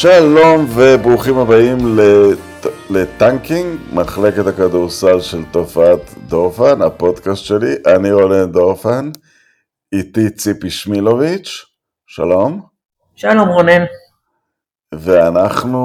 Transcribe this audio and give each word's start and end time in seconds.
שלום 0.00 0.66
וברוכים 0.74 1.38
הבאים 1.38 1.78
לט... 1.96 2.66
לטנקינג, 2.90 3.80
מחלקת 3.92 4.46
הכדורסל 4.46 5.20
של 5.20 5.44
תופעת 5.50 6.14
דורפן, 6.28 6.82
הפודקאסט 6.82 7.44
שלי. 7.44 7.74
אני 7.86 8.12
רולן 8.12 8.52
דורפן, 8.52 9.10
איתי 9.92 10.30
ציפי 10.30 10.70
שמילוביץ', 10.70 11.64
שלום. 12.06 12.62
שלום 13.14 13.48
רונן. 13.48 13.84
ואנחנו, 14.94 15.78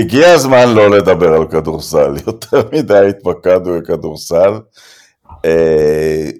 הגיע 0.00 0.28
הזמן 0.32 0.74
לא 0.74 0.90
לדבר 0.90 1.34
על 1.34 1.46
כדורסל, 1.48 2.14
יותר 2.26 2.62
מדי 2.72 3.08
התמקדנו 3.08 3.80
בכדורסל, 3.80 4.52
אה, 5.44 6.30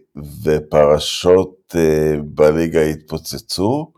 ופרשות 0.44 1.74
אה, 1.76 2.16
בליגה 2.24 2.80
התפוצצו. 2.80 3.95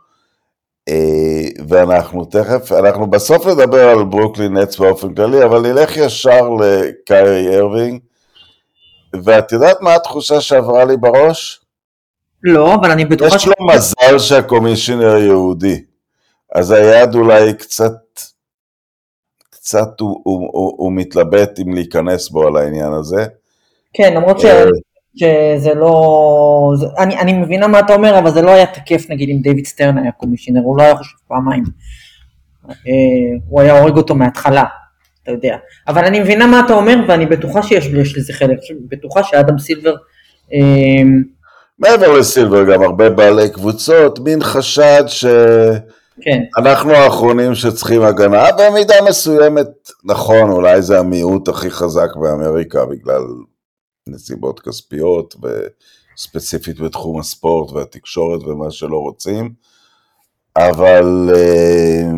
אה, 0.89 1.65
ואנחנו 1.69 2.25
תכף, 2.25 2.73
אנחנו 2.73 3.07
בסוף 3.07 3.47
נדבר 3.47 3.89
על 3.89 4.05
ברוקלין 4.05 4.57
נטס 4.57 4.79
באופן 4.79 5.15
כללי, 5.15 5.45
אבל 5.45 5.61
נלך 5.61 5.97
ישר 5.97 6.49
לקיירי 6.49 7.57
ארווינג, 7.57 8.01
ואת 9.25 9.53
יודעת 9.53 9.81
מה 9.81 9.95
התחושה 9.95 10.41
שעברה 10.41 10.85
לי 10.85 10.97
בראש? 10.97 11.61
לא, 12.43 12.75
אבל 12.75 12.91
אני 12.91 13.05
בטוחה... 13.05 13.37
יש 13.37 13.47
לו 13.47 13.53
מזל 13.75 14.19
שה 14.19 14.38
commissioner 14.38 15.17
יהודי, 15.17 15.85
אז 16.55 16.71
היד 16.71 17.15
אולי 17.15 17.55
קצת, 17.55 18.21
קצת 19.51 20.01
הוא, 20.01 20.21
הוא, 20.25 20.49
הוא, 20.53 20.75
הוא 20.77 20.93
מתלבט 20.93 21.59
אם 21.61 21.75
להיכנס 21.75 22.29
בו 22.29 22.47
על 22.47 22.57
העניין 22.57 22.93
הזה. 22.93 23.27
כן, 23.93 24.15
למרות 24.15 24.41
ש... 24.41 24.45
שזה 25.17 25.75
לא... 25.75 26.73
זה, 26.77 26.87
אני, 26.99 27.19
אני 27.19 27.33
מבינה 27.33 27.67
מה 27.67 27.81
אתה 27.81 27.95
אומר, 27.95 28.19
אבל 28.19 28.31
זה 28.31 28.43
לא 28.43 28.51
היה 28.51 28.67
תקף 28.67 29.11
נגיד 29.11 29.31
אם 29.31 29.39
דיוויד 29.43 29.67
סטרן 29.67 29.99
היה 29.99 30.13
commissioner, 30.13 30.61
הוא 30.61 30.79
לא 30.79 30.83
היה 30.83 30.97
חושב 30.97 31.17
פעמיים. 31.29 31.65
אה, 32.71 32.73
הוא 33.49 33.61
היה 33.61 33.81
הורג 33.81 33.97
אותו 33.97 34.15
מההתחלה, 34.15 34.65
אתה 35.23 35.33
יודע. 35.33 35.57
אבל 35.89 36.05
אני 36.05 36.21
מבינה 36.21 36.47
מה 36.47 36.61
אתה 36.61 36.75
אומר, 36.75 36.97
ואני 37.09 37.27
בטוחה 37.27 37.63
שיש 37.63 38.17
לזה 38.17 38.33
חלק, 38.33 38.59
בטוחה 38.89 39.23
שאדם 39.23 39.59
סילבר... 39.59 39.95
אה, 40.55 41.03
מעבר 41.79 42.13
לסילבר 42.13 42.73
גם 42.73 42.83
הרבה 42.83 43.11
בעלי 43.11 43.51
קבוצות, 43.51 44.19
מין 44.19 44.43
חשד 44.43 45.05
שאנחנו 45.07 46.91
כן. 46.91 46.97
האחרונים 46.97 47.55
שצריכים 47.55 48.03
הגנה, 48.03 48.45
במידה 48.59 48.95
מסוימת, 49.09 49.67
נכון, 50.05 50.51
אולי 50.51 50.83
זה 50.83 50.99
המיעוט 50.99 51.49
הכי 51.49 51.71
חזק 51.71 52.17
באמריקה 52.17 52.85
בגלל 52.87 53.23
נסיבות 54.09 54.61
כספיות 54.61 55.35
וספציפית 56.17 56.81
בתחום 56.81 57.21
הספורט 57.21 57.73
והתקשורת 57.73 58.43
ומה 58.43 58.71
שלא 58.71 58.97
רוצים, 58.97 59.55
אבל 60.57 61.31
אה, 61.35 62.09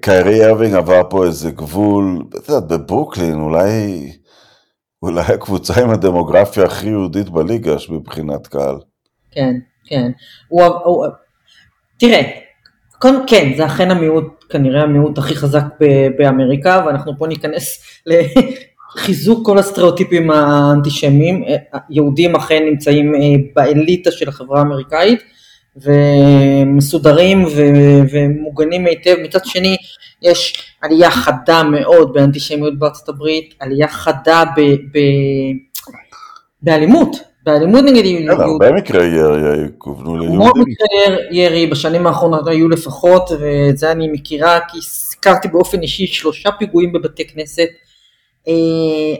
קיירי 0.00 0.46
ארווינג 0.46 0.74
עבר 0.74 1.02
פה 1.10 1.26
איזה 1.26 1.50
גבול, 1.50 2.24
את 2.38 2.48
יודעת, 2.48 2.68
בברוקלין 2.68 3.40
אולי, 3.40 4.12
אולי 5.02 5.20
הקבוצה 5.20 5.82
עם 5.82 5.90
הדמוגרפיה 5.90 6.64
הכי 6.64 6.88
יהודית 6.88 7.28
בליגה 7.28 7.76
מבחינת 7.88 8.46
קהל. 8.46 8.76
כן, 9.30 9.54
כן. 9.84 10.10
הוא, 10.48 10.64
הוא, 10.64 11.06
תראה, 11.98 12.22
קודם 12.98 13.26
כן, 13.26 13.52
זה 13.56 13.66
אכן 13.66 13.90
המיעוט, 13.90 14.44
כנראה 14.48 14.82
המיעוט 14.82 15.18
הכי 15.18 15.34
חזק 15.34 15.64
באמריקה, 16.18 16.82
ואנחנו 16.86 17.12
פה 17.18 17.26
ניכנס 17.26 17.82
חיזוק 18.96 19.46
כל 19.46 19.58
הסטריאוטיפים 19.58 20.30
האנטישמיים, 20.30 21.44
יהודים 21.90 22.36
אכן 22.36 22.62
נמצאים 22.64 23.14
אה, 23.14 23.20
באליטה 23.56 24.10
של 24.10 24.28
החברה 24.28 24.58
האמריקאית 24.58 25.22
ומסודרים 25.76 27.44
ו- 27.44 28.00
ומוגנים 28.12 28.86
היטב, 28.86 29.16
מצד 29.22 29.44
שני 29.44 29.76
יש 30.22 30.54
עלייה 30.82 31.10
חדה 31.10 31.62
מאוד 31.62 32.12
באנטישמיות 32.12 32.78
בארצות 32.78 33.08
הברית, 33.08 33.54
עלייה 33.60 33.88
חדה 33.88 34.44
ב- 34.56 34.98
ב- 34.98 35.52
באלימות, 36.62 37.16
באלימות 37.44 37.84
נגד 37.84 38.04
יהודים. 38.04 38.36
כן, 38.36 38.40
הרבה 38.40 38.72
מקרי 38.72 39.06
ירי 39.06 39.68
כוונו 39.78 40.16
ליהודים. 40.16 40.40
הרבה 40.40 40.60
מקרי 40.60 41.16
ירי 41.30 41.66
בשנים 41.66 42.06
האחרונות 42.06 42.48
היו 42.48 42.68
לפחות, 42.68 43.30
ואת 43.40 43.78
זה 43.78 43.92
אני 43.92 44.08
מכירה 44.12 44.58
כי 44.68 44.82
סיקרתי 44.82 45.48
באופן 45.48 45.80
אישי 45.80 46.06
שלושה 46.06 46.50
פיגועים 46.58 46.92
בבתי 46.92 47.28
כנסת. 47.28 47.68
אה, 48.48 48.52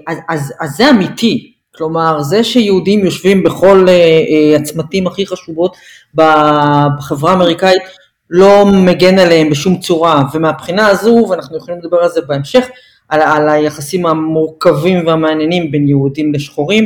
אז, 0.06 0.18
אז, 0.28 0.52
אז 0.60 0.76
זה 0.76 0.90
אמיתי, 0.90 1.52
כלומר 1.76 2.22
זה 2.22 2.44
שיהודים 2.44 3.04
יושבים 3.04 3.42
בכל 3.42 3.86
אה, 3.88 3.94
אה, 3.94 4.56
הצמתים 4.56 5.06
הכי 5.06 5.26
חשובות 5.26 5.76
בחברה 6.14 7.30
האמריקאית 7.32 7.82
לא 8.30 8.64
מגן 8.66 9.18
עליהם 9.18 9.50
בשום 9.50 9.80
צורה. 9.80 10.22
ומהבחינה 10.34 10.86
הזו 10.86 11.26
ואנחנו 11.30 11.56
יכולים 11.56 11.80
לדבר 11.80 11.96
על 11.96 12.08
זה 12.08 12.20
בהמשך 12.20 12.66
על, 13.08 13.20
על 13.20 13.48
היחסים 13.48 14.06
המורכבים 14.06 15.06
והמעניינים 15.06 15.70
בין 15.70 15.88
יהודים 15.88 16.34
לשחורים 16.34 16.84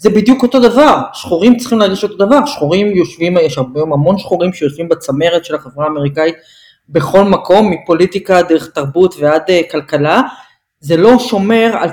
זה 0.00 0.10
בדיוק 0.10 0.42
אותו 0.42 0.60
דבר, 0.60 0.96
שחורים 1.12 1.56
צריכים 1.56 1.78
להרגיש 1.78 2.02
אותו 2.02 2.16
דבר, 2.16 2.46
שחורים 2.46 2.96
יושבים, 2.96 3.36
יש 3.36 3.58
הרבה 3.58 3.80
המון 3.80 4.18
שחורים 4.18 4.52
שיושבים 4.52 4.88
בצמרת 4.88 5.44
של 5.44 5.54
החברה 5.54 5.84
האמריקאית 5.84 6.34
בכל 6.88 7.24
מקום, 7.24 7.70
מפוליטיקה 7.70 8.42
דרך 8.42 8.70
תרבות 8.70 9.14
ועד 9.18 9.42
כלכלה, 9.70 10.22
זה 10.80 10.96
לא 10.96 11.18
שומר 11.18 11.70
על 11.80 11.90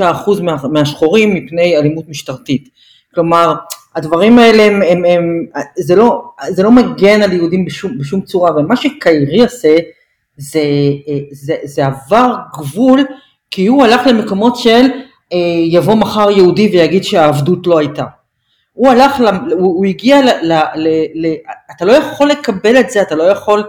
95% 0.00 0.42
מה, 0.42 0.56
מהשחורים 0.72 1.34
מפני 1.34 1.76
אלימות 1.76 2.08
משטרתית. 2.08 2.68
כלומר, 3.14 3.54
הדברים 3.96 4.38
האלה 4.38 4.62
הם, 4.62 4.82
הם, 4.82 5.04
הם 5.04 5.46
זה, 5.78 5.96
לא, 5.96 6.22
זה 6.48 6.62
לא 6.62 6.70
מגן 6.70 7.22
על 7.22 7.32
יהודים 7.32 7.64
בשום, 7.64 7.98
בשום 7.98 8.20
צורה, 8.20 8.56
ומה 8.56 8.76
שקיירי 8.76 9.42
עושה 9.42 9.76
זה, 10.36 10.60
זה, 11.32 11.56
זה 11.64 11.86
עבר 11.86 12.34
גבול 12.58 13.04
כי 13.50 13.66
הוא 13.66 13.84
הלך 13.84 14.06
למקומות 14.06 14.56
של 14.56 14.86
אה, 15.32 15.38
יבוא 15.64 15.94
מחר 15.94 16.30
יהודי 16.30 16.68
ויגיד 16.72 17.04
שהעבדות 17.04 17.66
לא 17.66 17.78
הייתה. 17.78 18.04
הוא 18.72 18.88
הלך, 18.88 19.22
הוא, 19.50 19.86
הגיע 19.86 20.22
ל, 20.22 20.28
ל, 20.42 20.52
ל, 20.74 20.88
ל... 21.14 21.34
אתה 21.76 21.84
לא 21.84 21.92
יכול 21.92 22.28
לקבל 22.28 22.80
את 22.80 22.90
זה, 22.90 23.02
אתה 23.02 23.14
לא 23.14 23.22
יכול 23.22 23.64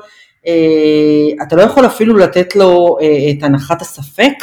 אתה 1.43 1.55
לא 1.55 1.61
יכול 1.61 1.85
אפילו 1.85 2.17
לתת 2.17 2.55
לו 2.55 2.97
אה, 3.01 3.31
את 3.31 3.43
הנחת 3.43 3.81
הספק, 3.81 4.33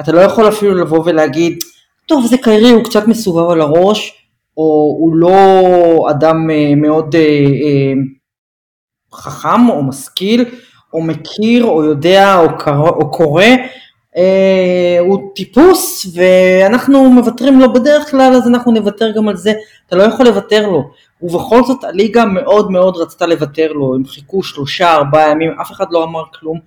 אתה 0.00 0.12
לא 0.12 0.20
יכול 0.20 0.48
אפילו 0.48 0.74
לבוא 0.74 1.02
ולהגיד, 1.04 1.58
טוב 2.06 2.26
זה 2.26 2.36
קיירי 2.42 2.70
הוא 2.70 2.84
קצת 2.84 3.08
מסובב 3.08 3.50
על 3.50 3.60
הראש, 3.60 4.28
או 4.56 4.96
הוא 4.98 5.16
לא 5.16 5.40
אדם 6.10 6.50
אה, 6.50 6.74
מאוד 6.76 7.14
חכם 9.14 9.68
או 9.68 9.82
משכיל, 9.82 10.44
או 10.92 11.02
מכיר, 11.02 11.64
או 11.64 11.84
יודע, 11.84 12.36
או 12.76 13.10
קורא, 13.10 13.44
הוא 15.00 15.30
טיפוס 15.34 16.06
ואנחנו 16.14 17.10
מוותרים 17.10 17.60
לו 17.60 17.72
בדרך 17.72 18.10
כלל 18.10 18.32
אז 18.34 18.48
אנחנו 18.48 18.72
נוותר 18.72 19.10
גם 19.10 19.28
על 19.28 19.36
זה, 19.36 19.52
אתה 19.86 19.96
לא 19.96 20.02
יכול 20.02 20.26
לוותר 20.26 20.68
לו, 20.68 20.90
ובכל 21.22 21.64
זאת 21.64 21.84
הליגה 21.84 22.24
מאוד 22.24 22.70
מאוד 22.70 22.96
רצתה 22.96 23.26
לוותר 23.26 23.72
לו, 23.72 23.94
הם 23.94 24.06
חיכו 24.06 24.42
שלושה 24.42 24.94
ארבעה 24.94 25.30
ימים, 25.30 25.60
אף 25.60 25.72
אחד 25.72 25.86
לא 25.90 26.04
אמר 26.04 26.22
כלום. 26.40 26.58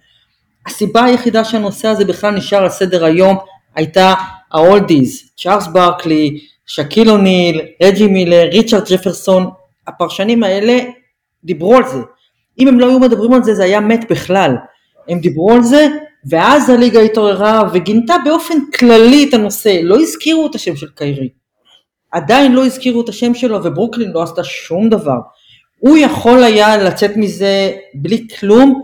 הסיבה 0.65 1.03
היחידה 1.03 1.43
שהנושא 1.43 1.87
הזה 1.87 2.05
בכלל 2.05 2.31
נשאר 2.35 2.63
על 2.63 2.69
סדר 2.69 3.05
היום 3.05 3.37
הייתה 3.75 4.13
ה 4.51 4.61
oldies, 4.61 5.31
צ'ארלס 5.37 5.67
ברקלי, 5.67 6.39
שקיל 6.65 7.09
אוניל, 7.09 7.61
רג'י 7.83 8.07
מילר, 8.07 8.49
ריצ'רד 8.51 8.83
ג'פרסון, 8.89 9.49
הפרשנים 9.87 10.43
האלה 10.43 10.79
דיברו 11.43 11.75
על 11.75 11.87
זה. 11.87 11.99
אם 12.59 12.67
הם 12.67 12.79
לא 12.79 12.89
היו 12.89 12.99
מדברים 12.99 13.33
על 13.33 13.43
זה 13.43 13.55
זה 13.55 13.63
היה 13.63 13.79
מת 13.79 14.11
בכלל. 14.11 14.55
הם 15.09 15.19
דיברו 15.19 15.51
על 15.51 15.63
זה 15.63 15.87
ואז 16.29 16.69
הליגה 16.69 16.99
התעוררה 16.99 17.63
וגינתה 17.73 18.15
באופן 18.25 18.57
כללי 18.79 19.25
את 19.29 19.33
הנושא, 19.33 19.79
לא 19.83 19.99
הזכירו 19.99 20.47
את 20.47 20.55
השם 20.55 20.75
של 20.75 20.87
קיירי. 20.95 21.29
עדיין 22.11 22.51
לא 22.51 22.65
הזכירו 22.65 23.01
את 23.01 23.09
השם 23.09 23.33
שלו 23.33 23.63
וברוקלין 23.63 24.11
לא 24.11 24.23
עשתה 24.23 24.43
שום 24.43 24.89
דבר. 24.89 25.17
הוא 25.79 25.97
יכול 25.97 26.43
היה 26.43 26.77
לצאת 26.77 27.11
מזה 27.17 27.71
בלי 27.93 28.27
כלום 28.39 28.81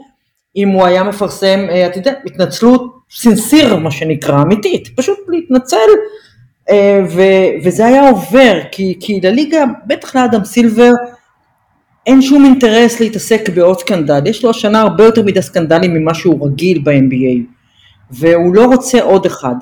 אם 0.55 0.69
הוא 0.69 0.85
היה 0.85 1.03
מפרסם, 1.03 1.65
אה, 1.69 1.87
אתה 1.87 1.97
יודע, 1.97 2.13
התנצלות 2.25 2.83
סינסיר 3.11 3.75
מה 3.75 3.91
שנקרא, 3.91 4.41
אמיתית, 4.41 4.87
פשוט 4.95 5.17
להתנצל 5.27 5.77
אה, 6.69 6.99
ו- 7.09 7.65
וזה 7.65 7.85
היה 7.85 8.09
עובר, 8.09 8.59
כי, 8.71 8.97
כי 8.99 9.19
לליגה, 9.23 9.63
בטח 9.87 10.15
לאדם 10.15 10.45
סילבר, 10.45 10.91
אין 12.05 12.21
שום 12.21 12.45
אינטרס 12.45 12.99
להתעסק 12.99 13.49
בעוד 13.49 13.79
סקנדל, 13.79 14.27
יש 14.27 14.43
לו 14.43 14.49
השנה 14.49 14.81
הרבה 14.81 15.03
יותר 15.03 15.23
מדי 15.23 15.41
סקנדלים 15.41 15.93
ממה 15.93 16.13
שהוא 16.13 16.47
רגיל 16.47 16.79
ב-NBA, 16.83 17.39
והוא 18.11 18.55
לא 18.55 18.65
רוצה 18.65 19.01
עוד 19.01 19.25
אחד. 19.25 19.55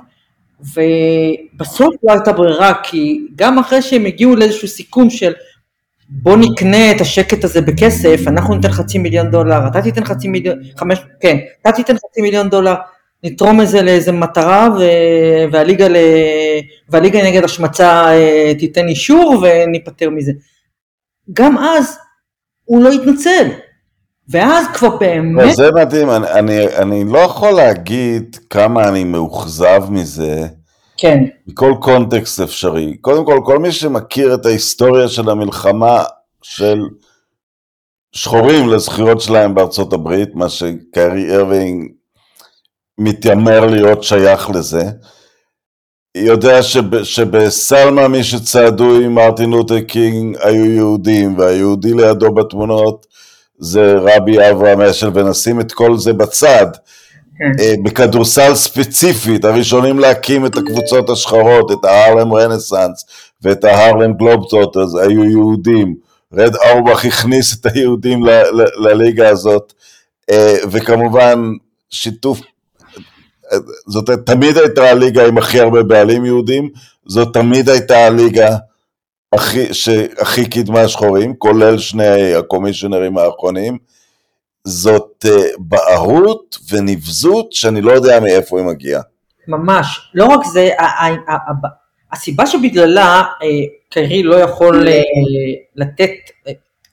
ובסוף 0.59 1.95
לא 2.03 2.13
הייתה 2.13 2.33
ברירה, 2.33 2.74
כי 2.83 3.21
גם 3.36 3.59
אחרי 3.59 3.81
שהם 3.81 4.06
הגיעו 4.06 4.36
לאיזשהו 4.36 4.68
סיכום 4.68 5.09
של 5.09 5.33
בוא 6.09 6.38
נקנה 6.38 6.91
את 6.91 7.01
השקט 7.01 7.44
הזה 7.44 7.62
בכסף, 7.62 8.21
אנחנו 8.27 8.56
ניתן 8.56 8.71
חצי 8.71 8.97
מיליון 8.97 9.31
דולר, 9.31 9.68
אתה 9.68 9.81
תיתן 9.81 10.06
חצי 10.06 10.27
מיליון, 10.27 10.59
חמש, 10.77 11.00
כן, 11.19 11.38
אתה 11.62 11.71
תיתן 11.71 11.95
חצי 11.95 12.21
מיליון 12.21 12.50
דולר, 12.50 12.75
נתרום 13.24 13.62
את 13.62 13.68
זה 13.68 13.81
לאיזה 13.81 14.12
מטרה 14.12 14.69
ו... 14.80 14.83
והליגה, 15.51 15.88
ל... 15.88 15.95
והליגה 16.89 17.24
נגד 17.24 17.44
השמצה 17.44 18.06
אה, 18.07 18.53
תיתן 18.59 18.88
אישור 18.88 19.44
וניפטר 19.44 20.09
מזה. 20.09 20.31
גם 21.33 21.57
אז 21.57 21.97
הוא 22.69 22.83
לא 22.83 22.89
התנצל, 22.89 23.48
ואז 24.30 24.66
כבר 24.74 24.98
באמת... 24.98 25.45
לא, 25.45 25.54
זה 25.54 25.69
מדהים, 25.75 26.10
אני, 26.10 26.31
אני, 26.31 26.75
אני 26.77 27.04
לא 27.04 27.19
יכול 27.19 27.51
להגיד 27.51 28.38
כמה 28.50 28.88
אני 28.89 29.04
מאוכזב 29.04 29.83
מזה. 29.89 30.48
כן. 30.98 31.24
מכל 31.48 31.74
קונטקסט 31.81 32.39
אפשרי. 32.39 32.98
קודם 33.01 33.25
כל, 33.25 33.39
כל 33.45 33.60
מי 33.60 33.71
שמכיר 33.71 34.33
את 34.33 34.45
ההיסטוריה 34.45 35.07
של 35.07 35.30
המלחמה 35.30 36.04
של 36.42 36.80
שחורים 38.12 38.69
לזכויות 38.69 39.22
שלהם 39.22 39.56
בארצות 39.56 39.94
הברית, 39.94 40.36
מה 40.36 40.50
שקיירי 40.50 41.36
ארווינג 41.36 41.92
מתיימר 42.98 43.65
להיות 43.65 44.04
שייך 44.04 44.50
לזה, 44.50 44.83
יודע 46.15 46.63
שב, 46.63 47.03
שבסלמה 47.03 48.07
מי 48.07 48.23
שצעדו 48.23 48.95
עם 48.95 49.15
מרטין 49.15 49.50
לותר 49.50 49.79
קינג 49.79 50.38
היו 50.41 50.65
יהודים, 50.65 51.38
והיהודי 51.38 51.94
לידו 51.94 52.31
בתמונות 52.31 53.06
זה 53.59 53.95
רבי 53.97 54.50
אברהם 54.50 54.81
השל, 54.81 55.09
ונשים 55.13 55.59
את 55.59 55.71
כל 55.71 55.97
זה 55.97 56.13
בצד. 56.13 56.67
כן. 57.38 57.63
אה, 57.63 57.73
בכדורסל 57.83 58.56
ספציפית, 58.56 59.45
הראשונים 59.45 60.00
להקים 60.00 60.45
את 60.45 60.57
הקבוצות 60.57 61.09
השחורות, 61.09 61.71
את 61.71 61.85
ההרלם 61.85 62.33
רנסאנס 62.33 63.05
ואת 63.41 63.63
ההרלם 63.63 64.13
גלובטוטרס, 64.13 64.95
היו 64.95 65.23
יהודים. 65.23 65.95
רד 66.33 66.55
אורבך 66.55 67.05
הכניס 67.05 67.59
את 67.59 67.65
היהודים 67.65 68.23
לליגה 68.77 69.29
הזאת, 69.29 69.73
אה, 70.29 70.55
וכמובן 70.71 71.41
שיתוף, 71.89 72.41
זאת 73.88 74.10
תמיד 74.25 74.57
הייתה 74.57 74.90
הליגה 74.90 75.28
עם 75.28 75.38
הכי 75.38 75.60
הרבה 75.60 75.84
בעלים 75.84 76.25
יהודים, 76.25 76.69
זאת 77.06 77.34
תמיד 77.34 77.69
הייתה 77.69 77.98
הליגה 77.98 78.57
הכי, 79.34 79.74
שהכי 79.74 80.50
קידמה 80.50 80.88
שחורים, 80.88 81.36
כולל 81.36 81.78
שני 81.78 82.34
הקומישיונרים 82.36 83.18
האחרונים. 83.18 83.78
זאת 84.63 85.25
uh, 85.25 85.30
בערות 85.60 86.57
ונבזות 86.72 87.54
שאני 87.54 87.81
לא 87.81 87.92
יודע 87.92 88.19
מאיפה 88.19 88.60
היא 88.60 88.68
מגיעה. 88.68 89.01
ממש, 89.48 90.12
לא 90.13 90.25
רק 90.25 90.46
זה, 90.46 90.69
הסיבה 92.12 92.46
שבגללה 92.46 93.24
אה, 93.44 93.48
קיירי 93.89 94.24
לא 94.24 94.36
יכול 94.36 94.88
אה, 94.88 95.01
לתת 95.75 96.12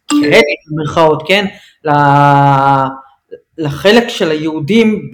קרדיט 0.07 0.61
במרכאות, 0.71 1.23
כן, 1.29 1.45
לחלק 3.59 4.09
של 4.09 4.31
היהודים 4.31 5.11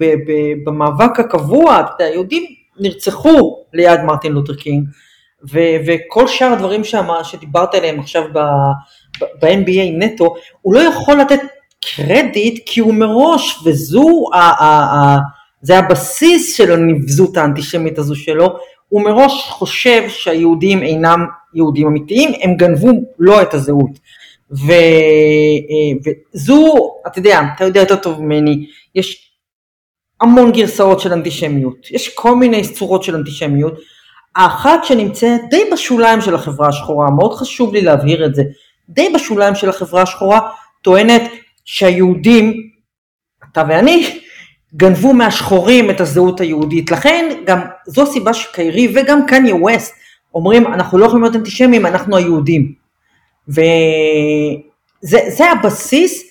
במאבק 0.65 1.19
הקבוע, 1.19 1.81
היהודים 1.99 2.43
נרצחו 2.79 3.63
ליד 3.73 4.01
מרטין 4.01 4.31
לותר 4.31 4.55
קינג, 4.55 4.87
וכל 5.85 6.27
שאר 6.27 6.53
הדברים 6.53 6.83
שאמר, 6.83 7.23
שדיברת 7.23 7.75
עליהם 7.75 7.99
עכשיו 7.99 8.23
ב-NBA 9.41 9.97
נטו, 9.97 10.35
הוא 10.61 10.73
לא 10.73 10.79
יכול 10.79 11.21
לתת 11.21 11.39
קרדיט 11.95 12.63
כי 12.65 12.79
הוא 12.79 12.93
מראש, 12.93 13.59
וזו, 13.65 14.25
ה, 14.33 14.37
ה, 14.37 14.65
ה, 14.65 15.17
זה 15.61 15.79
הבסיס 15.79 16.57
של 16.57 16.71
הנבזות 16.71 17.37
האנטישמית 17.37 17.97
הזו 17.97 18.15
שלו, 18.15 18.57
הוא 18.89 19.01
מראש 19.01 19.49
חושב 19.49 20.09
שהיהודים 20.09 20.83
אינם 20.83 21.25
יהודים 21.53 21.87
אמיתיים, 21.87 22.31
הם 22.41 22.55
גנבו 22.55 22.89
לו 23.19 23.41
את 23.41 23.53
הזהות. 23.53 23.99
ו, 24.53 24.71
אה, 24.71 26.13
וזו, 26.35 26.75
אתה 27.07 27.19
יודע, 27.19 27.41
אתה 27.55 27.63
יודע 27.63 27.79
יותר 27.79 27.95
טוב 27.95 28.21
ממני, 28.21 28.65
יש 28.95 29.31
המון 30.21 30.51
גרסאות 30.51 30.99
של 30.99 31.13
אנטישמיות, 31.13 31.91
יש 31.91 32.15
כל 32.15 32.35
מיני 32.35 32.73
צורות 32.73 33.03
של 33.03 33.15
אנטישמיות, 33.15 33.73
האחת 34.35 34.83
שנמצאת 34.83 35.41
די 35.49 35.63
בשוליים 35.73 36.21
של 36.21 36.35
החברה 36.35 36.67
השחורה, 36.67 37.11
מאוד 37.11 37.33
חשוב 37.33 37.73
לי 37.73 37.81
להבהיר 37.81 38.25
את 38.25 38.35
זה, 38.35 38.43
די 38.89 39.09
בשוליים 39.15 39.55
של 39.55 39.69
החברה 39.69 40.01
השחורה, 40.01 40.39
טוענת 40.81 41.21
שהיהודים, 41.65 42.53
אתה 43.51 43.63
ואני, 43.69 44.19
גנבו 44.75 45.13
מהשחורים 45.13 45.89
את 45.89 46.01
הזהות 46.01 46.41
היהודית. 46.41 46.91
לכן 46.91 47.29
גם 47.45 47.59
זו 47.87 48.03
הסיבה 48.03 48.33
שקיירי 48.33 48.93
וגם 48.95 49.25
קניה 49.25 49.55
ווסט 49.55 49.95
אומרים 50.33 50.67
אנחנו 50.67 50.97
לא 50.97 51.05
יכולים 51.05 51.23
להיות 51.23 51.35
אנטישמים, 51.35 51.85
אנחנו 51.85 52.17
היהודים. 52.17 52.82
וזה 53.47 55.51
הבסיס 55.51 56.23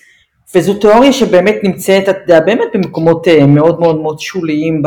וזו 0.55 0.73
תיאוריה 0.73 1.13
שבאמת 1.13 1.55
נמצאת, 1.63 2.09
אתה 2.09 2.19
יודע, 2.23 2.39
באמת 2.39 2.67
במקומות 2.73 3.27
אה, 3.27 3.45
מאוד 3.45 3.79
מאוד 3.79 4.01
מאוד 4.01 4.19
שוליים 4.19 4.81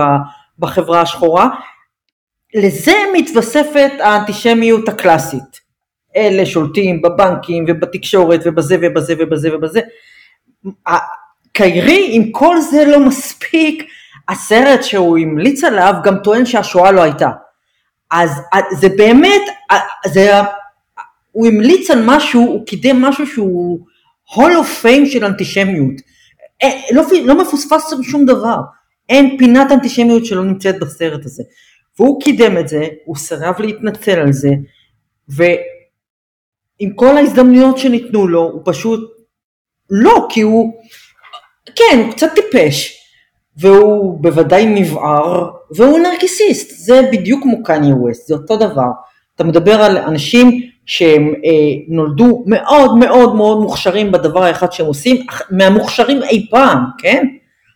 בחברה 0.58 1.00
השחורה. 1.00 1.48
לזה 2.54 2.92
מתווספת 3.16 3.90
האנטישמיות 4.00 4.88
הקלאסית. 4.88 5.66
אלה 6.16 6.46
שולטים 6.46 7.02
בבנקים 7.02 7.64
ובתקשורת 7.68 8.40
ובזה 8.44 8.76
ובזה 8.82 9.14
ובזה 9.18 9.56
ובזה. 9.56 9.80
קיירי, 11.52 12.06
אם 12.06 12.28
כל 12.32 12.60
זה 12.60 12.84
לא 12.84 13.00
מספיק, 13.00 13.84
הסרט 14.28 14.82
שהוא 14.82 15.18
המליץ 15.18 15.64
עליו 15.64 15.94
גם 16.04 16.18
טוען 16.18 16.46
שהשואה 16.46 16.92
לא 16.92 17.02
הייתה. 17.02 17.30
אז 18.10 18.30
זה 18.70 18.88
באמת, 18.88 19.42
זה, 20.06 20.30
הוא 21.36 21.46
המליץ 21.46 21.90
על 21.90 22.02
משהו, 22.04 22.42
הוא 22.42 22.66
קידם 22.66 23.02
משהו 23.02 23.26
שהוא 23.26 23.86
hall 24.34 24.52
of 24.52 24.84
fame 24.84 25.06
של 25.06 25.24
אנטישמיות. 25.24 25.94
אה, 26.62 26.80
לא, 26.92 27.02
לא 27.24 27.42
מפוספס 27.42 27.90
שם 27.90 28.02
שום 28.02 28.26
דבר. 28.26 28.56
אין 29.08 29.38
פינת 29.38 29.72
אנטישמיות 29.72 30.26
שלא 30.26 30.44
נמצאת 30.44 30.80
בסרט 30.80 31.24
הזה. 31.24 31.42
והוא 31.98 32.20
קידם 32.20 32.58
את 32.58 32.68
זה, 32.68 32.86
הוא 33.04 33.16
סירב 33.16 33.54
להתנצל 33.58 34.18
על 34.18 34.32
זה, 34.32 34.48
ועם 35.28 36.92
כל 36.94 37.16
ההזדמנויות 37.16 37.78
שניתנו 37.78 38.28
לו, 38.28 38.42
הוא 38.42 38.62
פשוט 38.64 39.00
לא, 39.90 40.26
כי 40.30 40.40
הוא, 40.40 40.72
כן, 41.76 42.02
הוא 42.04 42.12
קצת 42.12 42.28
טיפש, 42.34 42.98
והוא 43.56 44.20
בוודאי 44.20 44.66
מבער, 44.66 45.50
והוא 45.76 45.98
נרקיסיסט, 45.98 46.70
זה 46.76 47.00
בדיוק 47.12 47.42
כמו 47.42 47.62
קניה 47.62 47.94
ווסט, 47.94 48.26
זה 48.28 48.34
אותו 48.34 48.56
דבר. 48.56 48.90
אתה 49.34 49.44
מדבר 49.44 49.82
על 49.82 49.98
אנשים 49.98 50.70
שהם 50.86 51.34
אה, 51.44 51.50
נולדו 51.88 52.44
מאוד 52.46 52.98
מאוד 52.98 53.34
מאוד 53.34 53.58
מוכשרים 53.58 54.12
בדבר 54.12 54.42
האחד 54.42 54.72
שהם 54.72 54.86
עושים, 54.86 55.26
מהמוכשרים 55.50 56.22
אי 56.22 56.46
פעם, 56.50 56.78
כן? 56.98 57.26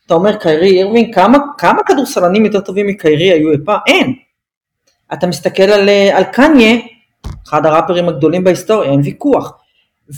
אתה 0.06 0.14
אומר 0.14 0.36
קיירי 0.36 0.78
אירווין, 0.78 1.12
כמה, 1.12 1.38
כמה 1.58 1.82
כדורסלנים 1.82 2.44
יותר 2.44 2.60
טובים 2.60 2.86
מקיירי 2.86 3.30
היו 3.30 3.50
אי 3.50 3.56
פעם? 3.64 3.78
אין. 3.86 4.14
אתה 5.12 5.26
מסתכל 5.26 5.62
על, 5.62 5.88
אה, 5.88 6.16
על 6.16 6.24
קניה, 6.24 6.76
אחד 7.48 7.66
הראפרים 7.66 8.08
הגדולים 8.08 8.44
בהיסטוריה, 8.44 8.90
אין 8.90 9.00
ויכוח. 9.04 9.52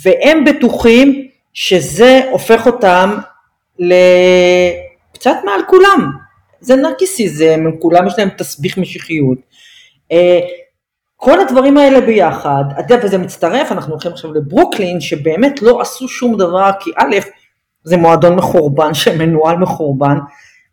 והם 0.03 0.45
בטוחים 0.45 1.29
שזה 1.55 2.21
הופך 2.31 2.67
אותם 2.67 3.17
לקצת 3.79 5.37
מעל 5.45 5.61
כולם. 5.69 6.11
זה 6.61 6.77
נרקיסיזם, 6.77 7.65
כולם 7.79 8.07
יש 8.07 8.19
להם 8.19 8.29
תסביך 8.29 8.79
משיחיות. 8.79 9.39
כל 11.25 11.41
הדברים 11.41 11.77
האלה 11.77 12.01
ביחד, 12.01 12.65
אתה 12.79 12.95
יודע, 12.95 13.07
וזה 13.07 13.19
מצטרף, 13.19 13.73
אנחנו 13.73 13.93
הולכים 13.93 14.13
עכשיו 14.13 14.33
לברוקלין, 14.33 15.01
שבאמת 15.01 15.63
לא 15.63 15.81
עשו 15.81 16.09
שום 16.09 16.37
דבר, 16.37 16.71
כי 16.81 16.91
א', 16.97 17.17
זה 17.85 17.97
מועדון 17.97 18.37
מחורבן 18.37 18.95
שמנוהל 18.95 19.57
מחורבן, 19.57 20.19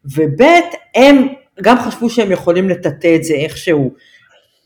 וב', 0.05 0.41
הם 0.95 1.27
גם 1.61 1.77
חשבו 1.79 2.09
שהם 2.09 2.31
יכולים 2.31 2.69
לטאטא 2.69 3.15
את 3.15 3.23
זה 3.23 3.33
איכשהו. 3.33 3.93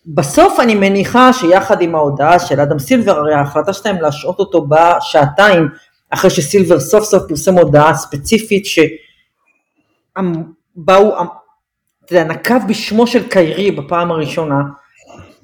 בסוף 0.05 0.59
אני 0.59 0.75
מניחה 0.75 1.33
שיחד 1.33 1.81
עם 1.81 1.95
ההודעה 1.95 2.39
של 2.39 2.59
אדם 2.59 2.79
סילבר, 2.79 3.17
הרי 3.17 3.33
ההחלטה 3.33 3.73
שלהם 3.73 4.01
להשעות 4.01 4.39
אותו 4.39 4.61
באה 4.61 5.01
שעתיים 5.01 5.69
אחרי 6.09 6.29
שסילבר 6.29 6.79
סוף 6.79 7.03
סוף 7.03 7.23
פרסם 7.29 7.53
הודעה 7.53 7.93
ספציפית 7.93 8.65
שבאו, 8.65 8.93
אתה 12.05 12.13
יודע, 12.13 12.23
נקב 12.23 12.67
בשמו 12.67 13.07
של 13.07 13.29
קיירי 13.29 13.71
בפעם 13.71 14.11
הראשונה, 14.11 14.61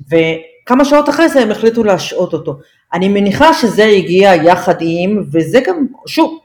וכמה 0.08 0.86
שעות 0.86 1.10
אחרי 1.10 1.30
זה 1.30 1.40
הם 1.40 1.52
החליטו 1.52 1.84
להשעות 1.84 2.34
אותו. 2.34 2.58
אני 2.94 3.08
מניחה 3.08 3.54
שזה 3.54 3.84
הגיע 3.84 4.36
יחד 4.36 4.76
עם, 4.80 5.24
וזה 5.32 5.60
גם, 5.60 5.86
שוב, 6.08 6.40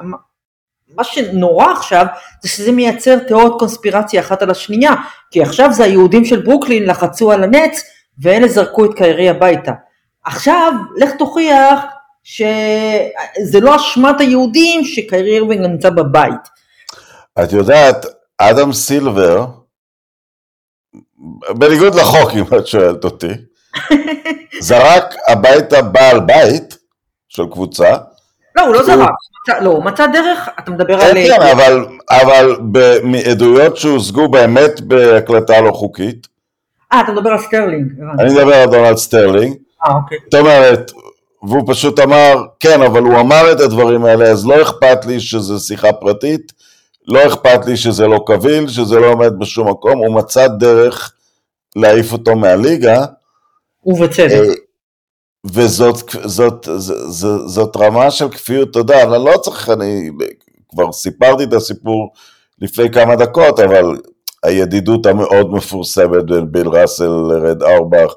מה 0.96 1.04
שנורא 1.04 1.72
עכשיו 1.72 2.06
זה 2.42 2.48
שזה 2.48 2.72
מייצר 2.72 3.18
תיאוריות 3.18 3.58
קונספירציה 3.58 4.20
אחת 4.20 4.42
על 4.42 4.50
השנייה, 4.50 4.92
כי 5.30 5.42
עכשיו 5.42 5.72
זה 5.72 5.84
היהודים 5.84 6.24
של 6.24 6.42
ברוקלין 6.42 6.86
לחצו 6.86 7.32
על 7.32 7.44
הנטס 7.44 7.82
ואלה 8.18 8.48
זרקו 8.48 8.84
את 8.84 8.94
קיירי 8.94 9.28
הביתה. 9.28 9.72
עכשיו 10.24 10.72
לך 10.96 11.10
תוכיח 11.18 11.80
שזה 12.24 13.60
לא 13.60 13.76
אשמת 13.76 14.20
היהודים 14.20 14.84
שקיירי 14.84 15.34
אירווינג 15.34 15.66
נמצא 15.66 15.90
בבית. 15.90 16.48
את 17.44 17.52
יודעת, 17.52 18.06
אדם 18.38 18.72
סילבר, 18.72 19.46
בניגוד 21.50 21.94
לחוק 21.94 22.30
אם 22.34 22.58
את 22.58 22.66
שואלת 22.66 23.04
אותי, 23.04 23.30
זרק 24.60 25.14
הביתה 25.28 25.82
בעל 25.82 26.20
בית 26.20 26.78
של 27.28 27.42
קבוצה. 27.52 27.96
לא, 28.56 28.62
הוא 28.62 28.74
לא 28.74 28.82
זרק, 28.82 29.08
לא, 29.60 29.70
הוא 29.70 29.84
מצא 29.84 30.06
דרך, 30.06 30.48
אתה 30.58 30.70
מדבר 30.70 31.00
כן, 31.00 31.06
על... 31.06 31.12
כן, 31.14 31.36
כן, 31.40 31.42
אבל, 31.42 31.86
אבל 32.10 32.56
מעדויות 33.02 33.76
שהושגו 33.76 34.28
באמת 34.28 34.80
בהקלטה 34.80 35.60
לא 35.60 35.72
חוקית. 35.72 36.26
אה, 36.92 37.00
אתה 37.00 37.12
מדבר 37.12 37.30
על 37.30 37.38
סטרלינג. 37.38 37.92
אני 38.20 38.34
מדבר 38.34 38.54
על 38.54 38.70
דונלד 38.70 38.96
סטרלינג. 38.96 39.56
אה, 39.86 39.94
אוקיי. 39.94 40.18
זאת 40.24 40.40
אומרת, 40.40 40.92
והוא 41.42 41.62
פשוט 41.66 42.00
אמר, 42.00 42.34
כן, 42.60 42.82
אבל 42.82 43.02
הוא 43.02 43.20
אמר 43.20 43.52
את 43.52 43.60
הדברים 43.60 44.04
האלה, 44.04 44.24
אז 44.24 44.46
לא 44.46 44.62
אכפת 44.62 45.06
לי 45.06 45.20
שזה 45.20 45.58
שיחה 45.58 45.92
פרטית, 45.92 46.52
לא 47.08 47.26
אכפת 47.26 47.66
לי 47.66 47.76
שזה 47.76 48.06
לא 48.06 48.24
קביל, 48.26 48.68
שזה 48.68 48.98
לא 48.98 49.06
עומד 49.06 49.38
בשום 49.38 49.70
מקום, 49.70 49.98
הוא 49.98 50.14
מצא 50.14 50.48
דרך 50.48 51.12
להעיף 51.76 52.12
אותו 52.12 52.36
מהליגה. 52.36 53.04
ובצדק. 53.86 54.32
אה, 54.32 54.54
וזאת 55.46 55.96
זאת, 56.24 56.68
זאת, 56.76 57.46
זאת, 57.46 57.76
רמה 57.76 58.10
של 58.10 58.28
כפיות 58.28 58.72
תודה, 58.72 59.02
אני 59.02 59.24
לא 59.24 59.36
צריך, 59.42 59.70
אני 59.70 60.10
כבר 60.68 60.92
סיפרתי 60.92 61.44
את 61.44 61.52
הסיפור 61.52 62.12
לפני 62.58 62.90
כמה 62.92 63.16
דקות, 63.16 63.60
אבל 63.60 63.96
הידידות 64.42 65.06
המאוד 65.06 65.52
מפורסמת 65.52 66.24
בין 66.26 66.52
ביל 66.52 66.68
ראסל 66.68 67.08
לרד 67.08 67.62
אורבך, 67.62 68.14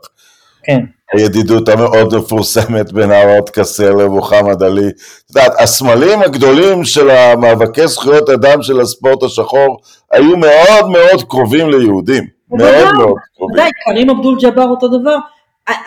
כן. 0.63 0.79
הידידות 1.13 1.69
המאוד 1.69 2.15
מפורסמת 2.17 2.91
בין 2.91 3.11
ארד 3.11 3.49
קסל 3.49 3.89
למוחמד 3.89 4.63
עלי. 4.63 4.87
את 4.87 5.29
יודעת, 5.29 5.51
הסמלים 5.59 6.21
הגדולים 6.21 6.83
של 6.83 7.09
המאבקי 7.09 7.87
זכויות 7.87 8.29
אדם 8.29 8.61
של 8.61 8.81
הספורט 8.81 9.23
השחור 9.23 9.81
היו 10.11 10.37
מאוד 10.37 10.89
מאוד 10.91 11.23
קרובים 11.29 11.69
ליהודים. 11.69 12.23
מאוד 12.49 12.95
מאוד 12.97 13.15
קרובים. 13.35 13.53
ודאי, 13.53 13.71
קרים 13.85 14.09
אבדול 14.09 14.37
ג'אבר 14.41 14.63
אותו 14.63 14.87
דבר. 14.87 15.17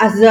אז 0.01 0.25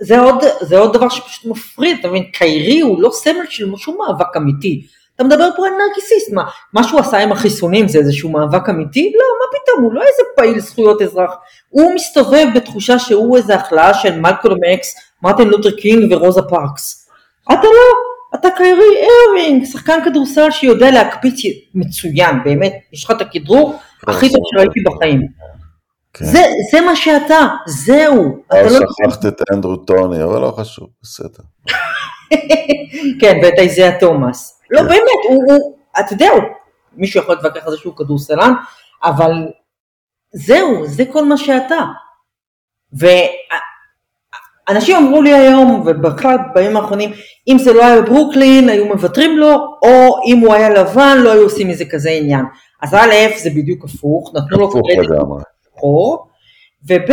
זה 0.00 0.20
עוד, 0.20 0.44
זה 0.60 0.78
עוד 0.78 0.92
דבר 0.92 1.08
שפשוט 1.08 1.44
מפריד, 1.44 1.96
אתה 2.00 2.08
מבין, 2.08 2.24
קיירי 2.32 2.80
הוא 2.80 3.02
לא 3.02 3.10
סמל 3.12 3.44
של 3.48 3.76
שום 3.76 3.98
מאבק 3.98 4.36
אמיתי. 4.36 4.86
אתה 5.20 5.28
מדבר 5.28 5.48
פה 5.56 5.66
על 5.66 5.72
נרקיסיסט, 5.72 6.32
מה, 6.32 6.44
מה 6.72 6.84
שהוא 6.84 7.00
עשה 7.00 7.18
עם 7.18 7.32
החיסונים 7.32 7.88
זה 7.88 7.98
איזשהו 7.98 8.30
מאבק 8.30 8.68
אמיתי? 8.68 9.12
לא, 9.16 9.24
מה 9.40 9.58
פתאום, 9.58 9.84
הוא 9.84 9.92
לא 9.92 10.00
איזה 10.00 10.22
פעיל 10.36 10.60
זכויות 10.60 11.02
אזרח. 11.02 11.34
הוא 11.68 11.94
מסתובב 11.94 12.46
בתחושה 12.54 12.98
שהוא 12.98 13.36
איזה 13.36 13.54
הכלאה 13.54 13.94
של 13.94 14.20
מלקולם 14.20 14.56
אקס, 14.74 14.94
מרטין 15.22 15.48
לותר 15.48 15.70
קינג 15.70 16.12
ורוזה 16.12 16.42
פארקס. 16.42 17.08
אתה 17.52 17.62
לא, 17.62 17.94
אתה 18.34 18.48
קיירי 18.56 18.84
ארווינג, 19.28 19.64
שחקן 19.64 19.98
כדורסל 20.04 20.50
שיודע 20.50 20.90
להקפיץ 20.90 21.40
מצוין, 21.74 22.36
באמת, 22.44 22.72
יש 22.92 23.04
לך 23.04 23.10
את 23.10 23.20
הכדרור 23.20 23.78
הכי 24.06 24.28
טוב 24.28 24.42
שראיתי 24.54 24.80
בחיים. 24.80 25.20
כן. 26.14 26.24
זה, 26.24 26.42
זה 26.72 26.80
מה 26.80 26.96
שאתה, 26.96 27.46
זהו. 27.66 28.42
אתה 28.46 28.62
לא 28.62 28.70
שכחת 28.70 29.26
את 29.26 29.40
אנדרו 29.54 29.76
טוני, 29.76 30.24
אבל 30.24 30.40
לא 30.40 30.50
חשוב, 30.50 30.88
בסדר. 31.02 31.42
כן, 33.20 33.38
ואת 33.42 33.54
איזיה 33.58 34.00
תומאס. 34.00 34.59
לא. 34.70 34.82
באמת, 34.82 35.20
הוא, 35.28 35.44
הוא, 35.46 35.76
אתה 36.00 36.12
יודע, 36.12 36.28
הוא, 36.30 36.42
מישהו 36.92 37.20
יכול 37.20 37.34
להתווכח 37.34 37.66
על 37.66 37.70
זה 37.70 37.78
שהוא 37.78 37.96
כדורסלן, 37.96 38.52
אבל 39.04 39.32
זהו, 40.32 40.86
זה 40.86 41.04
כל 41.12 41.24
מה 41.24 41.36
שאתה. 41.36 41.84
ואנשים 44.68 44.96
אמרו 44.96 45.22
לי 45.22 45.32
היום, 45.34 45.82
ובכלל 45.86 46.36
בימים 46.54 46.76
האחרונים, 46.76 47.12
אם 47.48 47.58
זה 47.58 47.72
לא 47.72 47.84
היה 47.84 48.02
בברוקלין, 48.02 48.68
היו 48.68 48.86
מוותרים 48.86 49.38
לו, 49.38 49.50
או 49.82 50.16
אם 50.26 50.38
הוא 50.38 50.54
היה 50.54 50.70
לבן, 50.70 51.16
לא 51.20 51.32
היו 51.32 51.42
עושים 51.42 51.68
מזה 51.68 51.84
כזה 51.90 52.10
עניין. 52.10 52.44
אז 52.82 52.94
א', 52.94 53.14
זה 53.42 53.50
בדיוק 53.50 53.84
הפוך, 53.84 54.32
נתנו 54.34 54.58
לו 54.58 54.70
קרדיט 54.70 55.10
שחור, 55.76 56.28
וב', 56.88 57.10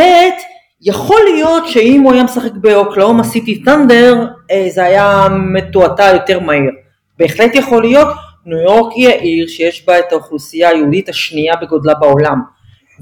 יכול 0.82 1.20
להיות 1.34 1.68
שאם 1.68 2.02
הוא 2.02 2.14
היה 2.14 2.24
משחק 2.24 2.52
באוקלאומה 2.52 3.24
סיטי 3.24 3.64
טנדר, 3.64 4.28
אה, 4.52 4.68
זה 4.70 4.84
היה 4.84 5.28
מתועתע 5.54 6.12
יותר 6.14 6.40
מהיר. 6.40 6.72
בהחלט 7.20 7.56
יכול 7.56 7.82
להיות, 7.82 8.08
ניו 8.46 8.58
יורק 8.58 8.94
היא 8.96 9.08
העיר 9.10 9.48
שיש 9.48 9.86
בה 9.86 10.00
את 10.00 10.12
האוכלוסייה 10.12 10.70
היהודית 10.70 11.10
השנייה 11.10 11.56
בגודלה 11.62 11.94
בעולם, 11.94 12.42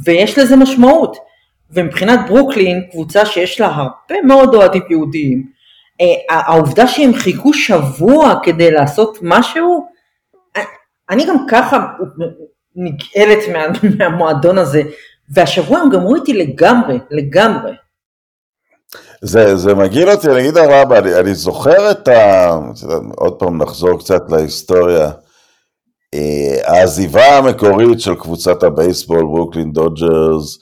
ויש 0.05 0.39
לזה 0.39 0.55
משמעות. 0.55 1.17
ומבחינת 1.71 2.19
ברוקלין, 2.27 2.81
קבוצה 2.91 3.25
שיש 3.25 3.61
לה 3.61 3.67
הרבה 3.67 4.21
מאוד 4.23 4.55
אוהדים 4.55 4.81
יהודיים, 4.89 5.43
אה, 6.01 6.35
העובדה 6.37 6.87
שהם 6.87 7.13
חיכו 7.13 7.53
שבוע 7.53 8.39
כדי 8.43 8.71
לעשות 8.71 9.17
משהו, 9.21 9.87
אה, 10.57 10.61
אני 11.09 11.25
גם 11.25 11.35
ככה 11.49 11.87
נגאלת 12.75 13.39
מה, 13.53 13.65
מהמועדון 13.97 14.57
הזה, 14.57 14.81
והשבוע 15.29 15.79
הם 15.79 15.89
גמרו 15.89 16.15
איתי 16.15 16.33
לגמרי, 16.33 16.99
לגמרי. 17.11 17.71
זה, 19.25 19.55
זה 19.55 19.75
מגעיל 19.75 20.09
אותי, 20.09 20.27
אני 20.29 20.39
אגיד 20.39 20.57
לך 20.57 20.91
אני, 20.91 21.15
אני 21.19 21.35
זוכר 21.35 21.91
את 21.91 22.07
ה... 22.07 22.59
עוד 23.17 23.33
פעם 23.33 23.61
נחזור 23.61 23.99
קצת 23.99 24.21
להיסטוריה. 24.29 25.11
אה, 26.13 26.57
העזיבה 26.63 27.37
המקורית 27.37 28.01
של 28.01 28.15
קבוצת 28.15 28.63
הבייסבול, 28.63 29.21
ברוקלין 29.21 29.71
דודג'רס, 29.71 30.57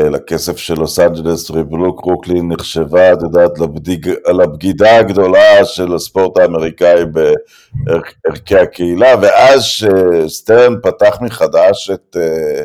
לכסף 0.00 0.56
של 0.56 0.74
לוס 0.74 0.98
אנג'לס 0.98 1.50
ריבלוק 1.50 2.06
ברוקלין 2.06 2.52
נחשבה, 2.52 3.12
את 3.12 3.22
יודעת, 3.22 3.58
לבדיג, 3.58 4.10
לבגידה 4.28 4.98
הגדולה 4.98 5.64
של 5.64 5.94
הספורט 5.94 6.38
האמריקאי 6.38 7.04
בערכי 7.04 8.56
הקהילה, 8.56 9.14
ואז 9.22 9.62
שסטרן 9.62 10.74
פתח 10.82 11.18
מחדש 11.20 11.90
את, 11.90 12.16
אה, 12.16 12.62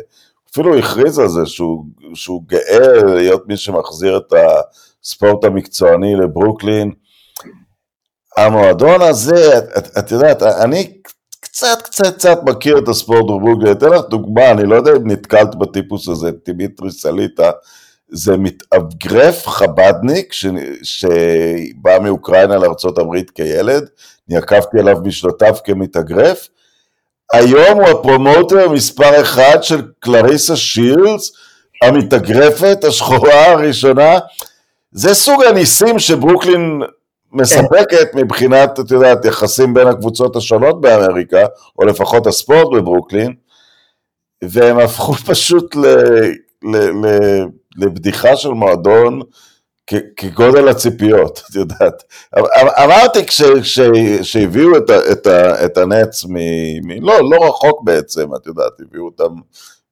אפילו 0.52 0.78
הכריז 0.78 1.18
על 1.18 1.28
זה 1.28 1.46
שהוא, 1.46 1.84
שהוא 2.14 2.42
גאה 2.46 3.04
להיות 3.04 3.42
מי 3.48 3.56
שמחזיר 3.56 4.16
את 4.16 4.32
הספורט 5.04 5.44
המקצועני 5.44 6.14
לברוקלין. 6.16 6.90
המועדון 8.36 9.02
הזה, 9.02 9.58
את, 9.58 9.98
את, 9.98 10.10
יודעת, 10.10 10.42
אני 10.42 10.92
קצת 11.40 11.82
קצת 11.82 12.14
קצת 12.14 12.38
מכיר 12.42 12.78
את 12.78 12.88
הספורט 12.88 13.24
בברוקלין, 13.24 13.72
אתן 13.72 13.88
לך 13.88 14.00
דוגמה, 14.10 14.50
אני 14.50 14.66
לא 14.66 14.76
יודע 14.76 14.92
אם 14.92 15.10
נתקלת 15.10 15.54
בטיפוס 15.54 16.08
הזה, 16.08 16.32
דימיטרי 16.32 16.90
סליטה, 16.90 17.50
זה 18.08 18.36
מתאגרף 18.36 19.46
חב"דניק 19.46 20.32
ש... 20.32 20.46
שבא 20.82 21.98
מאוקראינה 21.98 22.58
לארה"ב 22.58 23.20
כילד, 23.34 23.88
אני 24.28 24.38
עקבתי 24.38 24.78
עליו 24.78 25.02
בשנותיו 25.02 25.56
כמתאגרף, 25.64 26.48
היום 27.32 27.80
הוא 27.80 27.88
ה 27.88 27.97
promoter 27.97 28.68
מספר 28.68 29.20
אחד 29.20 29.62
של 29.62 29.82
קלריסה 30.00 30.56
שילס, 30.56 31.32
המתאגרפת, 31.82 32.84
השחורה 32.84 33.46
הראשונה. 33.46 34.18
זה 34.92 35.14
סוג 35.14 35.42
הניסים 35.42 35.98
שברוקלין 35.98 36.82
מספקת 37.32 38.14
מבחינת, 38.14 38.80
את 38.80 38.90
יודעת, 38.90 39.24
יחסים 39.24 39.74
בין 39.74 39.86
הקבוצות 39.86 40.36
השונות 40.36 40.80
באמריקה, 40.80 41.46
או 41.78 41.84
לפחות 41.84 42.26
הספורט 42.26 42.76
בברוקלין, 42.76 43.34
והם 44.44 44.78
הפכו 44.78 45.14
פשוט 45.32 45.76
ל, 45.76 45.86
ל, 46.62 46.76
ל, 46.76 47.18
לבדיחה 47.76 48.36
של 48.36 48.48
מועדון 48.48 49.20
כגודל 50.16 50.68
הציפיות, 50.68 51.42
את 51.50 51.54
יודעת. 51.54 52.02
אמ, 52.38 52.44
אמרתי 52.84 53.26
כשהביאו 54.22 54.76
את, 54.76 54.90
את, 54.90 55.26
את 55.64 55.78
הנץ 55.78 56.24
מ... 56.24 56.34
מ 56.82 57.02
לא, 57.02 57.30
לא 57.30 57.48
רחוק 57.48 57.82
בעצם, 57.84 58.34
את 58.34 58.46
יודעת, 58.46 58.72
הביאו 58.80 59.04
אותם 59.04 59.34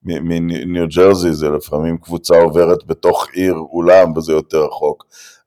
מניו 0.03 0.87
ג'רזי, 0.97 1.33
זה 1.33 1.49
לפעמים 1.49 1.99
קבוצה 1.99 2.41
עוברת 2.41 2.85
בתוך 2.87 3.27
עיר 3.33 3.55
אולם 3.73 4.17
וזה 4.17 4.33
יותר 4.33 4.65
רחוק. 4.65 5.05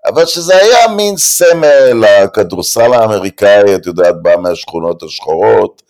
אבל 0.08 0.26
שזה 0.26 0.58
היה 0.58 0.96
מין 0.96 1.18
סמל, 1.18 2.04
הכדורסל 2.24 2.94
האמריקאי, 2.94 3.76
את 3.76 3.86
יודעת, 3.86 4.16
בא 4.22 4.36
מהשכונות 4.38 5.04
השחורות, 5.04 5.82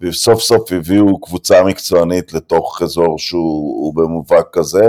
וסוף 0.00 0.42
סוף 0.42 0.72
הביאו 0.72 1.20
קבוצה 1.20 1.62
מקצוענית 1.62 2.32
לתוך 2.32 2.82
אזור 2.82 3.18
שהוא 3.18 3.94
במובהק 3.94 4.46
כזה. 4.52 4.88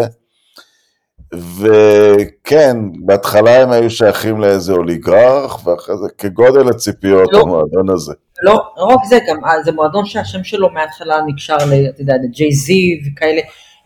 וכן, 1.33 2.77
בהתחלה 3.05 3.61
הם 3.61 3.71
היו 3.71 3.89
שייכים 3.89 4.41
לאיזה 4.41 4.73
אוליגרך, 4.73 5.67
ואחרי 5.67 5.97
זה 5.97 6.07
כגודל 6.17 6.69
הציפיות 6.69 7.33
לא, 7.33 7.41
המועדון 7.41 7.89
הזה. 7.89 8.13
לא, 8.43 8.53
לא 8.77 8.83
רק 8.85 8.99
זה, 9.09 9.19
גם 9.29 9.45
אה, 9.45 9.63
זה 9.63 9.71
מועדון 9.71 10.05
שהשם 10.05 10.43
שלו 10.43 10.69
מההתחלה 10.69 11.21
נקשר, 11.27 11.55
אתה 11.89 12.01
יודע, 12.01 12.13
לג'יי 12.23 12.51
זי 12.51 13.01
וכאלה. 13.07 13.41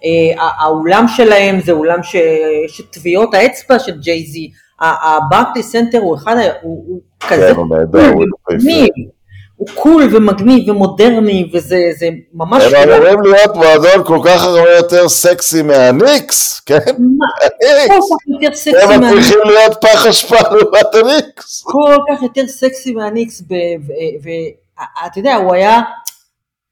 אה, 0.06 0.44
האולם 0.60 1.06
שלהם 1.08 1.60
זה 1.60 1.72
אולם 1.72 2.04
שיש 2.04 2.80
את 2.80 2.86
טביעות 2.92 3.34
האצבע 3.34 3.80
של 3.80 4.00
ג'יי 4.00 4.26
זי. 4.26 4.52
הברקליס 4.82 5.64
סנטר 5.64 5.98
הוא 5.98 6.16
אחד, 6.16 6.36
הוא 6.62 7.02
כזה, 7.30 7.48
כן, 7.48 7.56
הוא 7.56 7.78
נהדר, 7.78 8.12
הוא 8.14 8.24
הוא 9.64 9.76
cool 9.76 10.16
ומגניב 10.16 10.70
ומודרני 10.70 11.50
וזה 11.54 12.10
ממש... 12.34 12.64
הם 12.64 12.90
אמורים 12.90 13.22
להיות 13.22 13.56
מועדון 13.56 14.04
כל 14.06 14.20
כך 14.26 14.44
הרבה 14.44 14.72
יותר 14.72 15.10
סקסי 15.10 15.62
מהניקס, 15.62 16.60
כן? 16.60 16.78
הם 18.82 19.02
מצליחים 19.02 19.40
להיות 19.46 19.78
פח 19.82 20.06
אשפה 20.06 20.36
לעומת 20.52 20.96
הניקס. 20.96 21.64
כל 21.66 21.96
כך 22.10 22.24
יותר 22.24 22.48
סקסי 22.48 22.92
מהניקס, 22.92 23.44
ואתה 24.24 25.20
יודע, 25.20 25.36
הוא 25.36 25.54
היה... 25.54 25.82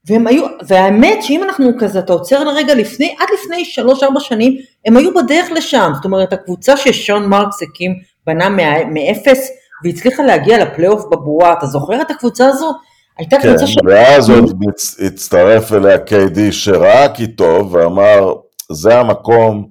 והם 0.06 0.26
היו, 0.26 0.44
והאמת 0.66 1.22
שאם 1.22 1.42
אנחנו 1.42 1.70
כזה, 1.78 1.98
אתה 1.98 2.12
עוצר 2.12 2.44
לרגע 2.44 2.74
לפני, 2.74 3.14
עד 3.18 3.28
לפני 3.34 3.64
שלוש 3.64 4.02
ארבע 4.02 4.20
שנים, 4.20 4.56
הם 4.86 4.96
היו 4.96 5.14
בדרך 5.14 5.52
לשם, 5.52 5.92
זאת 5.94 6.04
אומרת 6.04 6.32
הקבוצה 6.32 6.76
ששון 6.76 7.26
מרקס 7.26 7.62
הקים, 7.62 7.94
בנה 8.26 8.48
מאפס, 8.90 9.48
והצליחה 9.84 10.22
להגיע 10.22 10.64
לפלייאוף 10.64 11.04
בבועה, 11.10 11.52
אתה 11.52 11.66
זוכר 11.66 12.02
את 12.02 12.10
הקבוצה 12.10 12.46
הזו? 12.46 12.72
הייתה 13.18 13.36
כן, 13.42 13.48
קבוצה 13.48 13.66
ש... 13.66 13.76
ואז 13.86 14.30
עוד 14.30 14.62
הצטרף 15.06 15.72
אליה 15.72 15.98
קיידי 15.98 16.52
שראה 16.52 17.08
כי 17.14 17.26
טוב 17.26 17.74
ואמר, 17.74 18.34
זה 18.72 18.98
המקום 18.98 19.68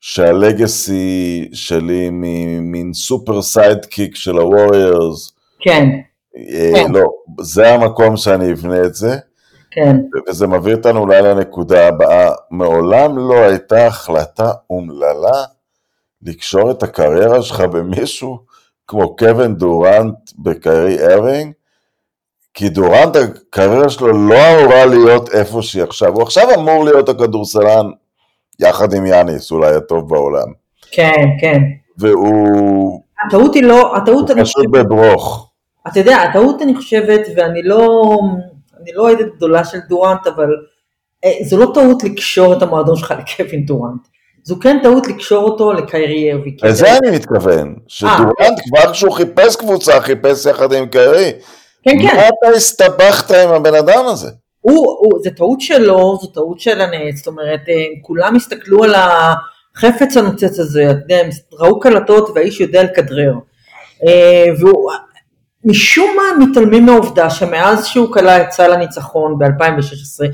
שה 0.00 0.49
legacy 0.49 1.48
שלי 1.52 2.08
ממין 2.12 2.92
super 2.94 3.42
sidekick 3.42 4.16
של 4.16 4.38
הווריירס, 4.38 5.32
כן, 5.60 5.88
כן. 6.74 6.92
לא, 6.92 7.04
זה 7.40 7.74
המקום 7.74 8.16
שאני 8.16 8.52
אבנה 8.52 8.82
את 8.84 8.94
זה, 8.94 9.16
כן. 9.70 9.96
וזה 10.28 10.46
מביא 10.46 10.74
אותנו 10.74 11.00
אולי 11.00 11.22
לנקודה 11.22 11.88
הבאה, 11.88 12.30
מעולם 12.50 13.18
לא 13.18 13.34
הייתה 13.34 13.86
החלטה 13.86 14.52
אומללה 14.70 15.44
מלקשור 16.22 16.70
את 16.70 16.82
הקריירה 16.82 17.42
שלך 17.42 17.60
במישהו 17.60 18.38
כמו 18.90 19.16
קווין 19.16 19.54
דורנט 19.54 20.14
בקיירי 20.38 21.14
ארווינג, 21.14 21.52
כי 22.54 22.68
דורנט 22.68 23.16
הקריירה 23.16 23.88
שלו 23.88 24.28
לא 24.28 24.34
אמורה 24.34 24.86
להיות 24.86 25.34
איפה 25.34 25.62
שהיא 25.62 25.82
עכשיו, 25.82 26.14
הוא 26.14 26.22
עכשיו 26.22 26.54
אמור 26.54 26.84
להיות 26.84 27.08
הכדורסלן 27.08 27.90
יחד 28.60 28.94
עם 28.94 29.06
יאניס, 29.06 29.52
אולי 29.52 29.74
הטוב 29.74 30.08
בעולם. 30.08 30.46
כן, 30.90 31.24
כן. 31.40 31.60
והוא 31.98 33.02
הטעות 33.26 33.54
היא 33.54 33.62
לא, 33.62 33.96
הטעות 33.96 34.30
אני 34.30 34.42
פשוט 34.42 34.56
חושבת, 34.56 34.84
בברוך. 34.84 35.50
אתה 35.88 36.00
יודע, 36.00 36.16
הטעות 36.16 36.62
אני 36.62 36.76
חושבת, 36.76 37.20
ואני 37.36 37.62
לא, 37.62 38.18
אני 38.82 38.90
לא 38.94 39.02
אוהדת 39.02 39.26
גדולה 39.36 39.64
של 39.64 39.78
דורנט, 39.88 40.26
אבל 40.26 40.48
אה, 41.24 41.44
זו 41.44 41.58
לא 41.58 41.70
טעות 41.74 42.04
לקשור 42.04 42.56
את 42.56 42.62
המועדון 42.62 42.96
שלך 42.96 43.14
לקווין 43.18 43.66
דורנט. 43.66 44.00
זו 44.44 44.56
כן 44.60 44.78
טעות 44.82 45.06
לקשור 45.06 45.44
אותו 45.44 45.72
לקיירי 45.72 46.32
ארווי. 46.32 46.56
לזה 46.62 46.96
אני 46.98 47.16
מתכוון, 47.16 47.74
שדורנט 47.88 48.60
כבר 48.68 48.92
כשהוא 48.92 49.12
חיפש 49.12 49.56
קבוצה, 49.56 50.00
חיפש 50.00 50.46
יחד 50.46 50.72
עם 50.72 50.86
קיירי. 50.86 51.32
כן, 51.82 51.90
כן. 52.02 52.16
מה 52.16 52.22
אתה 52.22 52.56
הסתבכת 52.56 53.30
עם 53.30 53.50
הבן 53.50 53.74
אדם 53.74 54.04
הזה? 54.06 54.30
הוא, 54.60 54.96
הוא, 54.98 55.20
זה 55.22 55.30
טעות 55.30 55.60
שלו, 55.60 56.18
זו 56.20 56.26
טעות 56.26 56.60
של 56.60 56.80
הנץ, 56.80 57.16
זאת 57.16 57.26
אומרת, 57.26 57.60
אה, 57.68 57.84
כולם 58.02 58.36
הסתכלו 58.36 58.84
על 58.84 58.94
החפץ 58.94 60.16
הנוצץ 60.16 60.58
הזה, 60.58 60.84
הם 61.10 61.30
ראו 61.52 61.80
קלטות 61.80 62.30
והאיש 62.34 62.60
יודע 62.60 62.82
לכדרר. 62.82 63.34
אה, 64.06 64.44
והוא, 64.60 64.90
משום 65.64 66.16
מה 66.16 66.46
מתעלמים 66.46 66.86
מהעובדה 66.86 67.30
שמאז 67.30 67.86
שהוא 67.86 68.12
כלה 68.12 68.42
את 68.42 68.52
סל 68.52 68.72
הניצחון 68.72 69.38
ב-2016, 69.38 70.24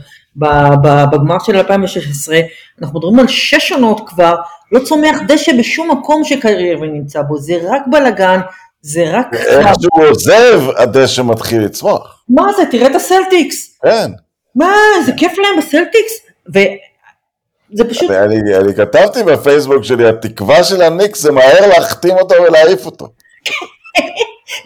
בגמר 1.12 1.38
של 1.38 1.57
2016, 1.57 2.40
אנחנו 2.83 2.99
מדברים 2.99 3.19
על 3.19 3.28
שש 3.28 3.73
עונות 3.73 4.09
כבר, 4.09 4.35
לא 4.73 4.81
צומח 4.85 5.19
דשא 5.28 5.52
בשום 5.59 5.90
מקום 5.90 6.23
ארווין 6.45 6.93
נמצא 6.93 7.23
בו, 7.23 7.38
זה 7.38 7.55
רק 7.62 7.83
בלאגן, 7.90 8.40
זה 8.81 9.05
רק... 9.11 9.35
איך 9.35 9.69
שהוא 9.81 10.05
עוזב, 10.05 10.61
הדשא 10.76 11.23
מתחיל 11.23 11.64
לצמוח. 11.64 12.25
מה 12.28 12.52
זה, 12.57 12.62
תראה 12.71 12.87
את 12.87 12.95
הסלטיקס. 12.95 13.78
כן. 13.83 14.11
מה, 14.55 14.73
זה 15.07 15.12
כיף 15.16 15.38
להם 15.38 15.59
בסלטיקס? 15.59 16.12
וזה 16.49 17.90
פשוט, 17.90 18.11
ואני 18.11 18.57
אני 18.57 18.75
כתבתי 18.75 19.23
בפייסבוק 19.23 19.85
שלי, 19.85 20.09
התקווה 20.09 20.64
של 20.64 20.83
הניקס 20.83 21.21
זה 21.21 21.33
מהר 21.33 21.69
להחתים 21.69 22.14
אותו 22.16 22.35
ולהעיף 22.35 22.87
אותו. 22.87 23.07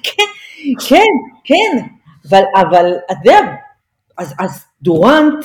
כן, 0.02 0.24
כן, 0.88 1.04
כן, 1.44 1.84
אבל, 2.30 2.42
אבל, 2.60 2.92
אתה 3.10 3.18
יודע, 3.24 3.38
אז, 4.18 4.34
אז 4.38 4.64
דורנט, 4.82 5.44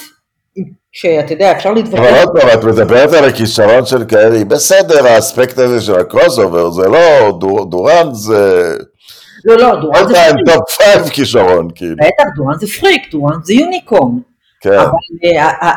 שאתה 0.97 1.33
יודע, 1.33 1.51
אפשר 1.51 1.69
אבל 1.69 1.77
להתווכח, 1.77 2.03
עוד 2.19 2.39
פעם, 2.39 2.49
את 2.59 2.63
מדברת 2.63 3.13
על 3.13 3.25
הכישרון 3.25 3.85
של 3.85 4.03
קיירי, 4.03 4.45
בסדר, 4.45 5.07
האספקט 5.07 5.57
הזה 5.57 5.81
של 5.81 5.99
ה 5.99 6.39
crossover, 6.39 6.69
זה 6.71 6.87
לא, 6.87 7.37
דור- 7.39 7.69
דורנט 7.69 8.13
זה... 8.13 8.73
לא, 9.45 9.57
לא, 9.57 9.81
דורנט 9.81 10.07
זה 10.07 10.13
freak, 10.13 10.45
top 10.45 10.69
five 10.69 11.09
כישרון, 11.09 11.67
כאילו. 11.75 11.95
בטח, 11.95 12.23
דורנט 12.35 12.59
זה 12.59 12.67
פריק, 12.79 13.11
דורנט 13.11 13.45
זה 13.45 13.53
unicorn, 13.53 14.11
כן. 14.61 14.73
אבל 14.73 14.89
אה, 15.25 15.49
אה, 15.63 15.71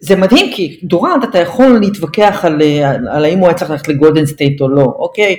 זה 0.00 0.16
מדהים 0.16 0.52
כי 0.52 0.80
דורנט 0.84 1.24
אתה 1.24 1.38
יכול 1.38 1.78
להתווכח 1.80 2.44
אה, 2.44 2.90
על 3.10 3.24
האם 3.24 3.38
הוא 3.38 3.48
היה 3.48 3.56
צריך 3.56 3.70
ללכת 3.70 3.88
לגולדן 3.88 4.26
סטייט 4.26 4.60
או 4.60 4.68
לא, 4.68 4.82
אוקיי? 4.98 5.36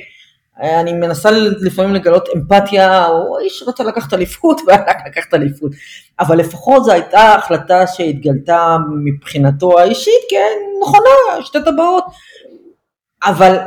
אני 0.59 0.93
מנסה 0.93 1.29
לפעמים 1.61 1.93
לגלות 1.93 2.29
אמפתיה, 2.35 3.05
הוא 3.05 3.39
איש 3.39 3.63
רצה 3.67 3.83
לקחת 3.83 4.13
אליפות 4.13 4.61
והלך 4.67 4.95
לקחת 5.07 5.33
אליפות, 5.33 5.71
אבל 6.19 6.37
לפחות 6.37 6.83
זו 6.83 6.91
הייתה 6.91 7.35
החלטה 7.35 7.87
שהתגלתה 7.87 8.77
מבחינתו 9.03 9.79
האישית, 9.79 10.21
כן, 10.29 10.57
נכונה, 10.81 11.41
שתי 11.45 11.57
טבעות, 11.65 12.05
אבל 13.25 13.57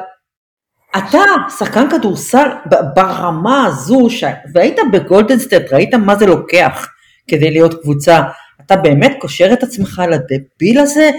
אתה 0.97 1.21
שחקן 1.59 1.91
כדורסל 1.91 2.49
ברמה 2.95 3.67
הזו, 3.67 4.11
ש... 4.11 4.25
והיית 4.55 4.77
בגולדן 4.93 5.39
סטייט, 5.39 5.73
ראית 5.73 5.95
מה 5.95 6.17
זה 6.17 6.27
לוקח 6.27 6.89
כדי 7.29 7.51
להיות 7.51 7.83
קבוצה, 7.83 8.23
אתה 8.67 8.77
באמת 8.77 9.13
קושר 9.21 9.53
את 9.53 9.63
עצמך 9.63 10.03
לדביל 10.11 10.79
הזה, 10.79 11.11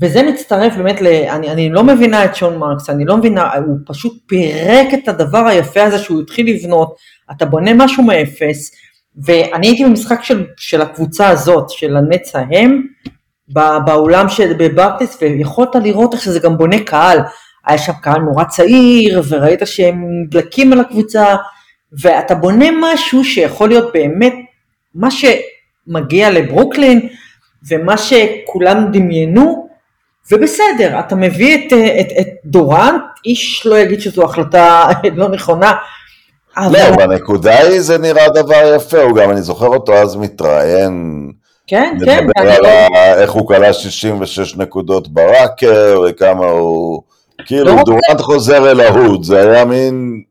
וזה 0.00 0.22
מצטרף 0.22 0.76
באמת 0.76 1.00
ל... 1.00 1.06
אני, 1.06 1.50
אני 1.50 1.70
לא 1.70 1.84
מבינה 1.84 2.24
את 2.24 2.36
שון 2.36 2.58
מרקס, 2.58 2.90
אני 2.90 3.04
לא 3.04 3.16
מבינה, 3.16 3.54
הוא 3.54 3.76
פשוט 3.86 4.12
פירק 4.26 4.86
את 4.94 5.08
הדבר 5.08 5.46
היפה 5.46 5.82
הזה 5.82 5.98
שהוא 5.98 6.20
התחיל 6.22 6.50
לבנות, 6.50 6.96
אתה 7.30 7.46
בונה 7.46 7.70
משהו 7.74 8.02
מאפס, 8.02 8.70
ואני 9.24 9.66
הייתי 9.66 9.84
במשחק 9.84 10.22
של, 10.22 10.46
של 10.56 10.82
הקבוצה 10.82 11.28
הזאת, 11.28 11.70
של 11.70 11.96
הנטס 11.96 12.36
ההם, 12.36 12.82
בא- 13.48 13.78
באולם 13.86 14.28
של 14.28 14.52
בברקליס, 14.58 15.18
ויכולת 15.22 15.74
לראות 15.74 16.14
איך 16.14 16.22
שזה 16.22 16.38
גם 16.38 16.56
בונה 16.58 16.84
קהל. 16.84 17.18
היה 17.66 17.78
שם 17.78 17.92
קהל 18.02 18.20
נורא 18.20 18.44
צעיר, 18.44 19.22
וראית 19.28 19.60
שהם 19.64 20.04
נדלקים 20.24 20.72
על 20.72 20.80
הקבוצה, 20.80 21.36
ואתה 22.00 22.34
בונה 22.34 22.66
משהו 22.80 23.24
שיכול 23.24 23.68
להיות 23.68 23.92
באמת 23.94 24.34
מה 24.94 25.08
שמגיע 25.10 26.30
לברוקלין, 26.30 27.08
ומה 27.68 27.94
שכולם 27.98 28.86
דמיינו, 28.92 29.69
ובסדר, 30.32 31.00
אתה 31.00 31.16
מביא 31.16 31.54
את, 31.68 31.72
את, 31.72 32.12
את 32.20 32.26
דורנט, 32.44 33.02
איש 33.24 33.66
לא 33.66 33.78
יגיד 33.78 34.00
שזו 34.00 34.24
החלטה 34.24 34.86
לא 35.16 35.28
נכונה, 35.28 35.72
אבל... 36.56 36.78
לא, 36.90 36.96
בנקודה 36.96 37.58
היא 37.58 37.80
זה 37.80 37.98
נראה 37.98 38.28
דבר 38.28 38.74
יפה, 38.76 39.02
הוא 39.02 39.16
גם, 39.16 39.30
אני 39.30 39.42
זוכר 39.42 39.66
אותו 39.66 39.94
אז 39.94 40.16
מתראיין, 40.16 41.26
כן, 41.66 41.96
כן, 42.04 42.26
מדבר 42.26 42.50
על 42.52 42.62
לא- 42.62 42.68
ה- 42.68 43.14
איך 43.14 43.30
הוא 43.30 43.48
כלה 43.48 43.72
66 43.72 44.56
נקודות 44.56 45.08
בראקר, 45.08 46.00
וכמה 46.08 46.46
הוא... 46.46 47.02
כאילו, 47.46 47.76
לא 47.76 47.82
דורנט 47.82 48.20
חוזר 48.20 48.70
אל 48.70 48.80
ההוד, 48.80 49.24
זה 49.24 49.50
היה 49.50 49.64
מין 49.64 50.22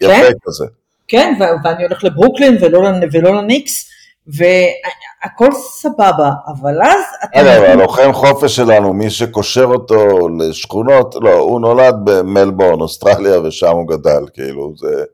יפה 0.00 0.12
כן. 0.12 0.32
כזה. 0.46 0.64
כן, 1.08 1.34
ואני 1.64 1.84
הולך 1.84 2.04
לברוקלין 2.04 2.56
ולא, 2.60 2.80
ולא 3.12 3.34
לניקס, 3.34 3.90
והכל 4.26 5.52
סבבה, 5.52 6.30
אבל 6.48 6.82
אז 6.82 7.04
אתה 7.24 7.40
אגב, 7.40 7.58
מבין- 7.58 7.70
הלוחם 7.78 8.12
חופש 8.12 8.56
שלנו, 8.56 8.92
מי 8.92 9.10
שקושר 9.10 9.64
אותו 9.64 10.28
לשכונות, 10.38 11.14
לא, 11.20 11.32
הוא 11.34 11.60
נולד 11.60 11.94
במלבורן, 12.04 12.80
אוסטרליה, 12.80 13.40
ושם 13.40 13.70
הוא 13.72 13.88
גדל, 13.88 14.24
כאילו, 14.34 14.72
זה... 14.76 15.04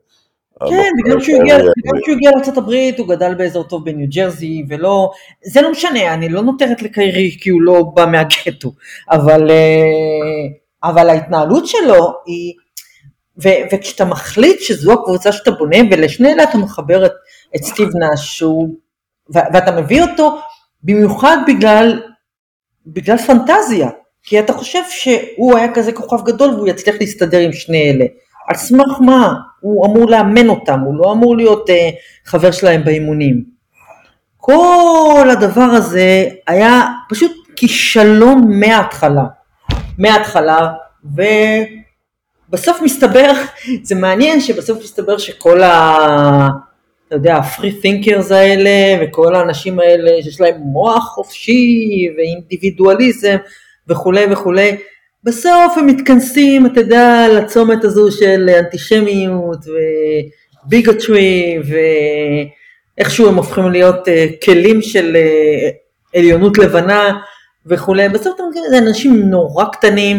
כן, 0.69 0.89
בגלל 1.03 1.21
שהוא 1.21 1.41
הגיע, 1.41 1.57
לארה"ב, 1.57 2.71
הוא 2.97 3.07
גדל 3.07 3.33
באזור 3.33 3.63
טוב 3.63 3.85
בניו 3.85 4.07
ג'רזי, 4.09 4.63
ולא, 4.69 5.11
זה 5.45 5.61
לא 5.61 5.71
משנה, 5.71 6.13
אני 6.13 6.29
לא 6.29 6.41
נותרת 6.41 6.81
לקיירי 6.81 7.37
כי 7.41 7.49
הוא 7.49 7.61
לא 7.61 7.83
בא 7.93 8.05
מהגטו, 8.05 8.71
אבל, 9.11 9.51
אה, 9.51 10.89
אבל 10.89 11.09
ההתנהלות 11.09 11.67
שלו 11.67 12.13
היא, 12.25 12.53
ו, 13.43 13.49
וכשאתה 13.73 14.05
מחליט 14.05 14.59
שזו 14.59 14.93
הקבוצה 14.93 15.31
שאתה 15.31 15.51
בונה, 15.51 15.77
ולשני 15.91 16.33
אלה 16.33 16.43
אתה 16.43 16.57
מחבר 16.57 17.05
את, 17.05 17.11
את 17.55 17.63
סטיב 17.63 17.89
נאש, 17.95 18.37
שהוא, 18.37 18.69
ואתה 19.33 19.71
מביא 19.71 20.01
אותו 20.01 20.39
במיוחד 20.83 21.37
בגלל, 21.47 22.01
בגלל 22.87 23.17
פנטזיה, 23.17 23.89
כי 24.23 24.39
אתה 24.39 24.53
חושב 24.53 24.81
שהוא 24.89 25.57
היה 25.57 25.73
כזה 25.73 25.91
כוכב 25.91 26.25
גדול 26.25 26.49
והוא 26.53 26.67
יצליח 26.67 26.95
להסתדר 26.99 27.39
עם 27.39 27.53
שני 27.53 27.91
אלה. 27.91 28.05
על 28.47 28.55
סמך 28.55 29.01
מה? 29.01 29.33
הוא 29.59 29.85
אמור 29.85 30.09
לאמן 30.09 30.49
אותם, 30.49 30.79
הוא 30.79 30.95
לא 30.97 31.11
אמור 31.11 31.37
להיות 31.37 31.69
uh, 31.69 31.73
חבר 32.25 32.51
שלהם 32.51 32.83
באימונים. 32.83 33.43
כל 34.37 35.27
הדבר 35.31 35.61
הזה 35.61 36.25
היה 36.47 36.81
פשוט 37.09 37.31
כישלון 37.55 38.59
מההתחלה. 38.59 39.23
מההתחלה, 39.97 40.71
ובסוף 41.03 42.81
מסתבר, 42.81 43.31
זה 43.87 43.95
מעניין 43.95 44.41
שבסוף 44.41 44.83
מסתבר 44.83 45.17
שכל 45.17 45.63
ה... 45.63 46.47
אתה 47.11 47.19
יודע, 47.19 47.39
תינקרס 47.81 48.31
האלה, 48.31 48.69
וכל 49.01 49.35
האנשים 49.35 49.79
האלה 49.79 50.23
שיש 50.23 50.41
להם 50.41 50.55
מוח 50.57 51.03
חופשי 51.03 52.07
ואינדיבידואליזם 52.17 53.35
וכולי 53.87 54.25
וכולי, 54.31 54.77
בסוף 55.23 55.77
הם 55.77 55.87
מתכנסים, 55.87 56.65
אתה 56.65 56.79
יודע, 56.79 57.27
לצומת 57.37 57.83
הזו 57.83 58.11
של 58.11 58.49
אנטישמיות 58.59 59.59
וביגוטרי 60.65 61.59
ואיכשהו 62.97 63.27
הם 63.29 63.35
הופכים 63.35 63.71
להיות 63.71 64.07
אה, 64.07 64.25
כלים 64.43 64.81
של 64.81 65.15
אה, 65.15 65.69
עליונות 66.15 66.57
לבנה 66.57 67.19
וכולי. 67.65 68.09
בסוף 68.09 68.35
אתה 68.35 68.43
מבין, 68.49 68.63
זה 68.69 68.77
אנשים 68.77 69.29
נורא 69.29 69.65
קטנים 69.65 70.17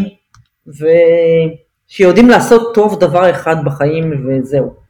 ושיודעים 1.88 2.28
לעשות 2.28 2.74
טוב 2.74 3.00
דבר 3.00 3.31
אחד 3.31 3.57
בחיים 3.64 4.26
וזהו. 4.28 4.82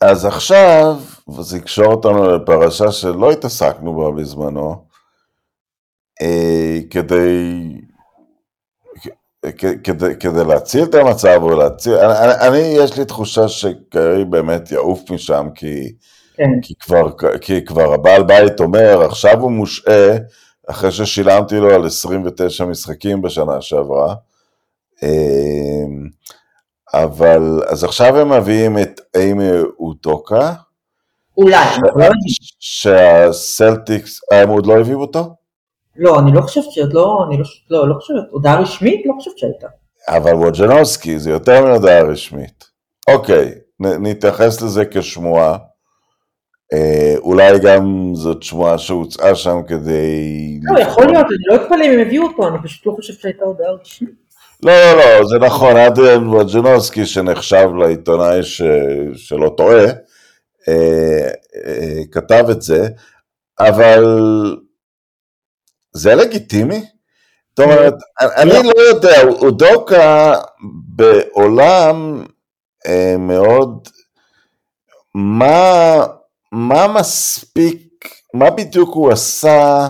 אז 0.00 0.24
עכשיו, 0.24 0.96
וזה 1.28 1.56
יקשור 1.56 1.86
אותנו 1.86 2.36
לפרשה 2.36 2.92
שלא 2.92 3.32
התעסקנו 3.32 3.94
בה 3.94 4.10
בזמנו, 4.10 4.86
אה, 6.22 6.78
כדי... 6.90 7.80
כדי, 9.84 10.16
כדי 10.20 10.44
להציל 10.48 10.84
את 10.84 10.94
המצב 10.94 11.38
או 11.42 11.56
להציל, 11.56 11.94
אני, 11.94 12.48
אני 12.48 12.58
יש 12.58 12.98
לי 12.98 13.04
תחושה 13.04 13.48
שקרי 13.48 14.24
באמת 14.24 14.72
יעוף 14.72 15.10
משם 15.10 15.48
כי, 15.54 15.92
כן. 16.36 16.50
כי, 16.62 16.74
כבר, 16.80 17.10
כי 17.40 17.64
כבר 17.64 17.92
הבעל 17.94 18.22
בית 18.22 18.60
אומר 18.60 19.02
עכשיו 19.02 19.40
הוא 19.40 19.50
מושעה 19.50 20.16
אחרי 20.66 20.92
ששילמתי 20.92 21.56
לו 21.56 21.74
על 21.74 21.86
29 21.86 22.64
משחקים 22.64 23.22
בשנה 23.22 23.60
שעברה 23.60 24.14
אמ, 25.02 26.08
אבל 27.04 27.62
אז 27.66 27.84
עכשיו 27.84 28.16
הם 28.16 28.32
מביאים 28.32 28.78
את 28.78 29.00
אימי 29.16 29.50
אוטוקה 29.78 30.52
אולי, 31.38 31.56
שהסלטיקס, 32.58 34.20
הם 34.32 34.48
עוד 34.48 34.66
לא 34.66 34.80
הביאו 34.80 35.00
אותו? 35.00 35.34
לא, 35.96 36.18
אני 36.18 36.32
לא 36.32 36.40
חושבת 36.40 36.64
שעוד 36.70 36.92
לא, 36.92 37.24
אני 37.28 37.38
לא, 37.38 37.44
לא, 37.70 37.88
לא 37.88 37.94
חושבת, 37.94 38.24
הודעה 38.30 38.60
רשמית? 38.60 39.06
לא 39.06 39.12
חושבת 39.18 39.38
שהייתה. 39.38 39.66
אבל 40.08 40.34
ווג'נובסקי 40.34 41.18
זה 41.18 41.30
יותר 41.30 41.64
מהודעה 41.64 42.02
רשמית. 42.02 42.64
אוקיי, 43.08 43.54
נ, 43.80 43.86
נתייחס 43.86 44.62
לזה 44.62 44.84
כשמועה. 44.90 45.58
אה, 46.72 47.14
אולי 47.18 47.58
גם 47.62 48.10
זאת 48.14 48.42
שמועה 48.42 48.78
שהוצאה 48.78 49.34
שם 49.34 49.62
כדי... 49.68 50.60
לא, 50.62 50.80
יכול 50.80 51.06
להיות, 51.06 51.26
אני 51.26 51.44
לא 51.46 51.56
אתפלא 51.56 51.84
אם 51.84 51.90
הם 51.92 52.06
הביאו 52.06 52.24
אותו, 52.24 52.48
אני 52.48 52.58
פשוט 52.62 52.86
לא 52.86 52.92
חושבת 52.92 53.20
שהייתה 53.20 53.44
הודעה 53.44 53.72
רשמית. 53.72 54.25
לא, 54.62 54.72
לא, 54.72 54.96
לא, 54.96 55.26
זה 55.26 55.38
נכון, 55.38 55.76
אדריאן 55.76 56.28
ווג'נובסקי 56.28 57.06
שנחשב 57.06 57.68
לעיתונאי 57.78 58.42
ש... 58.42 58.62
שלא 59.14 59.54
טועה, 59.56 59.84
אה, 60.68 61.30
אה, 61.66 62.00
כתב 62.12 62.44
את 62.50 62.62
זה, 62.62 62.88
אבל 63.60 64.04
זה 65.92 66.14
לגיטימי? 66.14 66.84
זאת 67.48 67.66
אומרת, 67.66 67.94
אני 68.20 68.50
לא. 68.50 68.62
לא 68.62 68.80
יודע, 68.80 69.22
אודוקה 69.22 70.34
בעולם 70.96 72.24
אה, 72.86 73.14
מאוד, 73.18 73.88
מה, 75.14 76.06
מה 76.52 76.88
מספיק, 76.88 78.08
מה 78.34 78.50
בדיוק 78.50 78.94
הוא 78.94 79.12
עשה 79.12 79.88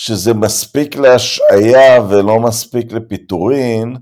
שזה 0.00 0.34
מספיק 0.34 0.96
להשעיה 0.96 2.02
ולא 2.08 2.40
מספיק 2.40 2.92
לפיטורין? 2.92 3.96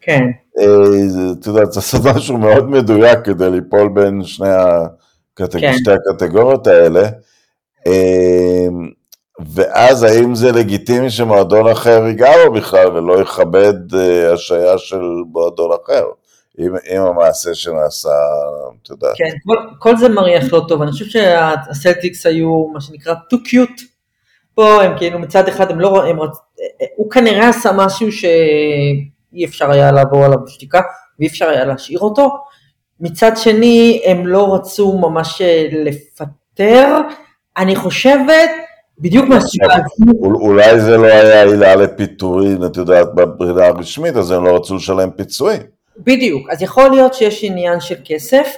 כן. 0.00 0.22
את 0.52 1.46
יודעת, 1.46 1.72
זה 1.72 1.80
לעשות 1.80 2.00
משהו 2.16 2.38
מאוד 2.38 2.70
מדויק 2.70 3.18
כדי 3.24 3.50
ליפול 3.50 3.88
בין 3.88 4.24
שני 4.24 4.48
הקטג... 4.48 5.60
כן. 5.60 5.72
שתי 5.78 5.90
הקטגוריות 5.90 6.66
האלה. 6.66 7.08
ואז 9.54 10.02
האם 10.02 10.34
זה 10.34 10.52
לגיטימי 10.52 11.10
שמועדון 11.10 11.68
אחר 11.68 12.06
ייגע 12.06 12.30
בו 12.46 12.52
בכלל 12.54 12.88
ולא 12.88 13.20
יכבד 13.20 13.92
uh, 13.92 14.32
השעיה 14.34 14.78
של 14.78 15.02
מועדון 15.26 15.70
אחר, 15.84 16.04
עם, 16.58 16.74
עם 16.90 17.02
המעשה 17.02 17.54
שנעשה, 17.54 18.08
את 18.82 18.90
יודעת. 18.90 19.14
כן, 19.16 19.36
כל, 19.46 19.56
כל 19.78 19.96
זה 19.96 20.08
מריח 20.08 20.52
לא 20.52 20.62
טוב, 20.68 20.82
אני 20.82 20.92
חושב 20.92 21.04
שהסלטיקס 21.04 22.26
היו 22.26 22.66
מה 22.72 22.80
שנקרא 22.80 23.14
too 23.14 23.36
cute, 23.36 23.93
פה 24.54 24.82
הם 24.82 24.98
כאילו 24.98 25.18
מצד 25.18 25.48
אחד 25.48 25.70
הם 25.70 25.80
לא, 25.80 26.06
הם 26.06 26.20
רצ... 26.20 26.38
הוא 26.96 27.10
כנראה 27.10 27.48
עשה 27.48 27.72
משהו 27.72 28.12
שאי 28.12 29.44
אפשר 29.44 29.70
היה 29.70 29.92
לעבור 29.92 30.24
עליו 30.24 30.38
בשתיקה 30.44 30.80
ואי 31.18 31.26
אפשר 31.26 31.48
היה 31.48 31.64
להשאיר 31.64 31.98
אותו, 31.98 32.36
מצד 33.00 33.36
שני 33.36 34.02
הם 34.06 34.26
לא 34.26 34.54
רצו 34.54 34.98
ממש 34.98 35.42
אה, 35.42 35.68
לפטר, 35.72 36.98
אני 37.56 37.76
חושבת 37.76 38.50
בדיוק 38.98 39.28
מהסיבה 39.28 39.74
אולי 40.22 40.80
זה 40.80 40.96
לא 40.96 41.06
היה 41.06 41.42
עילה 41.42 41.74
לפיטורין, 41.74 42.64
את 42.64 42.76
יודעת, 42.76 43.14
בברידה 43.14 43.66
הרשמית, 43.66 44.16
אז 44.16 44.30
הם 44.30 44.44
לא 44.44 44.56
רצו 44.56 44.76
לשלם 44.76 45.10
פיצויים. 45.10 45.62
בדיוק, 45.98 46.50
אז 46.50 46.62
יכול 46.62 46.90
להיות 46.90 47.14
שיש 47.14 47.44
עניין 47.44 47.80
של 47.80 47.94
כסף, 48.04 48.54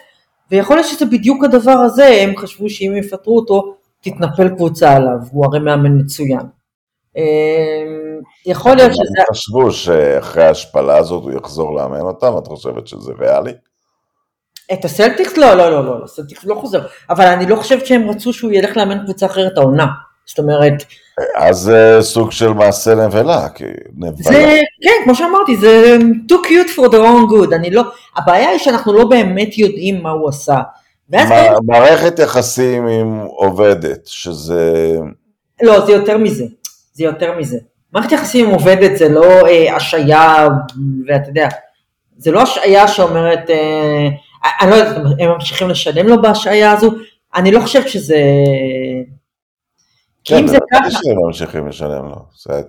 ויכול 0.50 0.76
להיות 0.76 0.88
שזה 0.88 1.06
בדיוק 1.06 1.44
הדבר 1.44 1.70
הזה, 1.70 2.06
הם 2.06 2.36
חשבו 2.36 2.70
שאם 2.70 2.96
יפטרו 2.96 3.36
אותו, 3.36 3.75
תתנפל 4.10 4.48
קבוצה 4.48 4.96
עליו, 4.96 5.18
הוא 5.30 5.44
הרי 5.46 5.58
מאמן 5.58 6.00
מצוין. 6.00 6.46
אמ, 7.16 8.20
יכול 8.46 8.74
להיות 8.74 8.92
שזה... 8.92 9.02
הם 9.18 9.34
חשבו 9.34 9.72
שאחרי 9.72 10.44
ההשפלה 10.44 10.96
הזאת 10.96 11.22
הוא 11.22 11.32
יחזור 11.32 11.74
לאמן 11.76 12.00
אותם, 12.00 12.32
את 12.38 12.46
חושבת 12.46 12.86
שזה 12.86 13.12
ריאלי? 13.18 13.52
את 14.72 14.84
הסלטיקס? 14.84 15.36
לא, 15.36 15.54
לא, 15.54 15.70
לא, 15.70 15.84
לא, 15.84 16.04
הסלטיקס 16.04 16.44
לא 16.44 16.54
חוזר, 16.54 16.86
אבל 17.10 17.26
אני 17.26 17.46
לא 17.46 17.56
חושבת 17.56 17.86
שהם 17.86 18.10
רצו 18.10 18.32
שהוא 18.32 18.52
ילך 18.52 18.76
לאמן 18.76 19.04
קבוצה 19.04 19.26
אחרת 19.26 19.58
העונה. 19.58 19.86
זאת 20.26 20.38
אומרת... 20.38 20.84
אז 21.36 21.56
זה 21.56 21.98
סוג 22.00 22.32
של 22.32 22.52
מעשה 22.52 22.94
נבלה, 22.94 23.48
כי 23.48 23.64
נבלה. 23.96 24.14
זה, 24.22 24.60
כן, 24.82 25.04
כמו 25.04 25.14
שאמרתי, 25.14 25.56
זה 25.56 25.96
too 26.32 26.46
cute 26.46 26.76
for 26.76 26.88
the 26.88 26.96
wrong 26.96 27.32
good, 27.32 27.54
אני 27.54 27.70
לא, 27.70 27.82
הבעיה 28.16 28.48
היא 28.48 28.58
שאנחנו 28.58 28.92
לא 28.92 29.04
באמת 29.04 29.58
יודעים 29.58 30.02
מה 30.02 30.10
הוא 30.10 30.28
עשה. 30.28 30.58
מה, 31.08 31.18
באמת... 31.18 31.50
מערכת 31.66 32.18
יחסים 32.18 32.86
עם 32.86 33.20
עובדת, 33.20 34.06
שזה... 34.06 34.96
לא, 35.62 35.86
זה 35.86 35.92
יותר 35.92 36.18
מזה, 36.18 36.44
זה 36.92 37.04
יותר 37.04 37.38
מזה. 37.38 37.58
מערכת 37.92 38.12
יחסים 38.12 38.46
עם 38.46 38.52
עובדת 38.52 38.98
זה 38.98 39.08
לא 39.08 39.46
אה, 39.46 39.76
השעיה, 39.76 40.48
ואתה 41.08 41.28
יודע, 41.28 41.48
זה 42.16 42.30
לא 42.30 42.42
השעיה 42.42 42.88
שאומרת, 42.88 43.50
אה, 43.50 44.08
אני 44.60 44.70
לא 44.70 44.74
יודעת, 44.74 44.96
הם 45.20 45.30
ממשיכים 45.30 45.68
לשלם 45.68 46.06
לו 46.06 46.22
בהשעיה 46.22 46.72
הזו, 46.72 46.90
אני 47.34 47.50
לא 47.50 47.60
חושבת 47.60 47.88
שזה... 47.88 48.20
כי 50.24 50.38
אם 50.38 50.46
זה 50.46 50.58
ככה... 50.72 50.84
כן, 50.84 50.90
שהם 50.90 51.26
ממשיכים 51.26 51.68
לשלם 51.68 52.04
לו, 52.04 52.16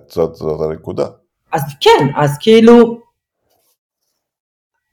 זאת, 0.08 0.34
זאת 0.34 0.60
הנקודה. 0.70 1.06
אז 1.52 1.62
כן, 1.80 2.06
אז 2.16 2.38
כאילו, 2.40 3.00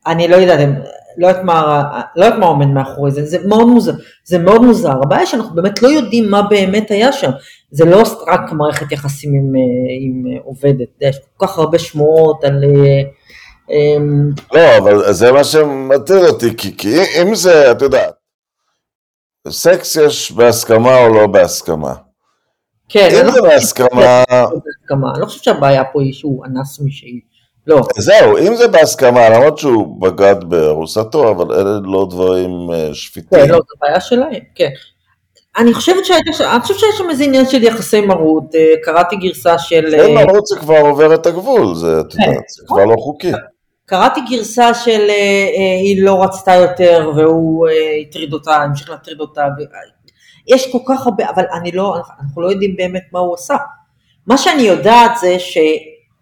אני 0.08 0.28
לא 0.28 0.36
יודעת, 0.36 0.70
לא 1.18 1.28
יודעת 1.28 1.44
מה, 1.44 1.90
לא 2.16 2.26
יודעת 2.26 2.40
מה 2.40 2.46
עומד 2.46 2.68
מאחורי 2.68 3.12
זה, 3.12 3.26
זה 3.26 3.48
מאוד 3.48 3.68
מוזר, 3.68 3.94
זה 4.26 4.38
מאוד 4.38 4.62
מוזר, 4.62 4.92
הבעיה 4.92 5.26
שאנחנו 5.26 5.56
באמת 5.56 5.82
לא 5.82 5.88
יודעים 5.88 6.30
מה 6.30 6.42
באמת 6.42 6.92
היה 6.92 7.12
שם, 7.12 7.32
זה 7.72 7.86
לא 7.86 8.04
רק 8.28 8.52
מערכת 8.52 8.92
יחסים 8.92 9.34
עם, 9.34 9.54
עם 10.00 10.38
עובדת, 10.44 10.90
יש 11.02 11.20
כל 11.38 11.48
כך 11.48 11.58
הרבה 11.58 11.80
שמועות 11.80 12.44
על... 12.44 12.64
אמ, 13.70 14.30
לא, 14.54 14.78
אבל 14.78 15.14
זה 15.14 15.32
מה 15.32 15.44
שמטריד 15.44 16.24
אותי, 16.24 16.58
כי, 16.58 16.78
כי 16.78 16.98
אם 17.22 17.36
זה, 17.36 17.72
את 17.72 17.82
יודעת, 17.82 18.14
סקס 19.50 19.96
יש 19.96 20.32
בהסכמה 20.32 20.98
או 20.98 21.14
לא 21.14 21.28
בהסכמה. 21.28 21.94
כן, 22.90 23.10
אם 23.12 23.32
זה 23.32 23.42
בהסכמה... 23.42 24.24
אני 24.92 25.22
לא 25.22 25.26
חושבת 25.26 25.44
שהבעיה 25.44 25.84
פה 25.94 26.02
היא 26.02 26.14
שהוא 26.14 26.46
אנס 26.46 26.80
מישהי. 26.80 27.35
לא. 27.68 27.82
זהו, 27.98 28.38
אם 28.38 28.56
זה 28.56 28.68
בהסכמה, 28.68 29.30
למרות 29.30 29.58
שהוא 29.58 30.02
בגד 30.02 30.44
בארוסתו, 30.44 31.32
אבל 31.32 31.56
אלה 31.56 31.80
לא 31.84 32.08
דברים 32.10 32.72
אה, 32.74 32.90
שפיטים. 32.94 33.40
כן, 33.40 33.50
לא, 33.50 33.58
זו 33.58 33.76
בעיה 33.82 34.02
שלהם, 34.02 34.40
כן. 34.56 34.70
אני 35.58 35.74
חושבת 35.74 36.06
שיש 36.06 36.98
שם 36.98 37.10
איזה 37.10 37.24
עניין 37.24 37.46
של 37.46 37.64
יחסי 37.64 38.02
מרות, 38.02 38.56
אה, 38.56 38.74
קראתי 38.84 39.16
גרסה 39.16 39.60
של... 39.60 39.94
יחסי 39.94 40.14
מרות 40.14 40.48
זה 40.48 40.56
כבר 40.60 40.80
עובר 40.80 41.14
את 41.14 41.26
הגבול, 41.26 41.76
זה, 41.76 42.00
את 42.00 42.14
יודעת, 42.14 42.50
זה 42.50 42.64
כבר 42.68 42.86
לא 42.86 42.96
חוקי. 42.98 43.32
קראתי 43.86 44.20
גרסה 44.30 44.74
של 44.74 45.08
אה, 45.10 45.80
היא 45.84 46.04
לא 46.04 46.24
רצתה 46.24 46.54
יותר 46.54 47.12
והוא 47.16 47.68
הטריד 48.02 48.34
אותה, 48.34 48.56
המשיך 48.56 48.90
להטריד 48.90 49.20
אותה, 49.20 49.48
יש 50.48 50.72
כל 50.72 50.80
כך 50.88 51.08
הרבה, 51.08 51.30
אבל 51.36 51.44
אני 51.54 51.72
לא, 51.72 51.96
אנחנו 52.20 52.42
לא 52.42 52.48
יודעים 52.48 52.76
באמת 52.76 53.04
מה 53.12 53.20
הוא 53.20 53.34
עשה. 53.34 53.56
מה 54.28 54.38
שאני 54.38 54.62
יודעת 54.62 55.12
זה 55.22 55.36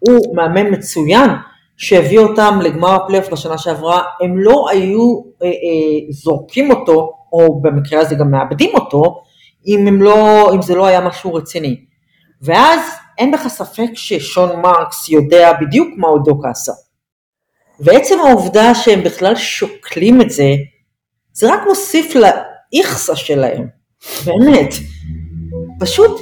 שהוא 0.06 0.36
מאמן 0.36 0.70
מצוין, 0.70 1.30
שהביא 1.76 2.18
אותם 2.18 2.58
לגמר 2.62 2.94
הפלייאוף 2.94 3.28
בשנה 3.32 3.58
שעברה, 3.58 4.02
הם 4.22 4.38
לא 4.38 4.66
היו 4.70 5.20
אה, 5.42 5.46
אה, 5.46 5.52
זורקים 6.10 6.70
אותו, 6.70 7.12
או 7.32 7.62
במקרה 7.62 8.00
הזה 8.00 8.14
גם 8.14 8.30
מאבדים 8.30 8.70
אותו, 8.74 9.22
אם, 9.66 9.86
הם 9.88 10.02
לא, 10.02 10.50
אם 10.54 10.62
זה 10.62 10.74
לא 10.74 10.86
היה 10.86 11.00
משהו 11.00 11.34
רציני. 11.34 11.84
ואז 12.42 12.80
אין 13.18 13.34
לך 13.34 13.48
ספק 13.48 13.90
ששון 13.94 14.60
מרקס 14.60 15.08
יודע 15.08 15.52
בדיוק 15.60 15.88
מה 15.96 16.08
אודוקה 16.08 16.50
עשה. 16.50 16.72
ועצם 17.80 18.14
העובדה 18.20 18.74
שהם 18.74 19.04
בכלל 19.04 19.36
שוקלים 19.36 20.20
את 20.20 20.30
זה, 20.30 20.48
זה 21.32 21.54
רק 21.54 21.60
מוסיף 21.68 22.14
לאיכסה 22.14 23.16
שלהם. 23.16 23.66
באמת, 24.24 24.74
פשוט 25.80 26.20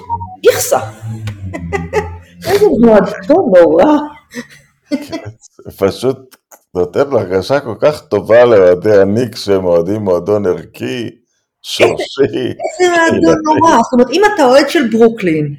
איכסה. 0.48 0.78
מועדון 2.80 3.52
נורא. 3.56 3.96
פשוט 5.78 6.36
נותן 6.74 7.08
לו 7.08 7.18
הרגשה 7.18 7.60
כל 7.60 7.74
כך 7.80 8.02
טובה 8.02 8.44
לאוהדי 8.44 9.00
הניקס 9.00 9.44
שהם 9.44 9.64
אוהדים 9.64 10.00
מועדון 10.00 10.46
ערכי, 10.46 11.10
שורשי. 11.62 12.22
איזה 12.28 12.92
מועדון 12.96 13.36
נורא, 13.44 13.76
זאת 13.82 13.92
אומרת 13.92 14.10
אם 14.10 14.22
אתה 14.34 14.44
אוהד 14.44 14.68
של 14.68 14.88
ברוקלין, 14.88 15.54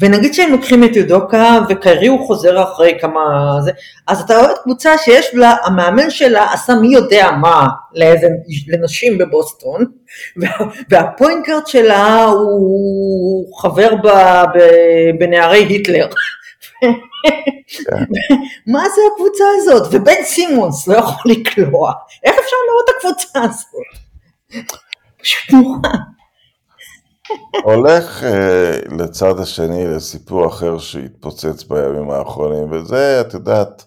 ונגיד 0.00 0.34
שהם 0.34 0.52
לוקחים 0.52 0.84
את 0.84 0.96
יודוקה 0.96 1.58
וקיירי 1.68 2.06
הוא 2.06 2.26
חוזר 2.26 2.62
אחרי 2.62 2.98
כמה 3.00 3.20
זה, 3.60 3.70
אז 4.06 4.20
אתה 4.20 4.40
אוהד 4.40 4.56
קבוצה 4.62 4.98
שיש 4.98 5.34
לה, 5.34 5.54
המאמן 5.64 6.10
שלה 6.10 6.52
עשה 6.52 6.74
מי 6.74 6.88
יודע 6.88 7.30
מה 7.40 7.66
לאיזה, 7.94 8.28
לנשים 8.68 9.18
בבוסטון, 9.18 9.84
והפוינקארט 10.90 11.66
שלה 11.66 12.24
הוא 12.24 13.60
חבר 13.60 13.90
בנערי 15.18 15.64
היטלר. 15.64 16.06
מה 18.72 18.82
זה 18.94 19.00
הקבוצה 19.12 19.44
הזאת? 19.56 19.88
ובן 19.92 20.22
סימונס 20.24 20.88
לא 20.88 20.96
יכול 20.96 21.32
לקלוע. 21.32 21.92
איך 22.24 22.34
אפשר 22.38 22.56
לראות 22.68 22.88
את 22.88 22.94
הקבוצה 22.96 23.40
הזאת? 23.42 24.62
פשוט 25.20 25.52
נורא. 25.52 25.78
הולך 27.64 28.22
uh, 28.22 28.94
לצד 28.94 29.40
השני 29.40 29.86
לסיפור 29.86 30.46
אחר 30.46 30.78
שהתפוצץ 30.78 31.64
בימים 31.64 32.10
האחרונים, 32.10 32.72
וזה, 32.72 33.20
את 33.20 33.34
יודעת, 33.34 33.84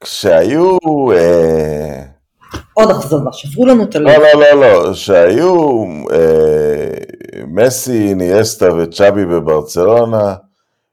כשהיו... 0.00 0.78
Uh, 1.12 2.14
עוד 2.74 2.90
אכזבה, 2.90 3.32
שברו 3.32 3.66
לנו 3.66 3.82
את 3.82 3.96
הלב. 3.96 4.08
לא, 4.08 4.16
לא, 4.18 4.40
לא, 4.40 4.60
לא, 4.60 4.94
שהיו 4.94 5.84
אה, 6.12 6.93
מסי, 7.48 8.14
ניאסטה 8.14 8.74
וצ'אבי 8.74 9.24
בברצלונה, 9.24 10.34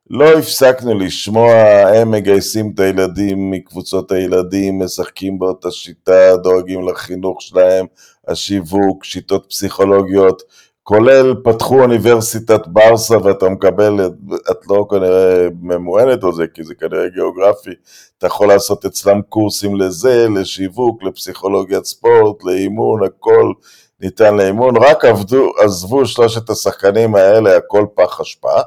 לא 0.10 0.26
הפסקנו 0.38 1.00
לשמוע, 1.00 1.54
הם 1.96 2.12
מגייסים 2.12 2.72
את 2.76 2.80
הילדים 2.80 3.52
מקבוצות 3.52 4.12
הילדים, 4.12 4.80
משחקים 4.80 5.40
באותה 5.40 5.72
שיטה, 5.72 6.38
דואגים 6.44 6.88
לחינוך 6.88 7.42
שלהם, 7.42 7.86
השיווק, 8.28 9.04
שיטות 9.04 9.46
פסיכולוגיות, 9.50 10.44
כולל 10.84 11.36
פתחו 11.44 11.82
אוניברסיטת 11.82 12.68
ברסה 12.68 13.18
ואתה 13.18 13.50
מקבל, 13.50 14.00
את 14.52 14.68
לא 14.70 14.86
כנראה 14.90 15.48
ממוענת 15.62 16.24
על 16.24 16.34
זה 16.34 16.48
כי 16.54 16.64
זה 16.64 16.76
כנראה 16.76 17.10
גיאוגרפי, 17.10 17.72
אתה 18.18 18.28
יכול 18.28 18.48
לעשות 18.48 18.86
אצלם 18.86 19.22
קורסים 19.30 19.76
לזה, 19.76 20.28
לשיווק, 20.36 21.04
לפסיכולוגיית 21.04 21.86
ספורט, 21.86 22.44
לאימון, 22.44 23.04
הכל 23.04 23.52
ניתן 24.02 24.36
לאימון, 24.38 24.78
רק 24.78 25.06
עבדו, 25.06 25.52
עזבו 25.64 26.06
שלושת 26.06 26.50
השחקנים 26.50 27.16
האלה, 27.16 27.58
הכל 27.58 27.86
פח 27.96 28.22
אשפה, 28.22 28.62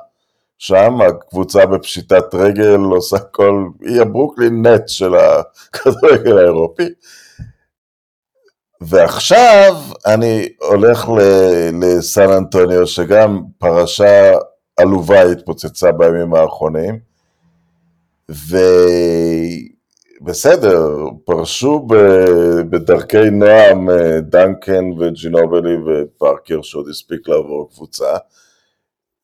שם 0.59 1.01
הקבוצה 1.01 1.66
בפשיטת 1.66 2.35
רגל 2.35 2.81
עושה 2.81 3.18
כל, 3.18 3.68
היא 3.81 4.01
הברוקלין 4.01 4.66
נט 4.66 4.88
של 4.88 5.14
הכדורגל 5.14 6.38
האירופי, 6.38 6.88
ועכשיו 8.81 9.75
אני 10.07 10.49
הולך 10.61 11.09
לסן 11.81 12.31
אנטוניו, 12.31 12.87
שגם 12.87 13.42
פרשה 13.59 14.33
עלובה 14.77 15.23
התפוצצה 15.23 15.92
בימים 15.92 16.35
האחרונים, 16.35 16.99
ובסדר, 20.24 21.08
פרשו 21.24 21.87
בדרכי 22.70 23.30
נועם 23.30 23.90
אה, 23.90 24.20
דנקן 24.20 24.84
וג'ינובלי 24.98 25.76
ופארקר 25.87 26.62
שעוד 26.62 26.88
הספיק 26.88 27.28
לעבור 27.28 27.70
קבוצה, 27.70 28.16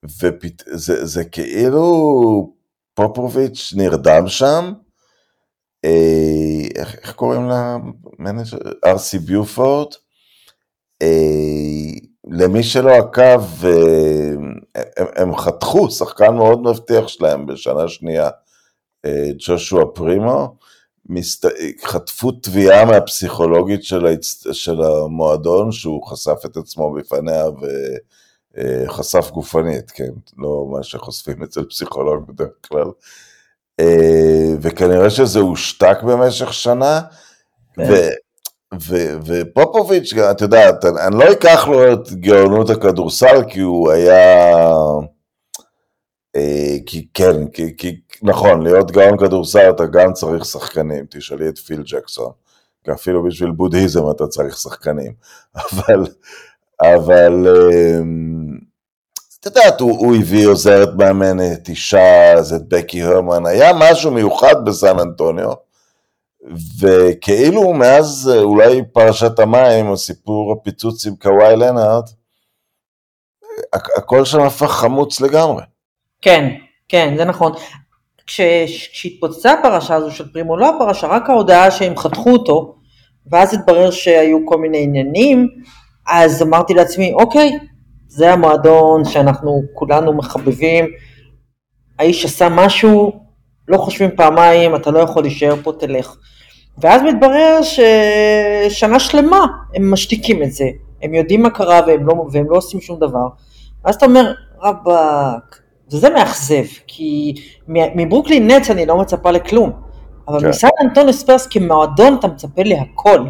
וזה 0.05 1.25
כאילו 1.25 2.53
פופוביץ' 2.95 3.73
נרדם 3.77 4.29
שם, 4.29 4.73
אה, 5.85 6.69
איך, 6.77 6.95
איך 7.03 7.13
קוראים 7.13 7.49
לה? 7.49 7.77
ארסי 8.85 9.19
ביופורד. 9.19 9.93
אה, 11.03 11.09
למי 12.31 12.63
שלא 12.63 12.91
עקב, 12.91 13.67
הם, 14.97 15.09
הם 15.17 15.37
חתכו 15.37 15.91
שחקן 15.91 16.35
מאוד 16.35 16.63
מבטיח 16.63 17.09
שלהם 17.09 17.47
בשנה 17.47 17.89
שנייה, 17.89 18.31
ג'ושוע 19.39 19.85
פרימו, 19.95 20.60
מסת... 21.11 21.51
חטפו 21.85 22.33
תביעה 22.33 22.85
מהפסיכולוגית 22.85 23.85
של, 23.85 24.07
ההצ... 24.07 24.45
של 24.53 24.83
המועדון, 24.83 25.73
שהוא 25.73 26.07
חשף 26.07 26.39
את 26.45 26.57
עצמו 26.57 26.93
בפניה 26.93 27.45
וחשף 28.57 29.31
גופנית, 29.31 29.91
כן, 29.91 30.11
לא 30.39 30.67
מה 30.71 30.83
שחושפים 30.83 31.43
אצל 31.43 31.65
פסיכולוג 31.65 32.27
בדרך 32.29 32.53
כלל. 32.69 32.91
אה, 33.81 34.55
וכנראה 34.61 35.11
שזה 35.11 35.41
הושתק 35.41 35.99
במשך 36.03 36.53
שנה, 36.53 37.01
כן. 37.75 37.83
ו, 37.83 37.95
ו, 38.81 38.97
ופופוביץ', 39.27 40.13
את 40.31 40.41
יודעת, 40.41 40.85
אני 40.85 41.17
לא 41.19 41.33
אקח 41.33 41.69
לו 41.69 41.93
את 41.93 42.13
גאונות 42.13 42.71
הכדורסל, 42.71 43.43
כי 43.49 43.61
הוא 43.61 43.91
היה... 43.91 44.67
אה, 46.37 46.77
כי 46.87 47.07
כן, 47.15 47.49
כי, 47.49 47.77
כי 47.77 48.01
נכון, 48.23 48.63
להיות 48.63 48.91
גאון 48.91 49.19
כדורסל 49.19 49.71
אתה 49.71 49.87
גם 49.87 50.13
צריך 50.13 50.45
שחקנים, 50.45 51.07
תשאלי 51.11 51.49
את 51.49 51.59
פיל 51.59 51.83
ג'קסון, 51.83 52.33
כי 52.85 52.93
אפילו 52.93 53.25
בשביל 53.25 53.51
בודהיזם 53.51 54.11
אתה 54.11 54.27
צריך 54.27 54.57
שחקנים, 54.57 55.13
אבל, 55.73 56.07
אבל 56.81 57.47
אה, 57.49 58.01
את 59.41 59.47
יודעת, 59.47 59.81
הוא, 59.81 59.99
הוא 59.99 60.17
הביא 60.17 60.47
עוזרת 60.47 60.89
מאמנת, 60.99 61.69
אישה, 61.69 62.33
אז 62.33 62.53
את 62.53 62.69
בקי 62.69 63.03
הרמן, 63.03 63.47
היה 63.47 63.73
משהו 63.75 64.11
מיוחד 64.11 64.65
בסן 64.65 64.99
אנטוניו, 64.99 65.53
וכאילו 66.81 67.73
מאז 67.73 68.31
אולי 68.43 68.83
פרשת 68.93 69.39
המים, 69.39 69.89
או 69.89 69.97
סיפור 69.97 70.53
הפיצוץ 70.53 71.07
עם 71.07 71.17
קוואי 71.17 71.57
לנארד, 71.57 72.05
הכל 73.73 74.25
שם 74.25 74.41
הפך 74.41 74.71
חמוץ 74.71 75.21
לגמרי. 75.21 75.63
כן, 76.23 76.51
כן, 76.89 77.15
זה 77.17 77.25
נכון. 77.25 77.53
כשהתפוצצה 78.27 79.53
הפרשה 79.53 79.95
הזו 79.95 80.11
של 80.11 80.33
פרימו, 80.33 80.57
לא 80.57 80.77
הפרשה, 80.77 81.07
רק 81.07 81.31
ההודעה 81.31 81.71
שהם 81.71 81.97
חתכו 81.97 82.31
אותו, 82.31 82.75
ואז 83.31 83.55
התברר 83.55 83.91
שהיו 83.91 84.47
כל 84.47 84.59
מיני 84.59 84.83
עניינים, 84.83 85.49
אז 86.07 86.43
אמרתי 86.43 86.75
לעצמי, 86.75 87.13
אוקיי, 87.13 87.59
זה 88.09 88.33
המועדון 88.33 89.05
שאנחנו 89.05 89.63
כולנו 89.75 90.13
מחבבים, 90.13 90.85
האיש 91.99 92.25
עשה 92.25 92.49
משהו, 92.49 93.13
לא 93.69 93.79
חושבים 93.79 94.11
פעמיים, 94.17 94.77
אתה 94.77 94.91
לא 94.91 94.99
יכול 94.99 95.23
להישאר 95.23 95.55
פה, 95.63 95.73
תלך. 95.79 96.17
ואז 96.79 97.03
מתברר 97.03 97.61
ששנה 97.63 99.01
שלמה 99.01 99.47
הם 99.75 99.93
משתיקים 99.93 100.43
את 100.43 100.53
זה, 100.53 100.65
הם 101.03 101.15
יודעים 101.15 101.43
מה 101.43 101.51
קרה 101.51 101.81
והם 101.87 102.07
לא, 102.07 102.15
והם 102.33 102.51
לא 102.51 102.57
עושים 102.57 102.81
שום 102.81 102.99
דבר. 103.01 103.27
ואז 103.85 103.95
אתה 103.95 104.07
אומר, 104.07 104.33
רבאק, 104.63 105.60
וזה 105.93 106.11
מאכזב, 106.11 106.65
כי 106.87 107.35
מברוקלין 107.69 108.51
נץ 108.51 108.71
אני 108.71 108.87
לא 108.87 108.97
מצפה 108.97 109.31
לכלום, 109.31 109.73
אבל 110.29 110.41
כן. 110.41 110.49
מסן 110.49 110.69
אנטוניו 110.83 111.13
ספרס 111.13 111.47
כמועדון 111.47 112.17
אתה 112.19 112.29
מצפה 112.29 112.63
להכל. 112.65 113.27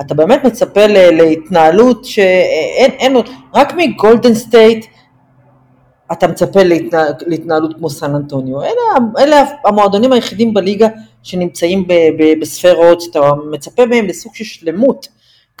אתה 0.00 0.14
באמת 0.14 0.44
מצפה 0.44 0.86
להתנהלות 0.86 2.04
שאין, 2.04 2.90
אין 2.90 3.16
רק 3.54 3.74
מגולדן 3.76 4.34
סטייט 4.34 4.86
אתה 6.12 6.28
מצפה 6.28 6.62
להתנה, 6.62 7.04
להתנהלות 7.26 7.74
כמו 7.74 7.90
סן 7.90 8.14
אנטוניו. 8.14 8.62
אלה, 8.62 8.72
אלה 9.18 9.44
המועדונים 9.64 10.12
היחידים 10.12 10.54
בליגה 10.54 10.88
שנמצאים 11.22 11.86
ב, 11.86 11.92
ב, 11.92 12.40
בספרות, 12.40 13.00
שאתה 13.00 13.20
מצפה 13.50 13.86
מהם 13.86 14.06
לסוג 14.06 14.34
של 14.34 14.44
שלמות, 14.44 15.08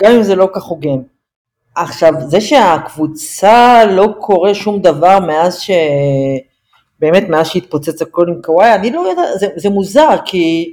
גם 0.02 0.12
אם 0.12 0.22
זה 0.22 0.34
לא 0.34 0.40
כל 0.40 0.48
כך 0.54 0.62
הוגן. 0.62 0.98
עכשיו, 1.76 2.12
זה 2.28 2.40
שבקבוצה 2.40 3.84
לא 3.84 4.08
קורה 4.20 4.54
שום 4.54 4.80
דבר 4.82 5.20
מאז 5.20 5.60
ש... 5.60 5.70
באמת 7.00 7.28
מאז 7.28 7.46
שהתפוצץ 7.46 8.02
הכל 8.02 8.28
עם 8.28 8.42
קוואי, 8.42 8.74
אני 8.74 8.90
לא 8.90 9.00
יודעת, 9.00 9.38
זה, 9.38 9.46
זה 9.56 9.70
מוזר, 9.70 10.16
כי 10.24 10.72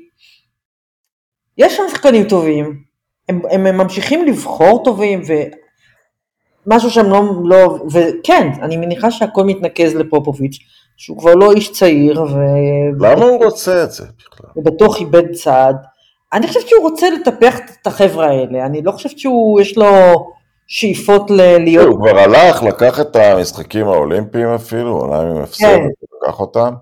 יש 1.58 1.78
שם 1.78 1.84
שחקנים 1.92 2.28
טובים, 2.28 2.84
הם, 3.30 3.42
הם, 3.52 3.66
הם 3.68 3.78
ממשיכים 3.78 4.26
לבחור 4.26 4.84
טובים 4.84 5.22
ומשהו 6.66 6.90
שהם 6.90 7.06
לא, 7.06 7.22
לא, 7.44 7.78
וכן, 7.92 8.48
אני 8.62 8.78
מניחה 8.78 9.12
שהכל 9.12 9.44
מתנקז 9.44 9.96
לפופוביץ', 9.96 10.58
שהוא 10.98 11.18
כבר 11.18 11.36
לא 11.36 11.52
איש 11.52 11.72
צעיר. 11.72 12.22
ו... 12.22 12.36
למה 13.00 13.26
הוא 13.26 13.46
רוצה 13.46 13.84
את 13.84 13.92
זה 13.92 14.04
בכלל? 14.04 14.50
הוא 14.54 14.66
בטוח 14.66 15.00
איבד 15.00 15.34
צעד. 15.34 15.76
אני 16.34 16.48
חושבת 16.48 16.68
שהוא 16.68 16.82
רוצה 16.82 17.10
לטפח 17.10 17.60
את 17.82 17.88
החבר'ה 17.88 18.28
האלה, 18.28 18.66
אני 18.66 18.82
לא 18.82 18.92
חושבת 18.92 19.20
שהוא, 19.20 19.62
יש 19.62 19.78
לו 19.78 19.86
שאיפות 20.70 21.32
ל- 21.32 21.58
להיות... 21.58 21.88
הוא 21.88 21.98
כבר 21.98 22.20
הלך, 22.20 22.64
לקח 22.64 23.00
את 23.00 23.16
המשחקים 23.16 23.88
האולימפיים 23.88 24.48
אפילו, 24.48 24.92
עולם 24.92 25.26
עם 25.26 25.38
הפסד, 25.38 25.66
כן. 25.66 25.88
לקח 26.24 26.40
אותם. 26.40 26.74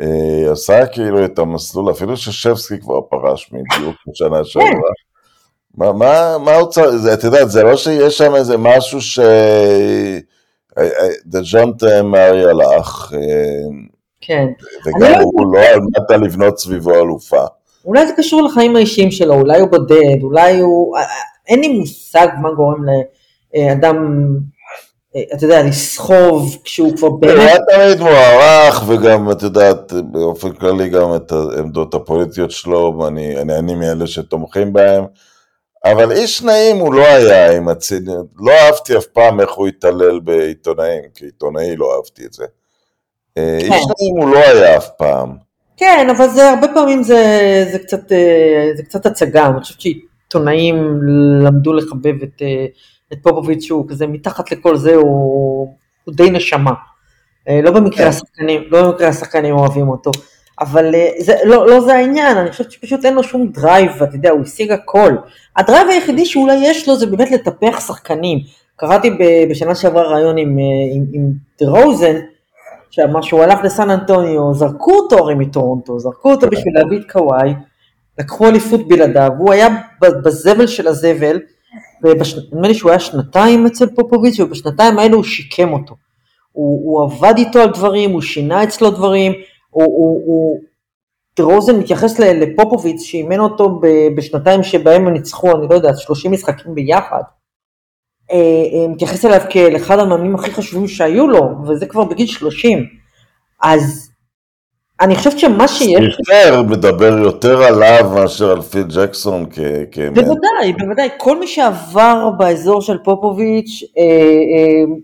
אה, 0.00 0.52
עשה 0.52 0.86
כאילו 0.86 1.24
את 1.24 1.38
המסלול, 1.38 1.90
אפילו 1.90 2.16
ששבסקי 2.16 2.80
כבר 2.80 3.00
פרש 3.00 3.52
מדיוק 3.52 3.96
בשנה 4.08 4.44
שעברה. 4.44 4.90
מה, 5.74 5.92
מה, 5.92 6.36
מה 6.44 6.54
הוא 6.54 6.70
צריך, 6.70 6.88
את 7.14 7.24
יודעת, 7.24 7.50
זה 7.50 7.62
לא 7.62 7.76
שיש 7.76 8.18
שם 8.18 8.34
איזה 8.34 8.56
משהו 8.56 9.00
ש... 9.00 9.18
דז'ונט 11.26 11.84
מארי 12.04 12.44
הלך, 12.44 13.12
כן. 14.20 14.46
וגם 14.86 15.12
לא 15.12 15.16
הוא 15.18 15.54
לא 15.54 15.60
עמדת 15.74 16.10
לבנות 16.10 16.58
סביבו 16.58 16.94
אלופה. 16.94 17.44
אולי 17.84 18.06
זה 18.06 18.12
קשור 18.16 18.42
לחיים 18.42 18.76
האישיים 18.76 19.10
שלו, 19.10 19.34
אולי 19.34 19.60
הוא 19.60 19.68
בודד, 19.68 20.22
אולי 20.22 20.58
הוא... 20.60 20.96
אין 21.48 21.60
לי 21.60 21.68
מושג 21.68 22.26
מה 22.42 22.50
גורם 22.52 22.84
לאדם, 23.54 24.26
אתה 25.34 25.44
יודע, 25.44 25.62
לסחוב 25.62 26.56
כשהוא 26.64 26.96
כבר 26.96 27.10
באמת... 27.10 27.34
הוא 27.34 27.42
היה 27.42 27.56
תמיד 27.58 28.00
מוערך, 28.00 28.84
וגם, 28.88 29.30
את 29.30 29.42
יודעת, 29.42 29.92
באופן 29.92 30.52
כללי 30.52 30.88
גם 30.88 31.14
את 31.16 31.32
העמדות 31.32 31.94
הפוליטיות 31.94 32.50
שלו, 32.50 33.08
אני 33.58 33.74
מאלה 33.74 34.06
שתומכים 34.06 34.72
בהם. 34.72 35.04
אבל 35.84 36.12
איש 36.12 36.42
נעים 36.42 36.76
הוא 36.76 36.94
לא 36.94 37.06
היה 37.06 37.56
עם 37.56 37.68
הציניות, 37.68 38.26
לא 38.38 38.52
אהבתי 38.52 38.96
אף 38.96 39.06
פעם 39.06 39.40
איך 39.40 39.52
הוא 39.52 39.68
התעלל 39.68 40.20
בעיתונאים, 40.20 41.02
כי 41.14 41.24
עיתונאי 41.24 41.76
לא 41.76 41.96
אהבתי 41.96 42.24
את 42.26 42.32
זה. 42.32 42.44
אה, 43.38 43.58
אי 43.60 43.68
אפשר 43.68 43.76
אם 43.76 44.22
הוא 44.22 44.30
לא 44.30 44.38
היה 44.38 44.76
אף 44.76 44.88
פעם. 44.98 45.36
כן, 45.76 46.06
אבל 46.16 46.28
זה 46.28 46.50
הרבה 46.50 46.66
פעמים 46.74 47.02
זה, 47.02 47.64
זה, 47.72 47.78
קצת, 47.78 48.12
אה, 48.12 48.70
זה 48.76 48.82
קצת 48.82 49.06
הצגה, 49.06 49.46
אני 49.46 49.60
חושבת 49.60 49.80
שעיתונאים 50.32 51.00
למדו 51.42 51.72
לחבב 51.72 52.22
את, 52.22 52.42
אה, 52.42 52.66
את 53.12 53.18
פופוביץ' 53.22 53.62
שהוא 53.62 53.88
כזה 53.88 54.06
מתחת 54.06 54.52
לכל 54.52 54.76
זה 54.76 54.94
הוא, 54.94 55.74
הוא 56.04 56.14
די 56.14 56.30
נשמה. 56.30 56.72
אה, 57.48 57.60
לא 57.62 57.70
במקרה 57.70 57.98
כן. 57.98 58.08
השחקנים, 58.08 58.62
לא 58.70 58.82
במקרה 58.82 59.08
השחקנים 59.08 59.54
אוהבים 59.54 59.88
אותו. 59.88 60.10
אבל 60.60 60.94
אה, 60.94 61.08
זה, 61.18 61.34
לא, 61.44 61.66
לא 61.66 61.80
זה 61.80 61.94
העניין, 61.94 62.36
אני 62.36 62.50
חושבת 62.50 62.70
שפשוט 62.70 63.04
אין 63.04 63.14
לו 63.14 63.22
שום 63.22 63.46
drive, 63.46 63.90
ואתה 63.98 64.16
יודע, 64.16 64.30
הוא 64.30 64.42
השיג 64.42 64.72
הכל. 64.72 65.12
ה 65.56 65.61
drive 65.61 65.88
היחידי 65.88 66.26
שאולי 66.26 66.56
יש 66.62 66.88
לו 66.88 66.96
זה 66.96 67.06
באמת 67.06 67.30
לטפח 67.30 67.80
שחקנים. 67.86 68.38
קראתי 68.76 69.10
בשנה 69.50 69.74
שעברה 69.74 70.14
ראיון 70.14 70.38
עם, 70.38 70.58
עם, 70.94 71.04
עם 71.12 71.30
דה 71.60 71.68
רוזן, 71.68 72.16
שאמר 72.90 73.20
שהוא 73.20 73.42
הלך 73.42 73.58
לסן 73.64 73.90
אנטוניו, 73.90 74.54
זרקו 74.54 74.92
אותו 74.92 75.18
הרי 75.18 75.34
מטורונטו, 75.34 75.98
זרקו 75.98 76.30
אותו 76.30 76.46
בשביל 76.46 76.74
להביא 76.74 76.98
את 76.98 77.10
קוואי, 77.12 77.54
לקחו 78.18 78.48
אליפות 78.48 78.88
בלעדיו, 78.88 79.30
הוא 79.38 79.52
היה 79.52 79.68
בזבל 80.00 80.66
של 80.66 80.88
הזבל, 80.88 81.40
ונדמה 82.02 82.68
לי 82.68 82.74
שהוא 82.74 82.90
היה 82.90 83.00
שנתיים 83.00 83.66
אצל 83.66 83.86
פופוביץ', 83.86 84.40
ובשנתיים 84.40 84.98
האלו 84.98 85.16
הוא 85.16 85.24
שיקם 85.24 85.72
אותו. 85.72 85.94
הוא, 86.52 86.80
הוא 86.84 87.02
עבד 87.02 87.34
איתו 87.36 87.58
על 87.58 87.70
דברים, 87.70 88.10
הוא 88.10 88.20
שינה 88.20 88.64
אצלו 88.64 88.90
דברים, 88.90 89.32
הוא, 89.70 89.84
הוא, 89.84 90.22
הוא... 90.26 90.60
רוזן 91.40 91.78
מתייחס 91.78 92.18
לפופוביץ' 92.18 93.02
שאימן 93.02 93.40
אותו 93.40 93.80
בשנתיים 94.16 94.62
שבהם 94.62 95.06
הם 95.06 95.12
ניצחו, 95.12 95.50
אני 95.50 95.68
לא 95.70 95.74
יודעת, 95.74 95.98
30 95.98 96.32
משחקים 96.32 96.74
ביחד. 96.74 97.22
אה, 98.32 98.36
אה, 98.36 98.88
מתייחס 98.88 99.24
אליו 99.24 99.40
כאל 99.50 99.76
אחד 99.76 99.98
המאמנים 99.98 100.34
הכי 100.34 100.50
חשובים 100.50 100.88
שהיו 100.88 101.28
לו, 101.28 101.50
וזה 101.66 101.86
כבר 101.86 102.04
בגיל 102.04 102.26
30. 102.26 102.86
אז 103.62 104.07
אני 105.00 105.16
חושבת 105.16 105.38
שמה 105.38 105.68
שיש... 105.68 106.18
סטריפר 106.22 106.62
מדבר 106.62 107.18
יותר 107.18 107.62
עליו 107.62 108.10
מאשר 108.14 108.50
על 108.50 108.62
פיל 108.62 108.84
ג'קסון 108.96 109.46
כ... 109.50 109.58
כמאמן. 109.92 110.14
בוודאי, 110.14 110.72
בוודאי. 110.78 111.08
כל 111.16 111.38
מי 111.38 111.46
שעבר 111.46 112.30
באזור 112.38 112.80
של 112.80 112.98
פופוביץ' 112.98 113.84
אה, 113.98 114.02
אה, 114.02 114.94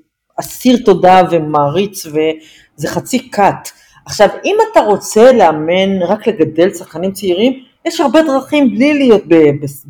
אסיר 0.40 0.76
תודה 0.84 1.22
ומעריץ, 1.30 2.06
וזה 2.06 2.88
חצי 2.88 3.30
כת. 3.30 3.68
עכשיו, 4.06 4.28
אם 4.44 4.56
אתה 4.72 4.80
רוצה 4.80 5.32
לאמן, 5.32 6.02
רק 6.02 6.26
לגדל 6.26 6.74
שחקנים 6.74 7.12
צעירים, 7.12 7.52
יש 7.84 8.00
הרבה 8.00 8.22
דרכים 8.22 8.70
בלי 8.70 8.94
להיות 8.94 9.22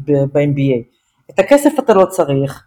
ב-NBA. 0.07 0.95
את 1.31 1.39
הכסף 1.39 1.71
אתה 1.79 1.95
לא 1.95 2.05
צריך. 2.05 2.63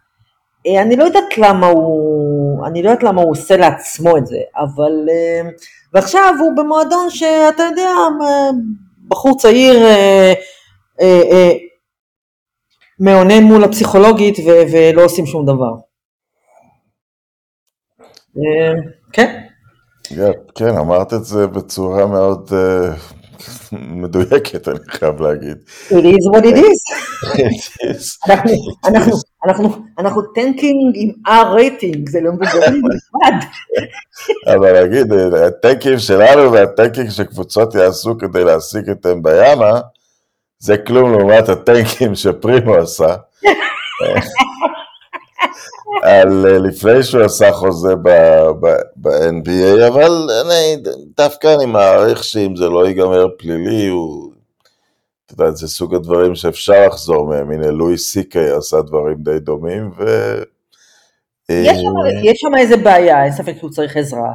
אה, 0.66 0.82
אני 0.82 0.96
לא 0.96 1.04
יודעת 1.04 1.38
למה 1.38 1.66
הוא, 1.66 2.37
אני 2.66 2.82
לא 2.82 2.90
יודעת 2.90 3.02
למה 3.02 3.22
הוא 3.22 3.30
עושה 3.30 3.56
לעצמו 3.56 4.16
את 4.16 4.26
זה, 4.26 4.38
אבל, 4.56 5.08
אה, 5.10 5.50
ועכשיו 5.94 6.34
הוא 6.40 6.56
במועדון 6.56 7.10
שאתה 7.10 7.62
יודע, 7.62 7.90
אה, 8.22 8.50
בחור 9.08 9.38
צעיר 9.38 9.84
אה, 9.84 10.32
אה, 11.00 11.20
אה, 11.32 11.50
מאונן 13.00 13.42
מול 13.42 13.64
הפסיכולוגית 13.64 14.38
ו- 14.38 14.72
ולא 14.72 15.04
עושים 15.04 15.26
שום 15.26 15.46
דבר. 15.46 15.74
כן, 19.12 19.32
כן, 20.08 20.30
כן, 20.54 20.76
אמרת 20.78 21.14
את 21.14 21.24
זה 21.24 21.46
בצורה 21.46 22.06
מאוד 22.06 22.50
מדויקת, 23.72 24.68
אני 24.68 24.78
חייב 24.88 25.20
להגיד. 25.20 25.56
it 25.88 25.92
is 25.92 26.34
what 26.34 26.44
it 26.44 26.56
is. 26.56 26.80
It 27.38 27.90
is. 27.90 28.32
אנחנו, 28.88 29.12
אנחנו, 29.46 29.68
אנחנו, 29.98 30.22
Tanking 30.22 30.92
עם 30.94 31.10
R 31.26 31.46
rating, 31.54 32.08
זה 32.08 32.20
לא 32.20 32.32
מבוגרים 32.32 32.82
בלבד. 32.82 33.46
אבל 34.54 34.84
נגיד, 34.84 35.12
אה, 35.12 35.46
ה 35.46 35.53
tanking 35.53 35.98
שלנו 35.98 36.52
וה 36.52 36.65
tanking 36.65 37.10
שקבוצות 37.10 37.74
יעשו 37.74 38.18
כדי 38.18 38.44
להשיג 38.44 38.90
את 38.90 39.06
וומבניאמה, 39.06 39.80
זה 40.58 40.78
כלום 40.78 41.12
לעומת 41.12 41.48
הטנקים 41.48 42.14
שפרימו 42.14 42.74
עשה. 42.74 43.16
על 46.02 46.46
אה, 46.46 46.58
לפני 46.58 47.02
שהוא 47.02 47.22
עשה 47.22 47.52
חוזה 47.52 47.96
ב-NBA, 47.96 49.88
אבל 49.88 50.28
אני, 50.44 50.76
דווקא 51.16 51.54
אני 51.54 51.66
מעריך 51.66 52.24
שאם 52.24 52.56
זה 52.56 52.68
לא 52.68 52.88
ייגמר 52.88 53.26
פלילי, 53.38 53.86
הוא, 53.86 54.32
אתה 55.32 55.42
יודע, 55.42 55.50
זה 55.50 55.68
סוג 55.68 55.94
הדברים 55.94 56.34
שאפשר 56.34 56.86
לחזור 56.86 57.26
מהם. 57.26 57.50
הנה, 57.50 57.70
לואי 57.70 57.98
סי-קיי 57.98 58.50
עשה 58.50 58.82
דברים 58.82 59.16
די 59.18 59.38
דומים, 59.38 59.90
ו... 59.98 60.04
יש 61.48 61.78
שם- 61.78 62.34
שם 62.34 62.56
איזה 62.58 62.76
בעיה, 62.76 63.24
אין 63.24 63.32
ספק 63.32 63.54
שהוא 63.58 63.70
צריך 63.70 63.96
עזרה. 63.96 64.32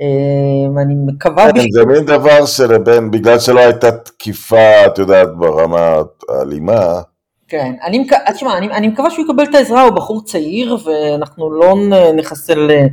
אה, 0.00 0.82
אני 0.82 0.94
מקווה 1.06 1.52
כן, 1.52 1.60
זה 1.72 1.86
מין 1.86 2.04
דבר 2.04 2.46
שלבין, 2.46 3.10
בגלל 3.10 3.38
שלא 3.38 3.60
הייתה 3.60 3.90
תקיפה, 3.92 4.86
את 4.86 4.98
יודעת, 4.98 5.28
ברמה 5.38 5.96
האלימה, 6.28 7.00
כן, 7.48 7.72
אני, 7.84 7.98
מק... 7.98 8.12
תשמע, 8.34 8.58
אני, 8.58 8.66
אני 8.66 8.88
מקווה 8.88 9.10
שהוא 9.10 9.24
יקבל 9.24 9.44
את 9.44 9.54
העזרה, 9.54 9.82
הוא 9.82 9.90
בחור 9.90 10.24
צעיר 10.24 10.76
ואנחנו 10.84 11.50
לא 11.50 11.74
נחסל 12.16 12.70
אה, 12.70 12.76
אה, 12.76 12.86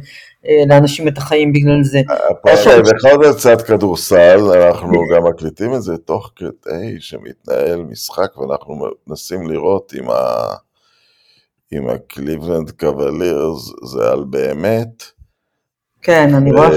לאנשים 0.67 1.07
את 1.07 1.17
החיים 1.17 1.53
בגלל 1.53 1.83
זה. 1.83 2.01
בכל 2.43 3.23
זאת 3.23 3.37
קצת 3.37 3.61
כדורסל, 3.61 4.39
אנחנו 4.39 5.01
גם 5.15 5.23
מקליטים 5.23 5.75
את 5.75 5.81
זה 5.81 5.97
תוך 5.97 6.31
כדי 6.35 6.95
שמתנהל 6.99 7.81
משחק 7.81 8.37
ואנחנו 8.37 8.87
מנסים 9.07 9.49
לראות 9.49 9.93
אם, 9.99 10.09
ה... 10.09 10.53
אם 11.73 11.89
הקליבלנד 11.89 12.71
קוולירס 12.71 13.73
זה 13.83 14.11
על 14.11 14.23
באמת. 14.23 15.03
כן, 16.01 16.35
אני 16.35 16.51
רואה 16.51 16.67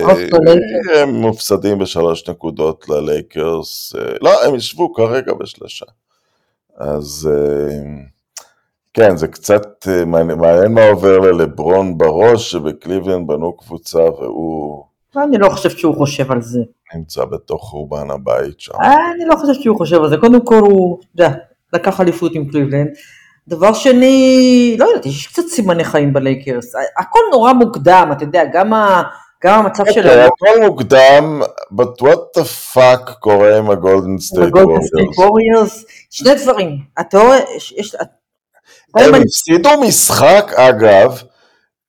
אוף 0.00 0.18
ללייקרס. 0.18 0.96
הם 0.96 1.08
מופסדים 1.08 1.78
בשלוש 1.78 2.28
נקודות 2.28 2.88
ללייקרס, 2.88 3.94
אה, 3.98 4.12
לא, 4.20 4.44
הם 4.44 4.54
ישבו 4.54 4.94
כרגע 4.94 5.32
בשלושה. 5.34 5.86
אז 6.76 7.30
אה, 7.32 8.12
כן, 8.94 9.16
זה 9.16 9.28
קצת 9.28 9.88
אה, 9.88 10.04
מעניין 10.04 10.74
מה 10.74 10.88
עובר 10.88 11.18
ללברון 11.18 11.98
בראש, 11.98 12.50
שבקליבלנד 12.50 13.26
בנו 13.26 13.56
קבוצה 13.56 13.98
והוא 13.98 14.84
אני 15.16 15.38
לא 15.38 15.48
חושבת 15.48 15.78
שהוא 15.78 15.96
חושב 15.96 16.32
על 16.32 16.42
זה. 16.42 16.60
נמצא 16.94 17.24
בתוך 17.24 17.62
חורבן 17.62 18.10
הבית 18.10 18.60
שם. 18.60 18.72
אני 19.14 19.24
לא 19.26 19.36
חושבת 19.36 19.62
שהוא 19.62 19.76
חושב 19.76 20.02
על 20.02 20.08
זה. 20.10 20.16
קודם 20.16 20.44
כל 20.46 20.58
הוא, 20.58 20.98
אתה 20.98 21.22
יודע, 21.24 21.34
לקח 21.72 22.00
אליפות 22.00 22.32
עם 22.34 22.48
קליבלנד. 22.48 22.88
דבר 23.48 23.72
שני, 23.72 24.76
לא 24.78 24.84
יודעת, 24.84 25.06
יש 25.06 25.26
קצת 25.26 25.42
סימני 25.42 25.84
חיים 25.84 26.12
בלייקרס. 26.12 26.72
הכל 26.98 27.20
נורא 27.32 27.52
מוקדם, 27.52 28.08
אתה 28.12 28.24
יודע, 28.24 28.44
גם, 28.52 28.72
ה, 28.72 29.02
גם 29.44 29.64
המצב 29.64 29.84
של 29.90 30.00
אוקיי, 30.00 30.24
הכל 30.24 30.66
מוקדם, 30.66 31.42
but 31.72 32.02
what 32.02 32.40
the 32.40 32.74
fuck 32.74 33.12
קורה 33.20 33.58
עם 33.58 33.70
הגולדן 33.70 34.18
סטייט 34.18 34.54
ווריורס. 35.18 35.84
שני 36.10 36.34
דברים. 36.34 36.78
אתה 37.00 37.18
רואה, 37.18 37.38
הם 38.96 39.14
הפסידו 39.14 39.70
משחק, 39.88 40.52
אגב, 40.56 41.18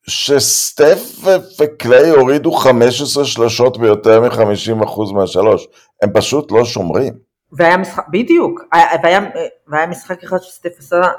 שסטף 0.08 1.00
וקליי 1.60 2.10
הורידו 2.10 2.52
15 2.52 3.26
שלשות 3.26 3.78
ביותר 3.78 4.22
מ-50% 4.22 5.14
מהשלוש. 5.14 5.68
הם 6.02 6.10
פשוט 6.14 6.52
לא 6.52 6.66
שומרים. 6.66 7.14
והיה 7.58 7.78
משחק, 7.78 8.04
בדיוק, 8.12 8.62
היה- 8.72 8.88
והיה, 9.04 9.20
והיה 9.68 9.88
משחק 9.88 10.24
אחד 10.24 10.38
שסטף 10.42 10.70
עשה, 10.80 10.96
אה, 11.02 11.10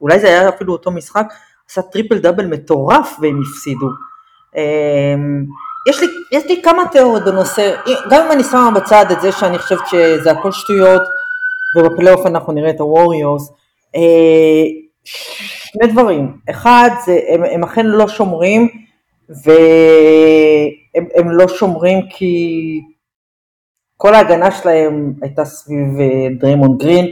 אולי 0.00 0.18
זה 0.20 0.26
היה 0.26 0.48
אפילו 0.48 0.72
אותו 0.72 0.90
משחק, 0.90 1.26
עשה 1.70 1.82
טריפל 1.82 2.18
דאבל 2.18 2.46
מטורף 2.46 3.16
והם 3.22 3.40
הפסידו. 3.50 3.86
אה, 4.56 5.14
יש 5.88 6.00
לי, 6.00 6.06
יש 6.32 6.44
לי 6.46 6.62
כמה 6.62 6.82
תיאוריות 6.92 7.24
בנושא, 7.24 7.74
גם 8.10 8.26
אם 8.26 8.32
אני 8.32 8.44
שמה 8.44 8.70
בצד 8.74 9.04
את 9.12 9.20
זה 9.20 9.32
שאני 9.32 9.58
חושבת 9.58 9.86
שזה 9.90 10.30
הכל 10.30 10.52
שטויות, 10.52 11.02
ובפלייאוף 11.76 12.26
אנחנו 12.26 12.52
נראה 12.52 12.70
את 12.70 12.80
הווריורס, 12.80 13.50
אה, 13.96 14.00
שני 15.04 15.86
דברים, 15.92 16.36
אחד 16.50 16.90
זה 17.06 17.20
הם, 17.28 17.44
הם 17.44 17.64
אכן 17.64 17.86
לא 17.86 18.08
שומרים, 18.08 18.68
והם 19.28 21.06
הם 21.14 21.30
לא 21.30 21.48
שומרים 21.48 22.00
כי 22.10 22.80
כל 23.96 24.14
ההגנה 24.14 24.50
שלהם 24.50 25.12
הייתה 25.22 25.44
סביב 25.44 26.00
אה, 26.00 26.26
דריימונד 26.40 26.82
גרין, 26.82 27.06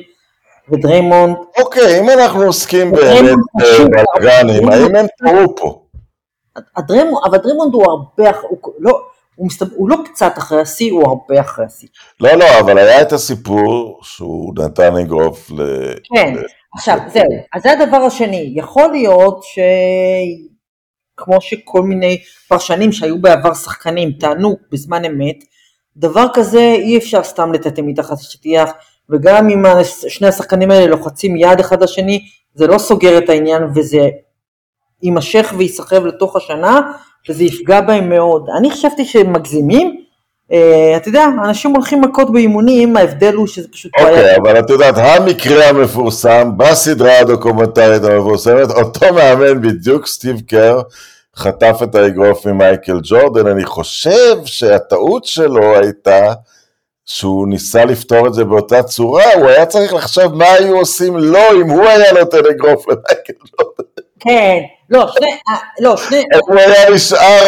ודריימונד, 0.68 1.36
אוקיי, 1.58 2.00
אם 2.00 2.10
אנחנו 2.10 2.42
עוסקים 2.42 2.92
באמת 2.92 3.36
פשוט- 3.60 3.88
בבלאגנים, 4.16 4.68
האם 4.68 4.96
הם 4.96 5.06
טעו 5.18 5.56
פה? 5.56 5.82
הדריימונד, 6.76 7.24
אבל 7.24 7.38
דריימונד 7.38 7.74
הוא 7.74 7.84
הרבה, 7.90 8.30
הוא 8.48 8.58
לא, 8.78 9.00
הוא, 9.34 9.46
מסתבר, 9.46 9.68
הוא 9.76 9.88
לא 9.88 9.96
קצת 10.04 10.32
אחרי 10.38 10.60
השיא, 10.60 10.92
הוא 10.92 11.08
הרבה 11.08 11.40
אחרי 11.40 11.64
השיא. 11.64 11.88
לא, 12.20 12.32
לא, 12.32 12.60
אבל 12.60 12.78
היה 12.78 13.02
את 13.02 13.12
הסיפור 13.12 14.00
שהוא 14.02 14.54
נתן 14.58 14.96
אגרוף 14.96 15.50
ל... 15.50 15.62
כן, 16.14 16.34
ל- 16.36 16.42
עכשיו 16.74 16.98
זהו, 17.08 17.22
אז 17.54 17.62
זה 17.62 17.72
הדבר 17.72 17.96
השני, 17.96 18.52
יכול 18.56 18.90
להיות 18.92 19.42
ש... 19.42 19.58
כמו 21.16 21.40
שכל 21.40 21.82
מיני 21.82 22.18
פרשנים 22.48 22.92
שהיו 22.92 23.20
בעבר 23.20 23.54
שחקנים 23.54 24.12
טענו 24.12 24.56
בזמן 24.72 25.04
אמת, 25.04 25.36
דבר 25.96 26.26
כזה 26.34 26.74
אי 26.78 26.98
אפשר 26.98 27.22
סתם 27.22 27.52
לטאטא 27.52 27.80
מתחת 27.84 28.20
לשטיח, 28.20 28.70
וגם 29.10 29.50
אם 29.50 29.62
שני 30.08 30.26
השחקנים 30.26 30.70
האלה 30.70 30.86
לוחצים 30.86 31.36
יד 31.36 31.60
אחד 31.60 31.82
לשני, 31.82 32.20
זה 32.54 32.66
לא 32.66 32.78
סוגר 32.78 33.18
את 33.18 33.28
העניין 33.28 33.62
וזה 33.74 34.08
יימשך 35.02 35.54
וייסחב 35.58 36.06
לתוך 36.06 36.36
השנה, 36.36 36.80
שזה 37.22 37.44
יפגע 37.44 37.80
בהם 37.80 38.08
מאוד. 38.08 38.46
אני 38.58 38.70
חשבתי 38.70 39.04
שהם 39.04 39.32
מגזימים, 39.32 40.04
אתה 40.96 41.08
יודע, 41.08 41.24
אנשים 41.44 41.70
הולכים 41.70 42.00
מכות 42.00 42.32
באימונים, 42.32 42.96
ההבדל 42.96 43.34
הוא 43.34 43.46
שזה 43.46 43.68
פשוט... 43.72 43.92
אוקיי, 44.00 44.34
okay, 44.34 44.40
אבל 44.40 44.58
את 44.58 44.70
יודעת, 44.70 44.94
המקרה 44.96 45.68
המפורסם 45.68 46.50
בסדרה 46.56 47.18
הדוקומנטרית 47.18 48.04
המפורסמת, 48.04 48.70
אותו 48.70 49.14
מאמן 49.14 49.60
בדיוק, 49.60 50.06
סטיב 50.06 50.40
קר, 50.40 50.80
חטף 51.36 51.80
את 51.82 51.94
האגרוף 51.94 52.46
ממייקל 52.46 53.00
ג'ורדן, 53.02 53.46
אני 53.46 53.64
חושב 53.64 54.36
שהטעות 54.44 55.24
שלו 55.24 55.76
הייתה 55.76 56.32
שהוא 57.04 57.48
ניסה 57.48 57.84
לפתור 57.84 58.26
את 58.26 58.34
זה 58.34 58.44
באותה 58.44 58.82
צורה, 58.82 59.34
הוא 59.34 59.48
היה 59.48 59.66
צריך 59.66 59.94
לחשוב 59.94 60.34
מה 60.34 60.52
היו 60.52 60.76
עושים 60.76 61.16
לו 61.16 61.52
אם 61.62 61.70
הוא 61.70 61.82
היה 61.82 62.12
נותן 62.12 62.38
אגרוף 62.50 62.88
למייקל 62.88 63.32
ג'ורדן. 63.58 63.91
כן, 64.24 64.62
לא, 64.90 65.06
שני, 65.08 65.30
אה, 65.30 65.58
לא, 65.80 65.96
שני... 65.96 66.24
הוא 66.48 66.58
היה 66.58 66.90
נשאר 66.94 67.46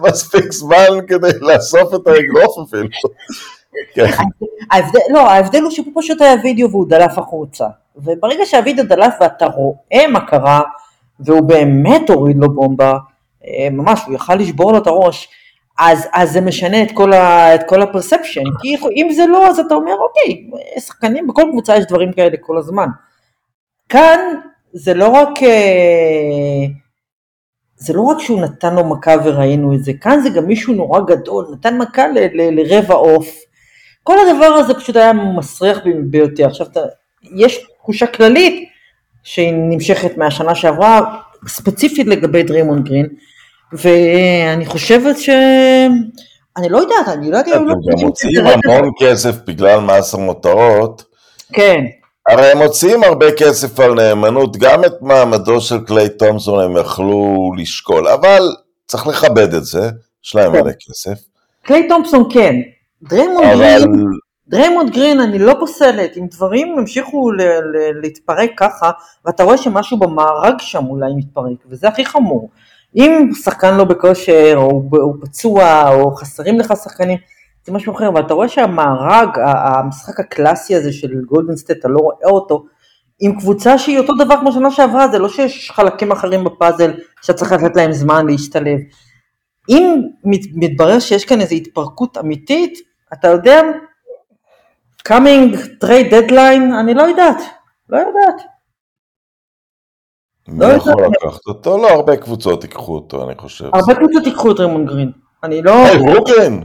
מספיק 0.00 0.52
זמן 0.52 1.06
כדי 1.08 1.30
לאסוף 1.40 1.94
את 1.94 2.06
האגרוף 2.06 2.68
אפילו. 2.68 2.88
כן. 3.94 4.06
ההבדל, 4.70 5.00
לא, 5.10 5.30
ההבדל 5.30 5.62
הוא 5.62 5.70
שפה 5.70 5.90
פשוט 5.94 6.22
היה 6.22 6.34
וידאו 6.42 6.70
והוא 6.70 6.88
דלף 6.88 7.18
החוצה. 7.18 7.66
וברגע 7.96 8.46
שהווידאו 8.46 8.84
דלף 8.84 9.14
ואתה 9.20 9.46
רואה 9.46 10.06
מה 10.08 10.20
קרה, 10.20 10.60
והוא 11.20 11.40
באמת 11.40 12.10
הוריד 12.10 12.36
לו 12.38 12.54
בומבה, 12.54 12.92
אה, 13.46 13.68
ממש, 13.70 14.00
הוא 14.06 14.14
יכל 14.14 14.34
לשבור 14.34 14.72
לו 14.72 14.78
את 14.78 14.86
הראש, 14.86 15.28
אז, 15.78 16.08
אז 16.12 16.32
זה 16.32 16.40
משנה 16.40 16.82
את 16.82 16.88
כל, 16.94 17.12
ה, 17.12 17.54
את 17.54 17.60
כל 17.68 17.82
הפרספשן, 17.82 18.42
כי 18.60 18.76
אם 18.96 19.08
זה 19.12 19.26
לא, 19.26 19.46
אז 19.46 19.58
אתה 19.58 19.74
אומר, 19.74 19.92
אוקיי, 19.92 20.50
שחקנים, 20.80 21.26
בכל 21.26 21.42
קבוצה 21.50 21.76
יש 21.76 21.84
דברים 21.84 22.12
כאלה 22.12 22.36
כל 22.40 22.58
הזמן. 22.58 22.86
כאן 23.88 24.18
זה 24.72 24.94
לא 24.94 25.08
רק, 25.08 25.42
אה, 25.42 26.66
זה 27.76 27.92
לא 27.92 28.02
רק 28.02 28.20
שהוא 28.20 28.40
נתן 28.40 28.74
לו 28.74 28.84
מכה 28.84 29.14
וראינו 29.24 29.74
את 29.74 29.84
זה, 29.84 29.92
כאן 30.00 30.20
זה 30.20 30.30
גם 30.30 30.46
מישהו 30.46 30.74
נורא 30.74 31.00
גדול, 31.00 31.46
נתן 31.52 31.78
מכה 31.78 32.08
ל, 32.08 32.18
ל, 32.18 32.60
לרבע 32.60 32.94
עוף. 32.94 33.36
כל 34.02 34.16
הדבר 34.18 34.46
הזה 34.46 34.74
פשוט 34.74 34.96
היה 34.96 35.12
מסריח 35.12 35.78
ביותר. 36.10 36.46
עכשיו, 36.46 36.66
אתה, 36.66 36.80
יש 37.36 37.66
תחושה 37.78 38.06
כללית 38.06 38.68
שהיא 39.22 39.52
נמשכת 39.52 40.16
מהשנה 40.16 40.54
שעברה, 40.54 41.20
ספציפית 41.46 42.06
לגבי 42.06 42.42
דרימון 42.42 42.84
גרין, 42.84 43.06
ואני 43.72 44.66
חושבת 44.66 45.18
ש... 45.18 45.30
אני 46.56 46.68
לא 46.68 46.78
יודעת, 46.78 47.08
אני 47.08 47.30
לא 47.30 47.36
יודעת... 47.36 47.54
אתם 47.54 47.64
גם 47.64 48.06
מוציאים 48.06 48.44
המון 48.46 48.90
כסף 49.00 49.36
בגלל 49.46 49.80
מס 49.80 50.14
המותרות. 50.14 51.04
כן. 51.52 51.84
הרי 52.28 52.52
הם 52.52 52.58
מוציאים 52.58 53.04
הרבה 53.04 53.32
כסף 53.32 53.80
על 53.80 53.94
נאמנות, 53.94 54.56
גם 54.56 54.84
את 54.84 54.92
מעמדו 55.02 55.60
של 55.60 55.84
קליי 55.84 56.08
תומסון 56.08 56.64
הם 56.64 56.76
יכלו 56.76 57.52
לשקול, 57.56 58.08
אבל 58.08 58.42
צריך 58.86 59.06
לכבד 59.06 59.54
את 59.54 59.64
זה, 59.64 59.90
יש 60.24 60.34
להם 60.34 60.52
כן. 60.52 60.62
מלא 60.62 60.72
כסף. 60.72 61.18
קליי 61.62 61.88
תומסון 61.88 62.28
כן, 62.32 62.54
דריימונד 63.02 63.46
אבל... 63.46 63.56
גרין, 63.58 64.06
דריימונד 64.48 64.90
גרין 64.90 65.20
אני 65.20 65.38
לא 65.38 65.54
פוסלת, 65.60 66.16
אם 66.16 66.26
דברים 66.30 66.76
ל- 66.78 67.42
ל- 67.42 68.00
להתפרק 68.02 68.50
ככה, 68.56 68.90
ואתה 69.24 69.42
רואה 69.42 69.56
שמשהו 69.58 69.98
במארג 69.98 70.54
שם 70.58 70.86
אולי 70.86 71.12
מתפרק, 71.16 71.58
וזה 71.70 71.88
הכי 71.88 72.04
חמור. 72.04 72.50
אם 72.96 73.30
שחקן 73.44 73.76
לא 73.76 73.84
בכושר, 73.84 74.54
או 74.56 74.82
הוא 74.90 75.14
פצוע, 75.20 75.90
או 75.94 76.14
חסרים 76.14 76.58
לך 76.58 76.72
שחקנים, 76.84 77.18
זה 77.68 77.74
משהו 77.74 77.94
אחר, 77.94 78.08
אבל 78.08 78.20
אתה 78.20 78.34
רואה 78.34 78.48
שהמארג, 78.48 79.28
המשחק 79.44 80.20
הקלאסי 80.20 80.74
הזה 80.74 80.92
של 80.92 81.08
גולדן 81.26 81.56
סטייט, 81.56 81.78
אתה 81.78 81.88
לא 81.88 81.98
רואה 81.98 82.30
אותו, 82.30 82.64
עם 83.20 83.38
קבוצה 83.38 83.78
שהיא 83.78 83.98
אותו 83.98 84.12
דבר 84.24 84.40
כמו 84.40 84.52
שנה 84.52 84.70
שעברה, 84.70 85.08
זה 85.08 85.18
לא 85.18 85.28
שיש 85.28 85.70
חלקים 85.70 86.12
אחרים 86.12 86.44
בפאזל 86.44 86.94
שאתה 87.22 87.38
צריך 87.38 87.52
לתת 87.52 87.76
להם 87.76 87.92
זמן 87.92 88.26
להשתלב. 88.26 88.78
אם 89.68 90.02
מתברר 90.54 90.98
שיש 90.98 91.24
כאן 91.24 91.40
איזו 91.40 91.54
התפרקות 91.54 92.18
אמיתית, 92.18 92.78
אתה 93.12 93.28
יודע, 93.28 93.60
coming 95.08 95.54
trade 95.84 96.12
deadline, 96.12 96.80
אני 96.80 96.94
לא 96.94 97.02
יודעת, 97.02 97.42
לא 97.88 97.98
יודעת. 97.98 98.42
לא 100.48 100.66
יכול 100.66 100.92
לקחת 100.92 101.46
אותו? 101.46 101.78
לא, 101.78 101.90
הרבה 101.90 102.16
קבוצות 102.16 102.64
ייקחו 102.64 102.94
אותו, 102.94 103.24
אני 103.24 103.38
חושב. 103.38 103.64
הרבה 103.64 103.94
קבוצות 103.94 104.26
ייקחו 104.26 104.52
את 104.52 104.60
רימון 104.60 104.86
גרין. 104.86 105.27
אני 105.44 105.62
לא... 105.62 105.72
ברוקלין! 105.98 106.64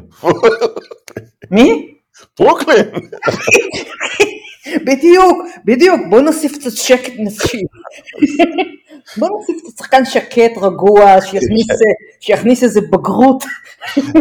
מי? 1.52 1.96
ברוקלין! 2.40 2.86
בדיוק, 4.86 5.38
בדיוק, 5.66 6.02
בוא 6.10 6.22
נוסיף 6.22 6.58
קצת 6.58 6.72
שקט 6.72 7.14
נפשי. 7.18 7.62
בוא 9.18 9.30
נוסיף 9.30 9.56
קצת 9.62 9.78
שחקן 9.78 10.06
שקט, 10.06 10.58
רגוע, 10.62 11.22
שיכניס, 11.22 11.68
שיכניס 12.20 12.64
איזה 12.64 12.82
בגרות. 12.92 13.44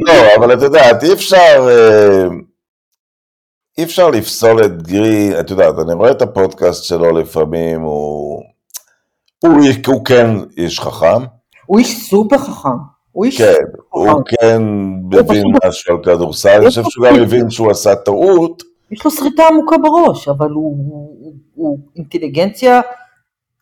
לא, 0.07 0.35
אבל 0.37 0.55
את 0.55 0.63
יודעת, 0.63 1.03
אי 1.03 1.13
אפשר, 1.13 1.69
אה, 1.69 2.29
אי 3.79 3.85
אפשר 3.85 4.11
לפסול 4.11 4.65
את 4.65 4.83
גרי, 4.83 5.41
את 5.41 5.51
יודעת, 5.51 5.75
אני 5.79 5.95
רואה 5.95 6.11
את 6.11 6.23
הפודקאסט 6.23 6.85
שלו 6.85 7.19
לפעמים, 7.19 7.81
הוא, 7.81 8.43
הוא, 9.39 9.53
הוא 9.87 10.05
כן 10.05 10.27
איש 10.57 10.81
חכם. 10.81 11.23
הוא 11.67 11.79
איש 11.79 12.09
סופר 12.09 12.39
חכם. 12.39 12.92
הוא 13.13 13.25
איש... 13.25 13.39
כן, 13.39 13.65
הוא 13.89 14.23
כן 14.27 14.63
מבין 15.11 15.45
משהו 15.65 15.95
על 15.95 16.03
כדורסל, 16.05 16.49
אני 16.49 16.69
חושב 16.69 16.83
שהוא 16.89 17.07
גם 17.07 17.15
מבין 17.15 17.51
שהוא 17.51 17.71
עשה 17.71 17.95
טעות. 17.95 18.63
יש 18.91 19.05
לו 19.05 19.11
שריטה 19.11 19.43
עמוקה 19.51 19.77
בראש, 19.79 20.29
אבל 20.29 20.51
הוא 21.55 21.79
אינטליגנציה 21.97 22.81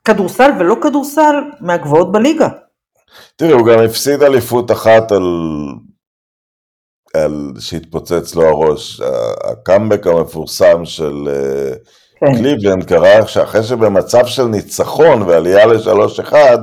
כדורסל 0.04 0.50
ולא 0.60 0.76
כדורסל 0.82 1.34
מהגבוהות 1.60 2.12
בליגה. 2.12 2.48
תראי, 3.36 3.52
הוא 3.52 3.66
גם 3.66 3.78
הפסיד 3.78 4.22
אליפות 4.22 4.70
אחת 4.70 5.12
על... 5.12 5.22
על 7.14 7.52
שהתפוצץ 7.58 8.34
לו 8.34 8.42
הראש. 8.42 9.00
הקאמבק 9.44 10.06
המפורסם 10.06 10.84
של 10.84 11.28
אה, 11.28 11.72
כן. 12.20 12.36
קליבלנד 12.36 12.84
קרה 12.84 13.26
שאחרי 13.26 13.62
שבמצב 13.62 14.26
של 14.26 14.44
ניצחון 14.44 15.22
ועלייה 15.22 15.66
לשלוש 15.66 16.20
אחד, 16.20 16.58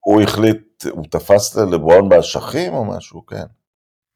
הוא 0.00 0.22
החליט 0.22 0.67
הוא 0.90 1.04
תפס 1.10 1.56
לברון 1.56 2.08
באשכים 2.08 2.74
או 2.74 2.84
משהו, 2.84 3.26
כן. 3.26 3.44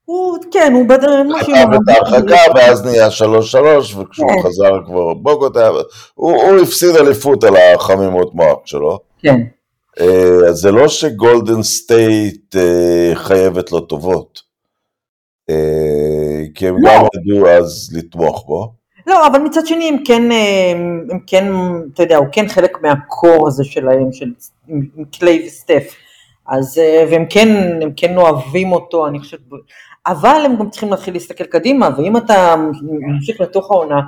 הוא, 0.05 0.39
כן, 0.51 0.73
הוא 0.75 0.89
בדרך 0.89 1.27
משהו... 1.29 1.55
חטף 1.55 1.69
את 1.75 1.89
ההרחקה 1.89 2.53
ואז 2.55 2.85
נהיה 2.85 3.11
שלוש 3.11 3.53
שלוש, 3.53 3.95
וכשהוא 3.95 4.29
כן. 4.29 4.43
חזר 4.43 4.85
כבר 4.87 5.15
בוגוטה, 5.15 5.71
הוא, 6.15 6.43
הוא 6.43 6.61
הפסיד 6.63 6.97
אליפות 6.97 7.45
על 7.45 7.57
החמימות 7.57 8.35
מוח 8.35 8.59
שלו. 8.65 8.99
כן. 9.19 9.41
Uh, 9.99 10.49
אז 10.49 10.57
זה 10.57 10.73
לא 10.73 10.89
שגולדן 10.89 11.63
סטייט 11.63 12.57
uh, 12.57 13.15
חייבת 13.15 13.73
לו 13.73 13.81
טובות. 13.81 14.43
Uh, 15.51 15.55
כי 16.55 16.69
הם 16.69 16.77
לא. 16.79 16.91
גם 16.91 17.05
ידעו 17.15 17.49
אז 17.49 17.91
לתמוך 17.97 18.45
בו. 18.47 18.73
לא, 19.07 19.27
אבל 19.27 19.39
מצד 19.39 19.67
שני 19.67 19.89
הם 19.89 19.97
כן, 20.05 20.23
הם 21.11 21.19
כן, 21.27 21.45
אתה 21.95 22.03
יודע, 22.03 22.17
הוא 22.17 22.27
כן 22.33 22.49
חלק 22.49 22.83
מהקור 22.83 23.49
הזה 23.49 23.65
שלהם, 23.65 24.13
של, 24.13 24.33
קליי 25.19 25.47
וסטף. 25.47 25.95
אז, 26.49 26.79
אה, 26.79 27.05
והם 27.11 27.27
כן, 27.31 27.49
הם 27.83 27.91
כן 27.97 28.17
אוהבים 28.17 28.73
אותו, 28.73 29.07
אני 29.07 29.19
חושבת, 29.19 29.41
אבל 30.07 30.43
הם 30.45 30.57
גם 30.57 30.71
צריכים 30.71 30.91
להתחיל 30.91 31.15
להסתכל 31.15 31.45
קדימה, 31.45 31.89
ואם 31.97 32.17
אתה 32.17 32.55
ממשיך 32.83 33.41
לתוך 33.41 33.71
העונה, 33.71 34.01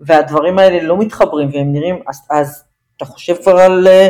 והדברים 0.00 0.58
האלה 0.58 0.82
לא 0.82 0.98
מתחברים 0.98 1.50
והם 1.52 1.72
נראים, 1.72 2.02
אז, 2.08 2.22
אז 2.30 2.64
אתה 2.96 3.04
חושב 3.04 3.34
כבר 3.42 3.58
על, 3.58 3.86
אה, 3.86 4.08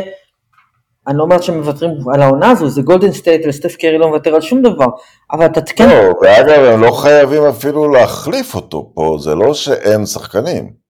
אני 1.07 1.17
לא 1.17 1.23
אומרת 1.23 1.43
שהם 1.43 1.57
מוותרים 1.57 1.91
על 2.13 2.21
העונה 2.21 2.51
הזו, 2.51 2.69
זה 2.69 2.81
גולדן 2.81 3.11
סטייט 3.11 3.41
וסטף 3.47 3.75
קרי 3.75 3.97
לא 3.97 4.07
מוותר 4.07 4.35
על 4.35 4.41
שום 4.41 4.61
דבר, 4.61 4.87
אבל 5.31 5.45
אתה 5.45 5.61
כן... 5.61 5.89
לא, 5.89 6.13
ואגב, 6.21 6.63
הם 6.63 6.81
לא 6.81 6.91
חייבים 6.91 7.43
אפילו 7.43 7.91
להחליף 7.91 8.55
אותו 8.55 8.91
פה, 8.93 9.17
זה 9.19 9.35
לא 9.35 9.53
שאין 9.53 10.05
שחקנים. 10.05 10.87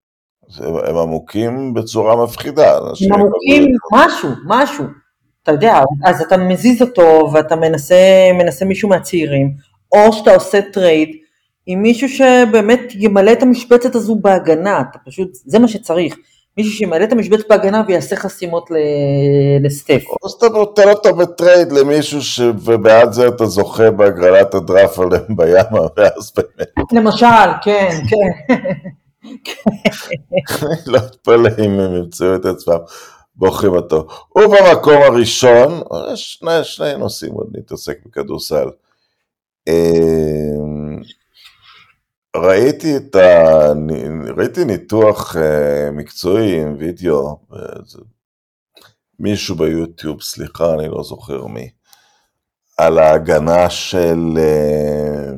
הם 0.87 0.97
עמוקים 0.97 1.73
בצורה 1.73 2.23
מפחידה. 2.23 2.77
הם 2.77 3.13
עמוקים 3.13 3.71
משהו, 3.93 4.29
משהו. 4.45 4.85
אתה 5.47 5.55
יודע, 5.55 5.81
אז 6.05 6.21
אתה 6.21 6.37
מזיז 6.37 6.81
אותו 6.81 7.29
ואתה 7.33 7.55
מנסה, 7.55 7.95
מנסה 8.33 8.65
מישהו 8.65 8.89
מהצעירים, 8.89 9.53
או 9.91 10.13
שאתה 10.13 10.33
עושה 10.33 10.61
trade 10.61 11.09
עם 11.65 11.81
מישהו 11.81 12.09
שבאמת 12.09 12.81
ימלא 12.95 13.31
את 13.31 13.43
המשבצת 13.43 13.95
הזו 13.95 14.15
בהגנה, 14.15 14.81
אתה 14.81 14.99
פשוט, 15.05 15.29
זה 15.33 15.59
מה 15.59 15.67
שצריך. 15.67 16.15
מישהו 16.57 16.73
שימלא 16.73 17.03
את 17.03 17.11
המשבצת 17.11 17.49
בהגנה 17.49 17.83
ויעשה 17.87 18.15
חסימות 18.15 18.69
לסטף. 19.63 20.03
או 20.23 20.29
שאתה 20.29 20.49
נותן 20.49 20.89
אותו 20.89 21.15
ב 21.15 21.25
trade 21.25 21.71
למישהו 21.71 22.21
שבעד 22.21 23.11
זה 23.11 23.27
אתה 23.27 23.45
זוכה 23.45 23.91
בהגרלת 23.91 24.53
הדראפט 24.53 24.99
על 24.99 25.35
וומבניאמה, 25.35 25.87
ואז 25.97 26.31
באמת. 26.37 26.93
למשל, 26.93 27.51
כן, 27.63 27.99
כן. 28.09 28.53
לא 30.91 30.97
אתפלא 30.97 31.49
אם 31.65 31.79
הם 31.79 31.95
ימצאו 31.95 32.35
את 32.35 32.45
עצמם. 32.45 32.77
בוחרים 33.37 33.73
אותו. 33.73 34.07
הוא 34.29 34.43
במקום 34.43 35.01
הראשון, 35.01 35.81
שני, 36.15 36.63
שני 36.63 36.97
נושאים 36.97 37.33
עוד 37.33 37.47
נתעסק 37.57 37.97
בכדורסל. 38.05 38.69
אמ, 39.67 41.01
ראיתי 42.35 42.97
את 42.97 43.15
ה... 43.15 43.73
ראיתי 44.37 44.65
ניתוח 44.65 45.35
אה, 45.37 45.91
מקצועי 45.91 46.61
עם 46.61 46.75
וידאו, 46.79 47.37
מישהו 49.19 49.55
ביוטיוב, 49.55 50.21
סליחה, 50.21 50.73
אני 50.73 50.87
לא 50.89 51.03
זוכר 51.03 51.45
מי, 51.45 51.69
על 52.77 52.97
ההגנה 52.99 53.69
של, 53.69 54.37
אה, 54.37 55.31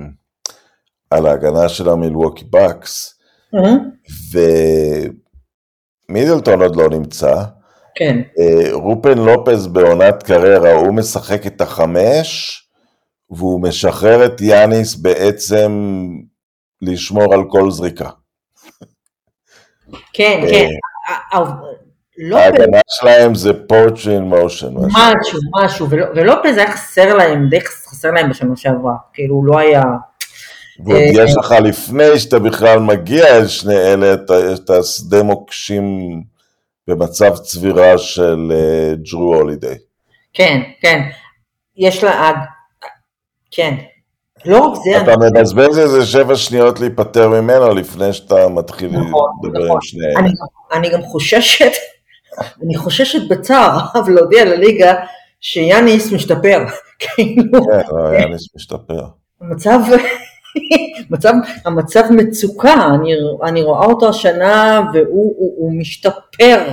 על 1.09 1.27
ההגנה 1.27 1.69
של 1.69 1.89
המילווקי 1.89 2.45
בקס, 2.45 3.19
ומידלטון 6.09 6.61
עוד 6.61 6.75
לא 6.75 6.89
נמצא. 6.89 7.43
כן. 7.99 8.21
אה, 8.39 8.73
רופן 8.73 9.17
לופז 9.17 9.67
בעונת 9.67 10.23
קריירה, 10.23 10.73
הוא 10.73 10.93
משחק 10.93 11.47
את 11.47 11.61
החמש, 11.61 12.61
והוא 13.29 13.61
משחרר 13.61 14.25
את 14.25 14.41
יאניס 14.41 14.95
בעצם 14.95 15.71
לשמור 16.81 17.33
על 17.33 17.43
כל 17.49 17.71
זריקה. 17.71 18.09
כן, 20.13 20.41
אה, 20.43 20.49
כן. 20.49 20.67
לופז, 22.17 22.43
ההגנה 22.43 22.79
שלהם 22.89 23.35
זה 23.35 23.51
פורצ'י 23.67 24.11
אין 24.11 24.23
מושן. 24.23 24.73
משהו, 24.75 25.39
משהו, 25.63 25.89
ולופז 25.89 26.57
היה 26.57 26.71
חסר 26.71 27.13
להם, 27.13 27.49
די 27.49 27.61
חסר 27.61 28.11
להם 28.11 28.29
בשנה 28.29 28.55
שעברה, 28.55 28.95
כאילו 29.13 29.35
הוא 29.35 29.45
לא 29.45 29.59
היה, 29.59 29.83
ועוד 30.85 30.97
אה, 30.97 31.23
יש 31.23 31.37
לך 31.37 31.55
לפני 31.63 32.19
שאתה 32.19 32.39
בכלל 32.39 32.79
מגיע 32.79 33.37
אל 33.37 33.47
שני 33.47 33.77
אלה, 33.77 34.13
את 34.53 34.69
השדה 34.69 35.23
מוקשים 35.23 35.83
במצב 36.89 37.37
צבירה 37.37 37.97
של 37.97 38.51
אה, 38.51 38.93
ג'רו 39.11 39.35
הולידיי. 39.35 39.77
כן, 40.33 40.61
כן, 40.81 41.01
יש 41.77 42.03
לה, 42.03 42.11
אה, 42.11 42.31
כן, 43.51 43.75
לא 44.45 44.57
רק 44.57 44.79
זה, 44.83 45.01
אתה 45.01 45.13
מבזבז 45.17 45.79
איזה 45.79 46.05
שבע 46.05 46.35
שניות 46.35 46.79
להיפטר 46.79 47.29
ממנו 47.29 47.73
לפני 47.73 48.13
שאתה 48.13 48.49
מתחיל 48.49 48.89
נכון, 48.91 49.29
לדבר 49.43 49.59
נכון. 49.65 49.71
עם 49.71 49.81
שני 49.81 50.05
אלה. 50.05 50.19
אני, 50.19 50.29
אני 50.73 50.89
גם 50.89 51.01
חוששת, 51.01 51.71
אני 52.63 52.77
חוששת 52.77 53.19
בצער 53.29 53.79
רב 53.95 54.09
להודיע 54.09 54.45
לליגה 54.45 54.93
שיאניס 55.41 56.11
משתפר, 56.11 56.65
כאילו, 56.99 57.65
כן, 57.65 57.95
לא, 57.95 58.19
יאניס 58.19 58.55
משתפר. 58.55 59.03
המצב, 59.41 59.79
מצב, 61.09 61.33
המצב 61.65 62.03
מצוקה, 62.11 62.89
אני, 62.95 63.13
אני 63.43 63.61
רואה 63.61 63.85
אותו 63.85 64.09
השנה 64.09 64.81
והוא 64.93 65.33
הוא, 65.37 65.53
הוא 65.57 65.73
משתפר, 65.79 66.71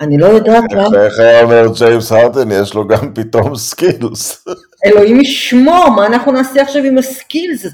אני 0.00 0.18
לא 0.18 0.26
יודעת 0.26 0.64
למה, 0.72 1.04
איך 1.04 1.18
היה 1.18 1.42
אומר 1.42 1.66
ג'יימס 1.78 2.12
הרדן, 2.12 2.50
יש 2.50 2.74
לו 2.74 2.88
גם 2.88 3.14
פתאום 3.14 3.56
skills. 3.56 4.44
אלוהים 4.84 5.20
ישמור, 5.20 5.88
מה 5.96 6.06
אנחנו 6.06 6.32
נעשה 6.32 6.62
עכשיו 6.62 6.82
עם 6.82 6.98
ה 6.98 7.07
skills? 7.07 7.66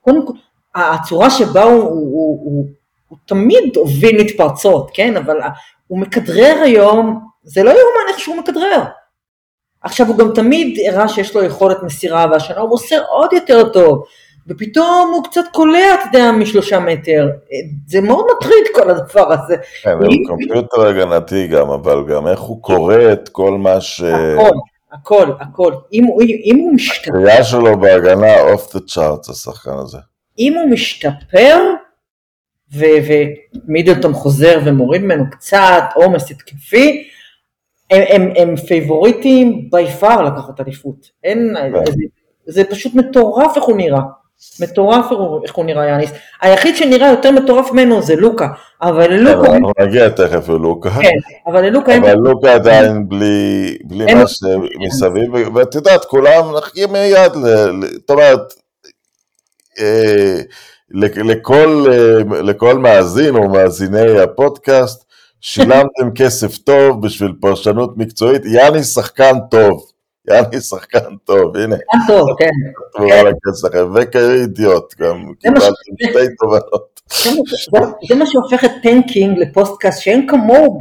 קודם 0.00 0.26
כל, 0.26 0.32
הצורה 0.74 1.30
שבה 1.30 1.62
הוא, 1.62 1.82
הוא, 1.82 1.90
הוא, 1.90 2.40
הוא, 2.44 2.66
הוא 3.08 3.18
תמיד 3.26 3.76
הוביל 3.76 4.20
מתפרצות, 4.20 4.90
כן? 4.94 5.16
אבל 5.16 5.36
הוא 5.86 5.98
מכדרר 5.98 6.56
היום, 6.64 7.20
זה 7.44 7.62
לא 7.62 7.70
יאומן 7.70 8.08
איך 8.08 8.18
שהוא 8.18 8.36
מכדרר. 8.36 8.82
עכשיו 9.82 10.06
הוא 10.06 10.16
גם 10.16 10.30
תמיד 10.34 10.78
הראה 10.88 11.08
שיש 11.08 11.34
לו 11.34 11.44
יכולת 11.44 11.82
מסירה, 11.82 12.26
והשנה 12.30 12.60
הוא 12.60 12.68
מוסר 12.68 13.02
עוד 13.08 13.32
יותר 13.32 13.68
טוב, 13.68 14.04
ופתאום 14.48 15.12
הוא 15.14 15.24
קצת 15.24 15.44
קולע, 15.52 15.94
אתה 15.94 16.02
יודע, 16.18 16.32
משלושה 16.32 16.80
מטר. 16.80 17.28
זה 17.86 18.00
מאוד 18.00 18.26
מטריד 18.36 18.64
כל 18.74 18.90
הדבר 18.90 19.32
הזה. 19.32 19.56
כן, 19.82 19.90
הוא 19.90 20.14
קומפיוטר 20.26 20.86
הגנתי 20.86 21.46
גם, 21.46 21.70
אבל 21.70 22.04
גם 22.08 22.26
איך 22.26 22.40
הוא 22.40 22.62
קורא 22.62 23.12
את 23.12 23.28
כל 23.28 23.58
מה 23.58 23.80
ש... 23.80 24.02
הכל, 24.02 24.50
הכל, 24.92 25.32
הכל. 25.40 25.72
אם, 25.92 26.04
אם 26.44 26.56
הוא 26.58 26.74
משתפר, 26.74 27.10
הקריאה 27.10 27.44
שלו 27.44 27.80
בהגנה 27.80 28.40
off 28.40 28.74
the 28.74 28.80
charts, 28.80 29.30
השחקן 29.30 29.76
הזה. 29.78 29.98
אם 30.38 30.54
הוא 30.56 30.70
משתפר, 30.70 31.58
ומידלטון 32.72 34.12
חוזר 34.12 34.60
ומוריד 34.64 35.02
ממנו 35.02 35.24
קצת 35.30 35.82
עומס 35.94 36.30
התקפי, 36.30 37.08
הם, 37.90 38.02
הם, 38.08 38.32
הם 38.36 38.56
פייבוריטים 38.56 39.70
by 39.70 39.86
far 39.86 40.22
לקחת 40.22 40.60
אליפות. 40.60 41.10
אין, 41.24 41.56
זה, 41.86 41.92
זה 42.46 42.64
פשוט 42.64 42.94
מטורף 42.94 43.56
איך 43.56 43.64
הוא 43.64 43.76
נראה. 43.76 44.00
מטורף 44.60 45.04
איך 45.42 45.54
הוא- 45.54 45.64
נראה 45.64 45.86
יאניס. 45.88 46.10
היחיד 46.40 46.76
שנראה 46.76 47.08
יותר 47.10 47.30
מטורף 47.30 47.72
ממנו 47.72 48.02
זה 48.02 48.16
לוקה, 48.16 48.46
אבל 48.82 49.10
ללוקה, 49.12 49.52
אנחנו 49.52 49.72
נגיע 49.80 50.08
תכף 50.08 50.48
ללוקה. 50.48 50.90
כן, 50.90 51.10
אבל 51.46 51.60
ללוקה 51.64 51.92
אין 51.92 52.04
אבל 52.04 52.14
לוקה 52.14 52.54
עדיין 52.54 53.08
בלי, 53.08 53.76
מה 54.14 54.24
שמסביב, 54.26 55.34
ואת 55.54 55.74
יודעת, 55.74 56.04
כולם 56.04 56.56
נחכים 56.56 56.92
מיד, 56.92 57.32
זאת 57.32 58.10
אומרת, 58.10 58.40
אה, 59.78 60.40
לכל, 60.94 61.84
אה, 61.92 62.42
לכל 62.42 62.78
מאזין 62.78 63.36
או 63.36 63.48
מאזיני 63.48 64.20
הפודקאסט, 64.20 65.04
שילמתם 65.40 66.10
כסף 66.18 66.56
טוב 66.58 67.06
בשביל 67.06 67.32
פרשנות 67.40 67.96
מקצועית, 67.96 68.42
יאני 68.44 68.82
שחקן 68.82 69.34
טוב, 69.50 69.89
יאני 70.28 70.60
שחקן 70.60 71.16
טוב, 71.24 71.56
הנה, 71.56 71.76
טוב, 72.06 72.26
כן. 72.38 72.50
וקרי 73.94 74.40
אידיוט, 74.40 74.94
גם 75.00 75.32
קיבלתם 75.40 75.66
שתי 76.02 76.34
תובנות. 76.40 77.00
זה 78.08 78.14
מה- 78.14 78.26
שהופך 78.26 78.64
את 78.64 78.70
Tanking 78.82 79.38
לפודקאסט 79.38 80.00
שאין 80.02 80.26
כמוהו 80.28 80.78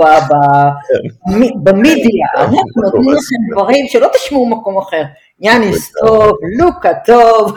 מ- 1.27 1.63
במדיה, 1.63 2.27
אנחנו 2.37 2.57
נותנים 2.83 3.11
לכם 3.11 3.53
דברים 3.53 3.85
שלא 3.87 4.07
תשמעו 4.15 4.49
במקום 4.49 4.77
אחר. 4.77 5.03
יאניס 5.39 5.91
טוב, 6.05 6.31
לוקה 6.59 6.89
טוב, 7.05 7.55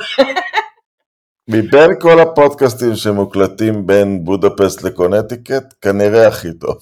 מבין 1.48 1.90
כל 2.00 2.20
הפודקאסטים 2.20 2.94
שמוקלטים 2.94 3.86
בין 3.86 4.24
בודפסט 4.24 4.82
לקונטיקט, 4.82 5.74
כנראה 5.80 6.26
הכי 6.28 6.52
טוב. 6.52 6.76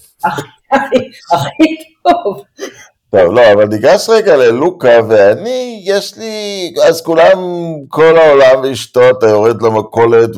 הכי 1.32 1.76
טוב. 2.02 2.42
טוב, 3.10 3.34
לא, 3.34 3.52
אבל 3.52 3.64
ניגש 3.64 4.08
רגע 4.08 4.36
ללוקה, 4.36 4.98
ואני, 5.08 5.82
יש 5.84 6.16
לי, 6.16 6.74
אז 6.88 7.02
כולם, 7.02 7.38
כל 7.88 8.18
העולם 8.18 8.60
ואשתו, 8.62 9.10
אתה 9.10 9.26
יורד 9.26 9.62
למכולת, 9.62 10.30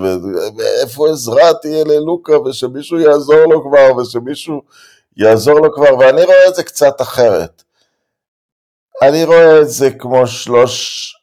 ואיפה 0.57 1.09
עזרה 1.11 1.55
תהיה 1.63 1.85
ללוקה, 1.85 2.41
ושמישהו 2.41 2.99
יעזור 2.99 3.37
לו 3.51 3.63
כבר, 3.63 3.97
ושמישהו 3.97 4.63
יעזור 5.17 5.61
לו 5.61 5.73
כבר, 5.73 5.99
ואני 5.99 6.25
רואה 6.25 6.49
את 6.49 6.55
זה 6.55 6.63
קצת 6.63 7.01
אחרת. 7.01 7.63
אני 9.03 9.25
רואה 9.25 9.61
את 9.61 9.69
זה 9.69 9.91
כמו 9.91 10.27
שלוש, 10.27 11.15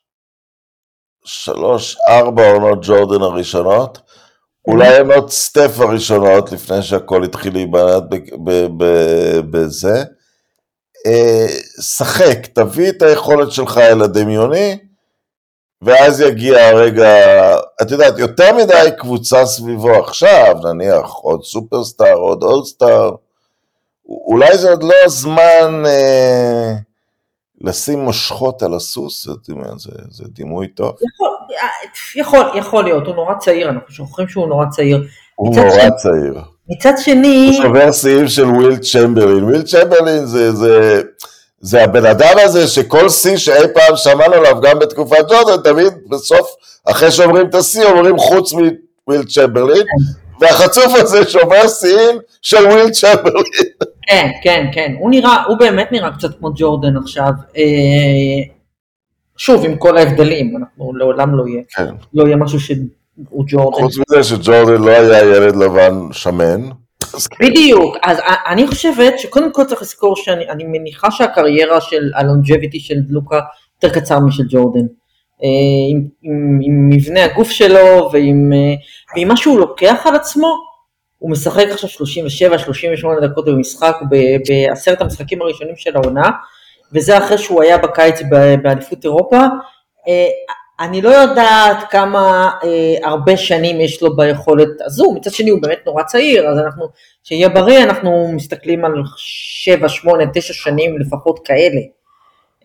שלוש, 1.26 1.97
ארבע 2.10 2.52
עונות 2.52 2.80
ג'ורדן 2.82 3.22
הראשונות, 3.22 4.00
אולי 4.68 5.00
עונות 5.00 5.32
סטף 5.32 5.80
הראשונות, 5.80 6.52
לפני 6.52 6.82
שהכל 6.82 7.24
התחיל 7.24 7.54
להיבנת 7.54 8.04
בזה. 9.52 10.04
אה, 11.06 11.47
שחק, 11.82 12.45
תביא 12.54 12.89
את 12.89 13.02
היכולת 13.02 13.52
שלך 13.52 13.78
אל 13.78 14.02
הדמיוני, 14.02 14.78
ואז 15.82 16.22
יגיע 16.22 16.68
הרגע, 16.68 17.16
את 17.82 17.91
יודעת, 17.91 18.18
יותר 18.18 18.56
מדי 18.58 18.89
קבוצה 18.97 19.45
סביבו 19.45 19.91
עכשיו, 19.91 20.56
נניח 20.64 21.12
עוד 21.12 21.43
סופרסטאר, 21.43 22.16
עוד 22.16 22.43
אולסטאר, 22.43 23.12
אולי 24.10 24.58
זה 24.58 24.70
עוד 24.70 24.84
לא 24.84 24.93
הזמן 25.06 25.84
אה, 25.86 26.74
לשים 27.62 28.00
מושכות 28.00 28.64
על 28.64 28.74
הסוס, 28.74 29.26
זה, 29.26 29.32
זה, 29.78 29.91
זה 30.10 30.24
דימוי 30.28 30.68
טוב. 30.68 30.95
יכול, 31.12 31.30
יכול, 32.16 32.58
יכול 32.58 32.84
להיות, 32.84 33.08
הוא 33.08 33.16
נורא 33.16 33.34
צעיר, 33.39 33.70
אנחנו 33.70 33.91
שוכחים 33.93 34.28
שהוא 34.28 34.47
נורא 34.47 34.66
צעיר. 34.70 35.08
הוא 35.36 35.56
נורא 35.56 35.89
צעיר. 35.89 36.41
מצד 36.70 36.93
שני, 36.97 37.51
הוא 37.57 37.63
שובר 37.63 37.91
שיאים 37.91 38.28
של 38.28 38.45
וויל 38.45 38.78
צ'מברלין. 38.78 39.43
וויל 39.43 39.61
צ'מברלין 39.61 40.26
זה, 40.26 40.51
זה, 40.51 41.01
זה 41.59 41.84
הבן 41.84 42.05
אדם 42.05 42.36
הזה 42.43 42.67
שכל 42.67 43.09
שיא 43.09 43.38
שאי 43.38 43.67
פעם 43.74 43.95
שמענו 43.95 44.34
עליו, 44.34 44.61
גם 44.61 44.80
בתקופת 44.80 45.26
ג'ורדן, 45.30 45.63
תמיד 45.63 45.93
בסוף, 46.09 46.55
אחרי 46.86 47.11
שאומרים 47.11 47.47
את 47.49 47.55
השיא, 47.55 47.84
אומרים 47.84 48.17
חוץ 48.17 48.53
מוויל 48.53 49.24
צ'מברלין, 49.28 49.84
והחצוף 50.41 50.93
הזה 50.95 51.30
שובר 51.30 51.67
שיאים 51.67 52.20
של 52.41 52.65
וויל 52.65 52.89
צ'מברלין. 52.89 53.43
כן, 54.07 54.30
כן, 54.43 54.65
כן, 54.74 54.93
הוא 54.99 55.11
נראה, 55.11 55.43
הוא 55.43 55.57
באמת 55.57 55.91
נראה 55.91 56.11
קצת 56.11 56.39
כמו 56.39 56.49
ג'ורדן 56.55 56.97
עכשיו. 56.97 57.32
אה, 57.57 57.63
שוב, 59.38 59.65
עם 59.65 59.78
כל 59.78 59.97
ההבדלים, 59.97 60.57
אנחנו 60.57 60.93
לעולם 60.95 61.38
לא 61.38 61.47
יהיה, 61.47 61.61
כן. 61.76 61.93
לא 62.13 62.24
יהיה 62.26 62.36
משהו 62.36 62.59
שהוא 63.28 63.43
ג'ורדן. 63.47 63.82
חוץ 63.82 63.95
מזה 63.97 64.24
שג'ורדן 64.24 64.82
לא 64.82 64.91
היה 64.91 65.20
ילד 65.20 65.55
לבן 65.55 65.99
שמן. 66.11 66.61
כן. 67.30 67.45
בדיוק, 67.45 67.97
אז 68.03 68.17
אני 68.47 68.67
חושבת 68.67 69.20
שקודם 69.20 69.53
כל 69.53 69.65
צריך 69.65 69.82
לזכור 69.82 70.15
שאני 70.15 70.49
אני 70.49 70.63
מניחה 70.63 71.11
שהקריירה 71.11 71.82
של 71.82 72.11
הלונג'ביטי 72.15 72.80
של 72.80 72.95
לוקה 73.09 73.39
יותר 73.84 73.99
קצר 73.99 74.20
משל 74.20 74.43
ג'ורדן. 74.49 74.86
אה, 75.43 75.47
עם, 75.91 76.07
עם, 76.22 76.59
עם 76.61 76.89
מבנה 76.89 77.26
הגוף 77.26 77.49
שלו 77.49 78.09
ועם, 78.13 78.53
אה, 78.53 78.74
ועם 79.15 79.28
מה 79.28 79.38
שהוא 79.38 79.59
לוקח 79.59 80.01
על 80.05 80.15
עצמו, 80.15 80.57
הוא 81.17 81.32
משחק 81.32 81.65
עכשיו 81.72 81.89
37-38 81.89 83.22
דקות 83.22 83.45
במשחק 83.45 83.95
בעשרת 84.47 85.01
המשחקים 85.01 85.41
הראשונים 85.41 85.76
של 85.76 85.95
העונה, 85.95 86.30
וזה 86.93 87.17
אחרי 87.17 87.38
שהוא 87.38 87.61
היה 87.61 87.78
בקיץ 87.78 88.22
באליפות 88.63 89.03
אירופה. 89.03 89.38
אה, 90.80 90.86
אני 90.86 91.01
לא 91.01 91.09
יודעת 91.09 91.77
כמה 91.89 92.51
אה, 92.63 93.07
הרבה 93.09 93.38
שנים 93.38 93.82
יש 93.82 94.01
לו 94.01 94.15
ביכולת 94.15 94.82
הזו, 94.82 95.11
מצד 95.11 95.32
שני 95.32 95.49
הוא 95.49 95.61
באמת 95.61 95.80
נורא 95.86 96.03
צעיר, 96.03 96.47
אז 96.47 96.57
אנחנו, 96.57 96.86
שיהיה 97.23 97.49
בריא, 97.49 97.84
אנחנו 97.84 98.32
מסתכלים 98.36 98.86
על 98.86 98.93
7, 99.17 99.89
8, 99.89 100.23
9 100.34 100.53
שנים 100.53 100.99
לפחות 100.99 101.39
כאלה. 101.45 101.82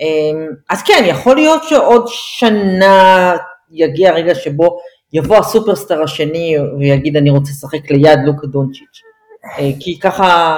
אמ, 0.01 0.49
אז 0.71 0.83
כן, 0.83 1.05
יכול 1.07 1.37
להיות 1.37 1.63
שעוד 1.65 2.05
שנה 2.09 3.37
יגיע 3.71 4.11
הרגע 4.11 4.35
שבו 4.35 4.79
יבוא 5.13 5.37
הסופרסטאר 5.37 6.03
השני 6.03 6.57
ויגיד 6.79 7.17
אני 7.17 7.31
רוצה 7.31 7.51
לשחק 7.51 7.91
ליד 7.91 8.19
לוקה 8.27 8.47
דונצ'יץ', 8.47 9.01
אה, 9.45 9.71
כי 9.81 10.01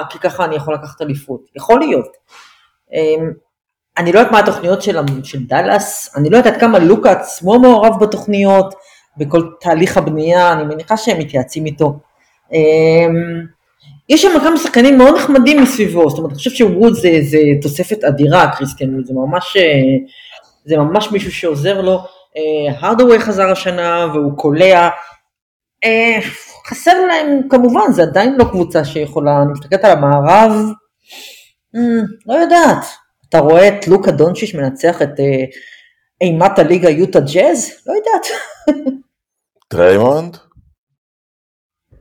כי 0.09 0.19
ככה 0.19 0.45
אני 0.45 0.55
יכול 0.55 0.73
לקחת 0.73 1.01
אליפות, 1.01 1.41
יכול 1.55 1.79
להיות. 1.79 2.17
אמ, 2.93 3.31
אני 3.97 4.11
לא 4.11 4.19
יודעת 4.19 4.31
מה 4.31 4.39
התוכניות 4.39 4.81
של, 4.81 4.97
של 5.23 5.45
דאלאס, 5.45 6.15
אני 6.15 6.29
לא 6.29 6.37
יודעת 6.37 6.59
כמה 6.59 6.79
לוקה 6.79 7.11
עצמו 7.11 7.59
מעורב 7.59 8.03
בתוכניות, 8.03 8.73
בכל 9.17 9.49
תהליך 9.61 9.97
הבנייה, 9.97 10.53
אני 10.53 10.63
מניחה 10.63 10.97
שהם 10.97 11.19
מתייעצים 11.19 11.65
איתו. 11.65 11.99
אמ, 12.53 13.45
יש 14.09 14.21
שם 14.21 14.39
כמה 14.43 14.57
שחקנים 14.57 14.97
מאוד 14.97 15.15
נחמדים 15.15 15.61
מסביבו, 15.61 16.09
זאת 16.09 16.17
אומרת, 16.17 16.31
אני 16.31 16.37
חושב 16.37 16.51
שווד 16.51 16.93
זה, 16.93 17.19
זה 17.21 17.39
תוספת 17.61 18.03
אדירה, 18.03 18.51
קריסטיאן, 18.57 19.03
זה 19.03 19.13
ממש, 19.13 19.57
אה, 19.57 19.63
זה 20.65 20.77
ממש 20.77 21.11
מישהו 21.11 21.31
שעוזר 21.31 21.81
לו. 21.81 21.99
הרדווי 22.79 23.19
חזר 23.19 23.51
השנה 23.51 24.07
והוא 24.13 24.37
קולע. 24.37 24.89
אה, 25.85 26.19
חסר 26.67 27.05
להם, 27.07 27.41
כמובן, 27.49 27.91
זה 27.91 28.01
עדיין 28.01 28.35
לא 28.37 28.43
קבוצה 28.43 28.85
שיכולה, 28.85 29.41
אני 29.41 29.51
מסתכלת 29.51 29.85
על 29.85 29.91
המערב, 29.91 30.51
אה, 31.75 31.81
לא 32.25 32.33
יודעת. 32.33 32.85
אתה 33.29 33.39
רואה 33.39 33.67
את 33.67 33.87
לוקה 33.87 34.11
דונצ'יש 34.11 34.55
מנצח 34.55 35.01
את 35.01 35.19
אימת 36.21 36.59
הליגה 36.59 36.89
יוטה 36.89 37.19
ג'אז? 37.19 37.71
לא 37.87 37.93
יודעת. 37.93 38.27
דריימונד? 39.67 40.37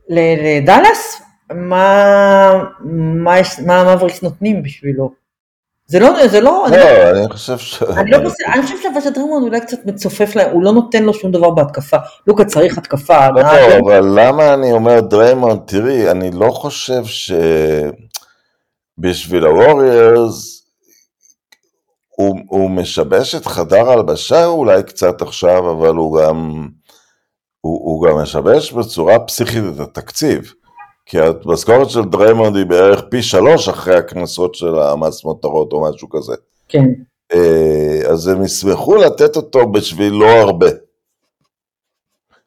לדאלאס? 0.08 1.22
מה, 1.50 2.52
מה, 2.80 3.34
מה 3.66 3.80
המבריקס 3.80 4.22
נותנים 4.22 4.62
בשבילו? 4.62 5.26
זה 5.88 5.98
לא, 5.98 6.26
זה 6.26 6.40
לא, 6.40 6.66
לא, 6.70 6.76
אני, 6.76 7.10
אני 7.10 7.28
חושב 7.28 7.58
ש... 7.58 7.82
אני 7.82 8.10
לא 8.10 8.18
חושב, 8.18 8.44
אני 8.54 8.62
חושב 8.62 8.74
אבל 8.92 9.00
שדריימונד 9.00 9.42
אולי 9.42 9.60
קצת 9.60 9.86
מצופף 9.86 10.36
להם, 10.36 10.50
הוא 10.52 10.62
לא 10.62 10.72
נותן 10.72 11.02
לו 11.02 11.14
שום 11.14 11.32
דבר 11.32 11.50
בהתקפה. 11.50 11.96
לוקה 12.26 12.44
צריך 12.44 12.78
התקפה. 12.78 13.28
לא, 13.30 13.42
לא, 13.42 13.78
אבל 13.78 14.06
למה 14.14 14.54
אני 14.54 14.72
אומר 14.72 15.00
דריימונד, 15.00 15.58
תראי, 15.66 16.10
אני 16.10 16.30
לא 16.30 16.50
חושב 16.50 17.02
שבשביל 18.98 19.44
הווריורס, 19.46 20.65
הוא, 22.16 22.36
הוא 22.48 22.70
משבש 22.70 23.34
את 23.34 23.46
חדר 23.46 23.90
הלבשה 23.90 24.46
אולי 24.46 24.82
קצת 24.82 25.22
עכשיו, 25.22 25.70
אבל 25.70 25.96
הוא 25.96 26.20
גם, 26.20 26.68
הוא, 27.60 27.80
הוא 27.84 28.06
גם 28.06 28.16
משבש 28.16 28.72
בצורה 28.72 29.18
פסיכית 29.18 29.64
את 29.74 29.80
התקציב. 29.80 30.52
כי 31.06 31.18
המשכורת 31.20 31.90
של 31.90 32.04
דריימונד 32.04 32.56
היא 32.56 32.66
בערך 32.66 33.04
פי 33.10 33.22
שלוש 33.22 33.68
אחרי 33.68 33.96
הקנסות 33.96 34.54
של 34.54 34.78
המס 34.78 35.24
מותרות 35.24 35.72
או 35.72 35.88
משהו 35.90 36.08
כזה. 36.08 36.34
כן. 36.68 36.84
אה, 37.34 38.00
אז 38.10 38.28
הם 38.28 38.44
ישמחו 38.44 38.96
לתת 38.96 39.36
אותו 39.36 39.66
בשביל 39.72 40.12
לא 40.12 40.28
הרבה. 40.28 40.66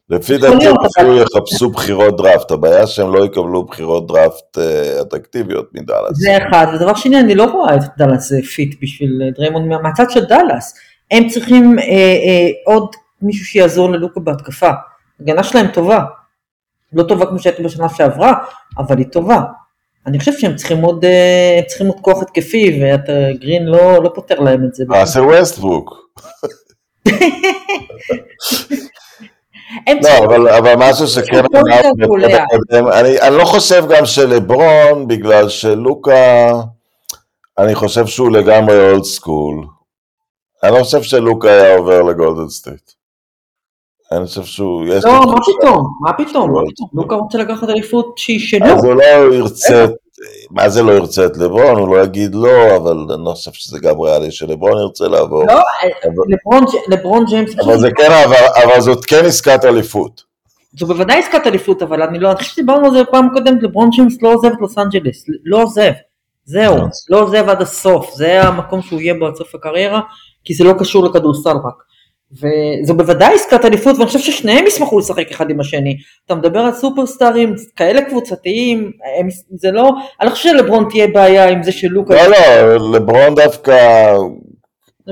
לפי 0.09 0.37
דעתי 0.37 0.67
הם 0.67 0.75
אפילו 0.85 1.17
יחפשו 1.17 1.69
בחירות 1.69 2.17
דראפט, 2.17 2.51
הבעיה 2.51 2.87
שהם 2.87 3.13
לא 3.13 3.25
יקבלו 3.25 3.63
בחירות 3.63 4.07
דראפט 4.07 4.57
אה, 4.57 5.01
אטרקטיביות 5.01 5.69
מדאלאס. 5.73 6.11
זה 6.13 6.37
אחד, 6.37 6.67
ודבר 6.75 6.95
שני, 6.95 7.19
אני 7.19 7.35
לא 7.35 7.43
רואה 7.43 7.75
את 7.75 7.81
דאלאס 7.97 8.33
fit 8.55 8.75
בשביל 8.81 9.21
דריימונד 9.35 9.81
מהצד 9.81 10.11
של 10.11 10.25
דאלאס. 10.25 10.73
הם 11.11 11.29
צריכים 11.29 11.79
אה, 11.79 11.83
אה, 11.85 12.49
עוד 12.65 12.87
מישהו 13.21 13.45
שיעזור 13.45 13.89
ללוקה 13.89 14.19
בהתקפה. 14.19 14.69
הגנה 15.19 15.43
שלהם 15.43 15.67
טובה. 15.67 16.03
לא 16.93 17.03
טובה 17.03 17.25
כמו 17.25 17.39
שהייתי 17.39 17.63
בשנה 17.63 17.89
שעברה, 17.89 18.33
אבל 18.77 18.97
היא 18.97 19.05
טובה. 19.05 19.41
אני 20.07 20.19
חושב 20.19 20.31
שהם 20.37 20.55
צריכים 20.55 20.77
עוד, 20.77 21.05
אה, 21.05 21.59
צריכים 21.67 21.87
עוד 21.87 21.97
כוח 22.01 22.21
התקפי, 22.21 22.81
וגרין 22.81 23.65
לא, 23.65 24.03
לא 24.03 24.11
פותר 24.15 24.39
להם 24.39 24.65
את 24.65 24.75
זה. 24.75 24.83
ראסל 25.03 25.21
ווסטברוק. 25.21 25.95
לא, 30.03 30.25
אבל, 30.25 30.49
אבל 30.49 30.73
משהו 30.77 31.07
שכן 31.07 31.43
אני, 32.93 33.21
אני 33.21 33.35
לא 33.37 33.45
חושב 33.45 33.83
גם 33.89 34.05
שלברון, 34.05 35.07
בגלל 35.07 35.49
שלוקה, 35.49 36.51
אני 37.57 37.75
חושב 37.75 38.07
שהוא 38.07 38.31
לגמרי 38.31 38.91
old 38.91 39.03
school. 39.03 39.65
אני 40.63 40.71
לא 40.71 40.83
חושב 40.83 41.01
שלוקה 41.01 41.51
היה 41.51 41.77
עובר 41.77 42.01
לגולדן 42.01 42.49
סטייט. 42.49 42.91
אני 44.11 44.25
חושב 44.25 44.43
שהוא... 44.43 44.85
לא, 44.85 45.11
מה 45.11 45.37
פתאום? 45.45 45.87
מה 46.01 46.13
פתאום? 46.13 46.51
לוקה 46.93 47.15
רוצה 47.15 47.37
לקחת 47.37 47.69
אליפות 47.69 48.17
שהיא 48.17 48.39
שלו. 48.39 48.65
אז 48.65 48.83
הוא 48.83 48.93
לא 48.93 49.35
ירצה, 49.35 49.85
מה 50.51 50.69
זה 50.69 50.83
לא 50.83 50.91
ירצה 50.91 51.25
את 51.25 51.37
לברון? 51.37 51.77
הוא 51.77 51.95
לא 51.97 52.03
יגיד 52.03 52.35
לא, 52.35 52.75
אבל 52.75 53.13
אני 53.13 53.25
לא 53.25 53.31
חושב 53.31 53.51
שזה 53.53 53.79
גם 53.79 53.99
ריאלי 53.99 54.31
שלברון 54.31 54.81
ירצה 54.81 55.07
לעבור. 55.07 55.43
לא, 55.47 55.61
לברון 56.87 57.25
ג'יימס... 57.25 57.59
אבל 57.59 57.77
זה 57.77 57.89
כן, 57.97 58.11
אבל 58.63 58.81
זאת 58.81 59.05
כן 59.05 59.25
עסקת 59.25 59.65
אליפות. 59.65 60.23
זו 60.79 60.85
בוודאי 60.87 61.19
עסקת 61.19 61.47
אליפות, 61.47 61.81
אבל 61.81 62.01
אני 62.01 62.19
לא, 62.19 62.31
אני 62.31 62.37
חושב 62.37 62.51
שדיברנו 62.51 62.85
על 62.85 62.91
זה 62.91 63.03
בפעם 63.03 63.29
קודמת, 63.33 63.63
לברון 63.63 63.89
ג'יימס 63.89 64.21
לא 64.21 64.33
עוזב 64.33 64.47
את 64.47 64.57
לוס 64.61 64.77
אנג'לס, 64.77 65.25
לא 65.45 65.63
עוזב. 65.63 65.91
זהו, 66.45 66.75
כן. 66.75 66.83
לא 67.09 67.21
עוזב 67.21 67.49
עד 67.49 67.61
הסוף, 67.61 68.13
זה 68.13 68.41
המקום 68.41 68.81
שהוא 68.81 69.01
יהיה 69.01 69.13
בו 69.13 69.27
עד 69.27 69.35
סוף 69.35 69.55
הקריירה, 69.55 70.01
כי 70.43 70.53
זה 70.53 70.63
לא 70.63 70.73
קשור 70.79 71.03
לכדורסל 71.03 71.49
רק. 71.49 71.88
וזו 72.31 72.93
בוודאי 72.93 73.33
עסקת 73.35 73.65
אליפות 73.65 73.95
ואני 73.95 74.07
חושב 74.07 74.19
ששניהם 74.19 74.67
ישמחו 74.67 74.99
לשחק 74.99 75.31
אחד 75.31 75.49
עם 75.49 75.59
השני. 75.59 75.97
אתה 76.25 76.35
מדבר 76.35 76.59
על 76.59 76.73
סופרסטארים 76.73 77.55
כאלה 77.75 78.01
קבוצתיים, 78.01 78.91
הם, 79.19 79.27
זה 79.55 79.71
לא, 79.71 79.89
אני 80.21 80.29
לא 80.29 80.35
חושב 80.35 80.49
שלברון 80.49 80.85
תהיה 80.89 81.07
בעיה 81.07 81.49
עם 81.49 81.63
זה 81.63 81.71
שלוקה... 81.71 82.13
לא, 82.13 82.27
לא, 82.27 82.91
לברון 82.97 83.35
דווקא, 83.35 84.13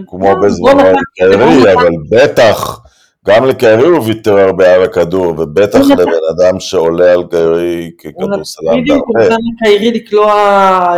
כמו 0.07 0.35
בזמן 0.43 0.93
קיירי, 1.15 1.73
אבל 1.73 1.89
בטח, 2.09 2.79
גם 3.27 3.45
לקיירי 3.45 3.87
הוא 3.87 4.05
ויתר 4.05 4.37
הרבה 4.37 4.73
על 4.73 4.83
הכדור, 4.83 5.35
ובטח 5.37 5.79
לבן 5.79 6.11
אדם 6.37 6.59
שעולה 6.59 7.13
על 7.13 7.23
קיירי 7.29 7.91
ככדורסלם 7.97 8.81
בדיוק, 8.81 9.05
הוא 9.07 9.19
נתן 9.19 9.35
לקיירי 9.53 9.91
לקלוע 9.91 10.33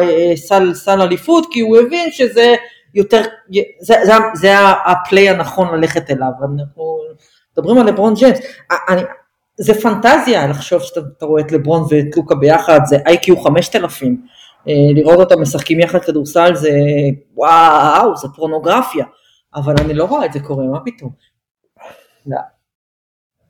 אה, 0.02 0.34
סל 0.74 1.02
אליפות, 1.02 1.48
כי 1.52 1.60
הוא 1.60 1.78
הבין 1.78 2.12
שזה... 2.12 2.56
יותר, 2.94 3.22
זה, 3.80 3.96
זה, 4.04 4.14
זה 4.34 4.54
הפליי 4.86 5.30
הנכון 5.30 5.76
ללכת 5.76 6.10
אליו, 6.10 6.32
אנחנו 6.42 7.00
מדברים 7.58 7.78
על 7.78 7.88
לברון 7.88 8.14
ג'יימס, 8.14 8.40
אני, 8.90 9.02
זה 9.58 9.74
פנטזיה 9.82 10.48
לחשוב 10.48 10.82
שאתה 10.82 11.26
רואה 11.26 11.42
את 11.42 11.52
לברון 11.52 11.82
ואת 11.82 12.18
לוקה 12.18 12.36
ביחד, 12.36 12.80
זה 12.86 12.98
איי-קיו 13.06 13.40
5000, 13.40 14.26
לראות 14.66 15.20
אותם 15.20 15.42
משחקים 15.42 15.80
יחד 15.80 16.00
כדורסל 16.00 16.56
זה 16.56 16.72
וואו, 17.36 18.16
זה 18.16 18.28
פורנוגרפיה, 18.36 19.06
אבל 19.56 19.76
אני 19.80 19.94
לא 19.94 20.04
רואה 20.04 20.26
את 20.26 20.34
זה 20.34 20.40
קורה, 20.40 20.66
מה 20.66 20.80
פתאום? 20.86 21.12
לא. 22.26 22.38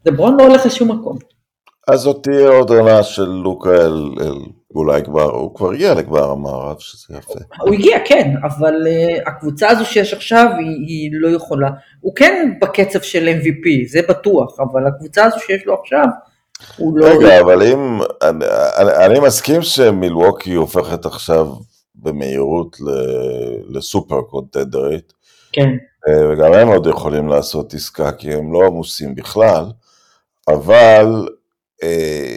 לברון 0.06 0.38
לא 0.38 0.44
הולך 0.44 0.66
לשום 0.66 0.92
מקום. 0.92 1.18
אז 1.92 2.00
זאת 2.00 2.24
תהיה 2.24 2.50
עוד 2.50 2.70
עונה 2.70 3.04
של 3.04 3.26
לוקה 3.26 3.70
אל, 3.70 4.10
אל 4.22 4.36
אולי 4.76 5.04
כבר, 5.04 5.32
הוא 5.32 5.56
כבר 5.56 5.72
הגיע 5.72 5.94
לגמר 5.94 6.32
המערב, 6.32 6.80
שזה 6.80 7.18
יפה. 7.18 7.40
הוא 7.62 7.74
הגיע, 7.74 7.98
כן, 8.06 8.34
אבל 8.44 8.88
uh, 8.88 9.30
הקבוצה 9.30 9.70
הזו 9.70 9.86
שיש 9.86 10.14
עכשיו 10.14 10.46
היא, 10.60 10.88
היא 10.88 11.10
לא 11.14 11.28
יכולה, 11.28 11.70
הוא 12.00 12.16
כן 12.16 12.54
בקצב 12.62 13.02
של 13.02 13.28
MVP, 13.28 13.90
זה 13.92 14.00
בטוח, 14.10 14.60
אבל 14.60 14.88
הקבוצה 14.88 15.26
הזו 15.26 15.40
שיש 15.40 15.66
לו 15.66 15.74
עכשיו, 15.82 16.06
הוא 16.78 16.98
לא... 16.98 17.06
רגע, 17.06 17.42
אבל 17.42 17.64
אם, 17.64 18.00
אני, 18.22 18.46
אני, 18.78 19.06
אני 19.06 19.20
מסכים 19.20 19.62
שמילווקי 19.62 20.54
הופכת 20.54 21.06
עכשיו 21.06 21.48
במהירות 21.96 22.78
לסופר 23.70 24.22
קונטנדרית. 24.22 25.14
כן. 25.52 25.70
אה, 26.08 26.30
וגם 26.30 26.54
הם 26.54 26.68
עוד 26.68 26.88
יכולים 26.88 27.28
לעשות 27.28 27.74
עסקה, 27.74 28.12
כי 28.12 28.34
הם 28.34 28.54
לא 28.54 28.66
עמוסים 28.68 29.16
בכלל, 29.16 29.66
אבל... 30.48 31.28
אה, 31.84 32.36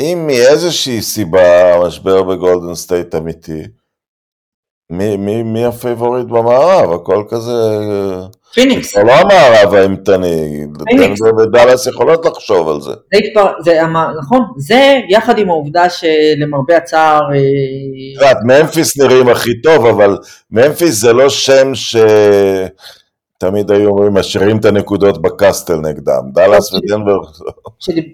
אם 0.00 0.24
מאיזושהי 0.26 1.02
סיבה 1.02 1.74
המשבר 1.74 2.22
בגולדן 2.22 2.74
סטייט 2.74 3.14
אמיתי, 3.14 3.62
מי, 4.90 5.16
מי, 5.16 5.42
מי 5.42 5.64
ה 5.64 5.71
favorite 5.71 6.26
במערב? 6.26 6.92
הכל 6.92 7.22
כזה... 7.28 7.52
פיניקס. 8.54 8.94
זה 8.94 9.02
לא 9.02 9.12
המערב 9.12 9.74
האימתני, 9.74 10.66
פיניקס. 10.84 11.20
ודאלאס 11.22 11.86
יכולות 11.86 12.26
לחשוב 12.26 12.68
על 12.68 12.80
זה. 12.80 12.90
זה 12.90 13.18
התפר... 13.18 13.52
זה, 13.64 13.80
נכון, 14.18 14.40
זה 14.58 14.98
יחד 15.08 15.38
עם 15.38 15.50
העובדה 15.50 15.86
שלמרבה 15.90 16.76
הצער... 16.76 17.20
אה, 17.20 17.36
את 17.36 18.22
יודעת, 18.22 18.36
ממפיס 18.44 18.98
נראים 18.98 19.28
הכי 19.28 19.60
טוב, 19.62 19.86
אבל 19.86 20.18
ממפיס 20.50 20.94
זה 20.94 21.12
לא 21.12 21.28
שם 21.28 21.74
ש... 21.74 21.96
תמיד 23.38 23.70
היו 23.70 23.88
אומרים, 23.88 24.14
משאירים 24.14 24.58
את 24.58 24.64
הנקודות 24.64 25.22
בקסטל 25.22 25.76
נגדם, 25.76 26.22
דאלאס 26.32 26.72
ודנבר. 26.72 27.18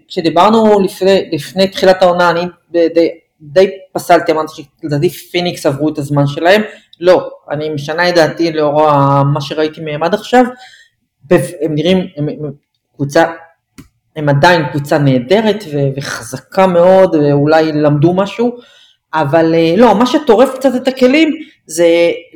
כשדיברנו 0.09 0.81
לפני, 0.81 1.31
לפני 1.33 1.68
תחילת 1.68 2.03
העונה, 2.03 2.31
אני 2.31 2.41
די, 2.70 3.09
די 3.41 3.70
פסלתי, 3.93 4.33
אמרתי 4.33 4.64
שלדעתי 4.81 5.09
פיניקס 5.09 5.66
עברו 5.66 5.89
את 5.89 5.99
הזמן 5.99 6.27
שלהם, 6.27 6.62
לא, 7.01 7.31
אני 7.51 7.68
משנה 7.68 8.09
את 8.09 8.14
דעתי 8.14 8.53
לאור 8.53 8.89
מה 9.22 9.41
שראיתי 9.41 9.81
מהם 9.81 10.03
עד 10.03 10.14
עכשיו, 10.14 10.45
הם 11.31 11.75
נראים, 11.75 11.99
הם, 12.16 12.29
הם 12.29 12.53
קבוצה, 12.95 13.25
הם 14.16 14.29
עדיין 14.29 14.62
קבוצה 14.72 14.99
נהדרת 14.99 15.64
וחזקה 15.97 16.66
מאוד, 16.66 17.14
ואולי 17.14 17.72
למדו 17.72 18.14
משהו, 18.14 18.57
אבל 19.15 19.55
אה, 19.55 19.75
לא, 19.77 19.95
מה 19.95 20.07
שטורף 20.07 20.55
קצת 20.55 20.75
את 20.77 20.89
הכלים 20.89 21.31
זה 21.67 21.87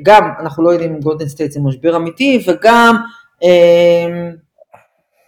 גם, 0.02 0.30
אנחנו 0.40 0.64
לא 0.64 0.70
יודעים 0.70 0.94
אם 0.94 1.00
גולדן 1.00 1.28
סטייט 1.28 1.52
זה 1.52 1.60
משבר 1.60 1.96
אמיתי, 1.96 2.44
וגם 2.46 2.96
אה, 3.44 4.30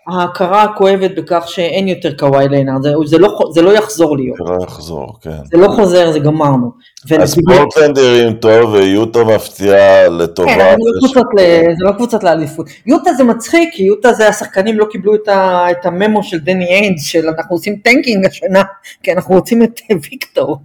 ההכרה 0.09 0.63
הכואבת 0.63 1.11
בכך 1.17 1.45
שאין 1.47 1.89
יותר 1.89 2.15
קוואי 2.17 2.49
לנארד, 2.49 2.83
זה, 2.83 2.93
זה, 3.05 3.19
לא, 3.19 3.39
זה 3.55 3.63
לא 3.63 3.71
יחזור 3.71 4.17
להיות. 4.17 4.37
זה 4.37 4.45
לא 4.53 4.65
יחזור, 4.65 5.19
כן. 5.21 5.31
זה 5.45 5.57
לא 5.57 5.69
חוזר, 5.69 6.13
זה 6.13 6.19
גמרנו. 6.19 6.73
אז 7.21 7.37
פורטלנד 7.47 7.99
נראים 7.99 8.33
טוב, 8.33 8.73
ויוטה 8.73 9.25
מפתיעה 9.25 10.09
לטובה. 10.09 10.55
כן, 10.55 10.77
זה 10.77 11.01
לא 11.03 11.09
קבוצות, 11.09 11.27
ל... 11.37 11.41
זה 11.79 11.85
לא 11.85 11.93
קבוצות 11.93 12.25
לאליפות. 12.25 12.67
יוטה 12.87 13.13
זה 13.13 13.25
מצחיק, 13.25 13.69
כי 13.73 13.83
יוטה 13.83 14.13
זה 14.13 14.29
השחקנים 14.29 14.79
לא 14.79 14.85
קיבלו 14.91 15.15
את, 15.15 15.29
ה... 15.29 15.67
את 15.71 15.87
ה 15.87 15.94
memo 15.94 16.23
של 16.23 16.39
דני 16.39 16.67
איינג', 16.66 17.05
של 17.07 17.29
אנחנו 17.29 17.57
עושים 17.57 17.77
tanking 17.77 18.27
השנה, 18.27 18.63
כי 19.03 19.13
אנחנו 19.13 19.35
רוצים 19.35 19.63
את 19.63 19.81
ויקטור. 20.11 20.57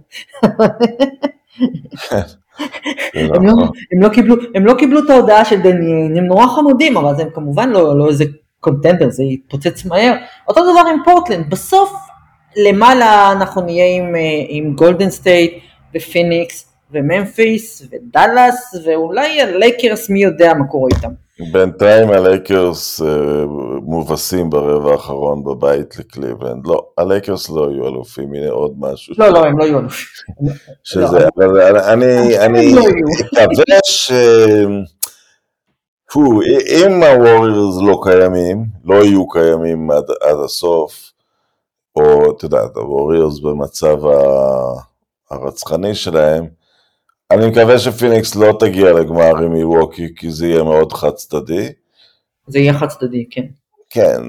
הם, 3.14 3.46
לא. 3.46 3.52
הם, 3.92 4.02
לא 4.02 4.08
קיבלו, 4.08 4.36
הם 4.54 4.66
לא 4.66 4.74
קיבלו 4.74 5.04
את 5.04 5.10
ההודעה 5.10 5.44
של 5.44 5.60
דני 5.60 5.92
איינג', 5.92 6.18
הם 6.18 6.24
נורא 6.24 6.46
חמודים, 6.46 6.96
אבל 6.96 7.20
הם 7.20 7.28
כמובן 7.34 7.70
לא, 7.70 7.98
לא 7.98 8.08
איזה 8.08 8.24
contender, 8.66 9.10
זה 9.10 9.22
יתפוצץ 9.22 9.84
מהר. 9.84 10.14
אותו 10.48 10.60
דבר 10.60 10.90
עם 10.90 10.98
פורטלנד, 11.04 11.50
בסוף 11.50 11.92
למעלה 12.56 13.32
אנחנו 13.32 13.62
נהיה 13.62 13.96
עם, 13.96 14.16
אה, 14.16 14.20
עם 14.48 14.74
גולדן 14.74 15.10
סטייט 15.10 15.52
ופיניקס 15.96 16.72
וממפיס 16.90 17.82
ודאלאס 17.92 18.74
ואולי 18.84 19.40
הלייקרס 19.40 20.10
מי 20.10 20.22
יודע 20.22 20.54
מה 20.54 20.66
קורה 20.66 20.88
איתם. 20.94 21.10
בינתיים 21.52 22.10
הלייקרס 22.10 23.00
uh, 23.00 23.04
מובסים 23.82 24.50
ברבע 24.50 24.92
האחרון 24.92 25.44
בבית 25.44 25.98
לקליבלנד. 25.98 26.66
לא, 26.66 26.86
הלייקרס 26.98 27.50
לא 27.50 27.70
יהיו 27.70 27.88
אלופים, 27.88 28.34
הנה 28.34 28.50
עוד 28.50 28.74
משהו. 28.78 29.14
לא, 29.18 29.28
לא, 29.28 29.46
הם 29.46 29.58
לא 29.58 29.64
יהיו 29.64 29.78
אלופים. 29.78 30.06
שזה, 30.84 31.18
לא. 31.18 31.28
אבל 31.36 31.76
אני, 31.78 32.38
אני 32.38 32.74
לא 32.74 32.82
מקווה 32.82 33.78
ש... 33.84 34.12
פו, 36.16 36.40
אם 36.68 37.02
הווריורס 37.02 37.82
לא 37.82 38.00
קיימים, 38.02 38.64
לא 38.84 39.04
יהיו 39.04 39.28
קיימים 39.28 39.90
עד, 39.90 40.04
עד 40.20 40.36
הסוף, 40.44 41.12
או 41.96 42.30
את 42.30 42.42
יודעת, 42.42 42.76
הווריורס 42.76 43.40
במצב 43.40 43.96
הרצחני 45.30 45.94
שלהם, 45.94 46.46
אני 47.30 47.46
מקווה 47.46 47.78
שפיניקס 47.78 48.36
לא 48.36 48.56
תגיע 48.60 48.92
לגמר 48.92 49.36
עם 49.36 49.52
מילווקי, 49.52 50.14
כי 50.16 50.30
זה 50.30 50.46
יהיה 50.46 50.62
מאוד 50.62 50.92
חד 50.92 51.10
צדדי. 51.10 51.68
זה 52.46 52.58
יהיה 52.58 52.78
חד 52.78 52.88
צדדי, 52.88 53.24
כן. 53.30 53.46
כן, 53.90 54.22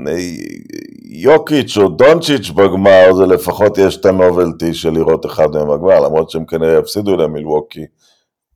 יוקיץ' 1.05 1.77
או 1.77 1.87
דונצ'יץ' 1.87 2.49
בגמר, 2.49 3.13
זה 3.17 3.25
לפחות 3.25 3.77
יש 3.77 3.97
את 3.97 4.05
הנובלטי 4.05 4.73
של 4.73 4.89
לראות 4.89 5.25
אחד 5.25 5.47
מהם 5.51 5.67
בגמר, 5.67 5.99
למרות 5.99 6.29
שהם 6.29 6.45
כנראה 6.45 6.79
יפסידו 6.79 7.17
למילווקי, 7.17 7.85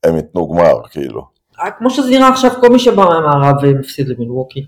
הם 0.04 0.16
ייתנו 0.16 0.48
גמר, 0.48 0.82
כאילו. 0.92 1.31
כמו 1.78 1.90
שזה 1.90 2.10
נראה 2.10 2.28
עכשיו, 2.28 2.52
כל 2.62 2.70
מי 2.70 2.80
שבא 2.80 3.04
מהמערב 3.04 3.66
מפסיד 3.80 4.08
למילווקי. 4.08 4.66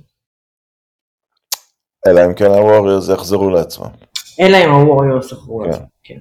אלא 2.07 2.25
אם 2.25 2.33
כן 2.33 2.45
הווריורס 2.45 3.09
יחזרו 3.09 3.49
לעצמם. 3.49 3.89
אלא 4.39 4.57
אם 4.65 4.69
הווריורס 4.69 5.31
יחזרו 5.31 5.59
כן. 5.59 5.69
לעצמם, 5.69 5.85
כן. 6.03 6.19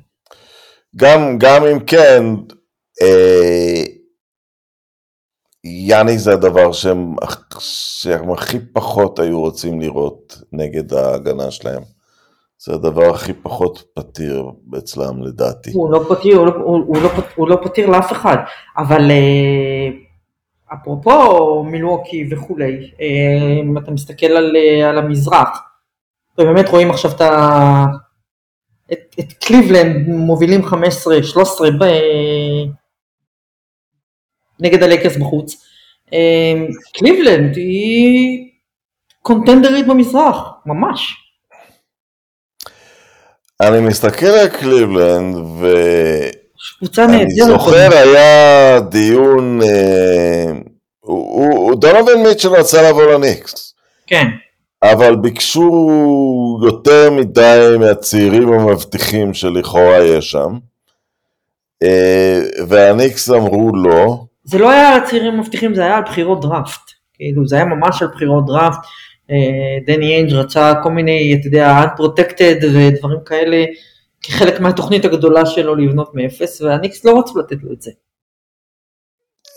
גם, 0.97 1.39
גם 1.39 1.67
אם 1.67 1.81
כן, 1.81 2.25
אה, 3.03 3.83
יאני 5.65 6.19
זה 6.19 6.33
הדבר 6.33 6.73
שהם, 6.73 7.15
שהם 7.59 8.33
הכי 8.33 8.59
פחות 8.73 9.19
היו 9.19 9.41
רוצים 9.41 9.81
לראות 9.81 10.43
נגד 10.53 10.93
ההגנה 10.93 11.51
שלהם. 11.51 11.83
זה 12.59 12.75
הדבר 12.75 13.11
הכי 13.11 13.33
פחות 13.33 13.83
פתיר 13.95 14.51
אצלם 14.79 15.23
לדעתי. 15.23 15.71
הוא 15.75 15.93
לא 15.93 16.05
פתיר, 16.09 16.37
הוא 16.37 16.47
לא, 16.47 16.53
הוא, 16.53 17.03
לא, 17.03 17.11
הוא 17.37 17.49
לא 17.49 17.57
פתיר 17.65 17.91
לאף 17.91 18.13
אחד, 18.13 18.37
אבל 18.77 19.11
אה, 19.11 19.89
אפרופו 20.75 21.65
מילווקי 21.65 22.29
וכולי, 22.31 22.91
אה, 23.01 23.63
אם 23.63 23.79
אתה 23.79 23.91
מסתכל 23.91 24.27
על, 24.27 24.57
אה, 24.57 24.89
על 24.89 24.99
המזרח, 24.99 25.63
ובאמת 26.39 26.69
רואים 26.69 26.91
עכשיו 26.91 27.11
את, 27.11 27.21
ה, 27.21 27.85
את, 28.93 29.15
את 29.21 29.33
קליבלנד 29.33 30.09
מובילים 30.09 30.61
15-13 30.61 30.75
ב... 31.81 31.85
נגד 34.61 34.83
הלייקרס 34.83 35.17
בחוץ. 35.17 35.67
אה, 36.13 36.55
קליבלנד 36.93 37.57
היא 37.57 38.51
קונטנדרית 39.23 39.87
במזרח, 39.87 40.37
ממש. 40.67 41.17
אני 43.61 43.81
מסתכל 43.81 44.27
על 44.27 44.49
קליבלנד 44.49 45.37
ו... 45.37 45.67
קבוצה 46.79 47.07
נהדרת. 47.07 47.27
אני 47.27 47.45
זוכר 47.45 47.89
היה 47.93 48.81
דיון, 48.81 49.61
אה, 49.63 50.53
דונובן 51.79 52.23
מיטשל 52.23 52.49
רצה 52.49 52.91
לבוא 52.91 53.13
לניקס. 53.13 53.75
כן. 54.07 54.27
אבל 54.83 55.17
ביקשו 55.17 55.71
יותר 56.65 57.11
מדי 57.11 57.77
מהצעירים 57.81 58.53
המבטיחים 58.53 59.35
שלכאורה 59.35 60.03
יש 60.05 60.31
שם, 60.31 60.59
אה, 61.83 62.41
והניקס 62.69 63.31
אמרו 63.31 63.71
לא. 63.77 64.25
זה 64.45 64.59
לא 64.59 64.71
היה 64.71 64.89
על 64.89 65.03
הצעירים 65.03 65.35
המבטיחים, 65.35 65.75
זה 65.75 65.85
היה 65.85 65.97
על 65.97 66.03
בחירות 66.03 66.41
דראפט. 66.41 66.91
כאילו, 67.15 67.47
זה 67.47 67.57
היה 67.57 67.65
ממש 67.65 68.03
על 68.03 68.09
בחירות 68.15 68.47
דראפט. 68.47 68.79
אה, 69.31 69.95
דני 69.95 70.17
איינג' 70.17 70.33
רצה 70.33 70.73
כל 70.83 70.91
מיני, 70.91 71.37
אתה 71.41 71.47
יודע, 71.47 71.85
unprotected 71.85 72.67
ודברים 72.67 73.19
כאלה. 73.27 73.65
כחלק 74.23 74.61
מהתוכנית 74.61 75.05
הגדולה 75.05 75.47
שלו 75.47 75.75
לבנות 75.75 76.15
מאפס, 76.15 76.61
והניקס 76.61 77.05
לא 77.05 77.19
רצו 77.19 77.39
לתת 77.39 77.57
לו 77.63 77.73
את 77.73 77.83
זה. 77.83 77.91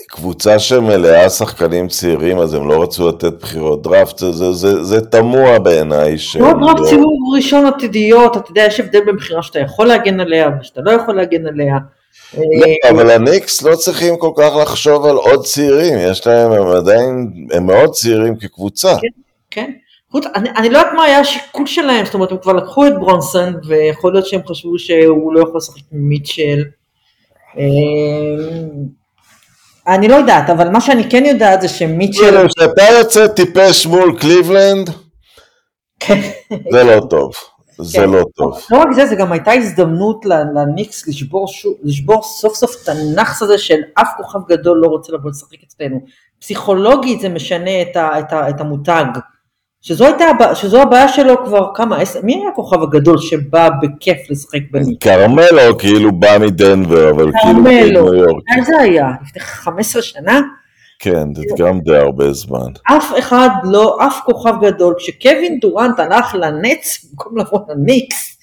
קבוצה 0.07 0.59
שמלאה 0.59 1.29
שחקנים 1.29 1.87
צעירים, 1.87 2.37
אז 2.37 2.53
הם 2.53 2.67
לא 2.67 2.83
רצו 2.83 3.09
לתת 3.09 3.33
בחירות 3.41 3.81
דראפט, 3.81 4.17
זה, 4.17 4.31
זה, 4.31 4.51
זה, 4.51 4.83
זה 4.83 5.05
תמוה 5.05 5.59
בעיניי. 5.59 6.15
לא 6.39 6.53
דראפט 6.53 6.79
לא... 6.79 6.85
סיבוב 6.85 7.35
ראשון 7.35 7.65
עתידיות, 7.65 8.37
אתה 8.37 8.51
יודע, 8.51 8.63
יש 8.67 8.79
הבדל 8.79 9.05
בין 9.05 9.15
בחירה 9.15 9.43
שאתה 9.43 9.59
יכול 9.59 9.87
להגן 9.87 10.19
עליה 10.19 10.49
ושאתה 10.61 10.81
לא 10.81 10.91
יכול 10.91 11.15
להגן 11.15 11.47
עליה. 11.47 11.77
לא, 12.33 12.89
אבל 12.89 13.09
הניקס 13.09 13.61
לא 13.61 13.75
צריכים 13.75 14.17
כל 14.17 14.31
כך 14.37 14.51
לחשוב 14.61 15.05
על 15.05 15.15
עוד 15.15 15.45
צעירים, 15.45 15.93
יש 15.99 16.27
להם, 16.27 16.51
הם 16.51 16.67
עדיין, 16.67 17.31
הם 17.51 17.65
מאוד 17.65 17.91
צעירים 17.91 18.35
כקבוצה. 18.35 18.95
כן, 19.01 19.07
כן. 19.51 19.71
אני, 20.35 20.49
אני 20.49 20.69
לא 20.69 20.77
יודעת 20.77 20.93
מה 20.93 21.03
היה 21.03 21.19
השיקול 21.19 21.65
שלהם, 21.65 22.05
זאת 22.05 22.13
אומרת 22.13 22.31
הם 22.31 22.37
כבר 22.37 22.53
לקחו 22.53 22.87
את 22.87 22.93
ברונסון 22.99 23.53
ויכול 23.67 24.13
להיות 24.13 24.25
שהם 24.25 24.41
חשבו 24.47 24.79
שהוא 24.79 25.33
לא 25.33 25.39
יכול 25.39 25.57
לשחק 25.57 25.81
עם 25.91 26.09
מיטשל. 26.09 26.63
אמ, 27.57 28.85
אני 29.87 30.07
לא 30.07 30.15
יודעת, 30.15 30.49
אבל 30.49 30.69
מה 30.69 30.81
שאני 30.81 31.09
כן 31.09 31.25
יודעת 31.25 31.61
זה 31.61 31.67
שמיטשל... 31.67 32.47
כשאתה 32.47 32.83
יוצא 32.99 33.27
טיפש 33.27 33.85
מול 33.85 34.17
קליבלנד, 34.19 34.89
כן. 35.99 36.21
זה 36.71 36.83
לא 36.83 37.01
טוב. 37.09 37.31
זה 37.79 37.97
כן. 37.97 38.09
לא 38.09 38.23
טוב. 38.35 38.59
לא 38.71 38.77
רק 38.77 38.87
זה, 38.95 39.05
זה 39.05 39.15
גם 39.15 39.31
הייתה 39.31 39.51
הזדמנות 39.51 40.25
לניקס 40.55 41.07
לשבור, 41.07 41.47
סוף 42.23 42.55
סוף 42.55 42.83
את 42.83 42.89
הנאחס 42.89 43.41
הזה 43.41 43.57
של 43.57 43.79
אף 43.93 44.07
כוכב 44.17 44.39
גדול 44.47 44.77
לא 44.77 44.87
רוצה 44.87 45.13
לבוא 45.13 45.29
לשחק 45.29 45.57
אצלנו. 45.67 45.99
פסיכולוגית 46.39 47.19
זה 47.19 47.29
משנה 47.29 47.81
את 48.49 48.61
המותג. 48.61 49.05
שזו, 49.87 50.05
הייתה, 50.05 50.55
שזו 50.55 50.81
הבעיה 50.81 51.07
שלו 51.07 51.45
כבר 51.45 51.67
כמה, 51.73 51.97
מי 52.23 52.35
היה 52.35 52.49
הכוכב 52.49 52.83
הגדול 52.83 53.17
שבא 53.17 53.69
בכיף 53.81 54.17
לשחק 54.29 54.59
בליגה? 54.71 54.99
קרמלו 54.99 55.77
כאילו 55.79 56.11
בא 56.11 56.37
מדנבר, 56.41 57.09
אבל 57.09 57.31
כאילו 57.41 57.63
בניו 57.63 58.13
יורק. 58.13 58.43
מה 58.57 58.63
זה 58.63 58.73
היה? 58.79 59.07
לפני 59.21 59.41
15 59.41 60.01
שנה? 60.01 60.41
כן, 60.99 61.35
זה 61.35 61.43
גם 61.57 61.79
די 61.79 61.97
הרבה 61.97 62.33
זמן. 62.33 62.71
אף 62.97 63.11
אחד 63.19 63.49
לא, 63.63 63.97
אף 64.07 64.19
כוכב 64.25 64.53
גדול, 64.61 64.93
כשקווין 64.97 65.59
דורנט 65.61 65.99
הלך 65.99 66.35
לנץ 66.35 67.05
במקום 67.09 67.37
לבוא 67.37 67.59
לניקס, 67.69 68.37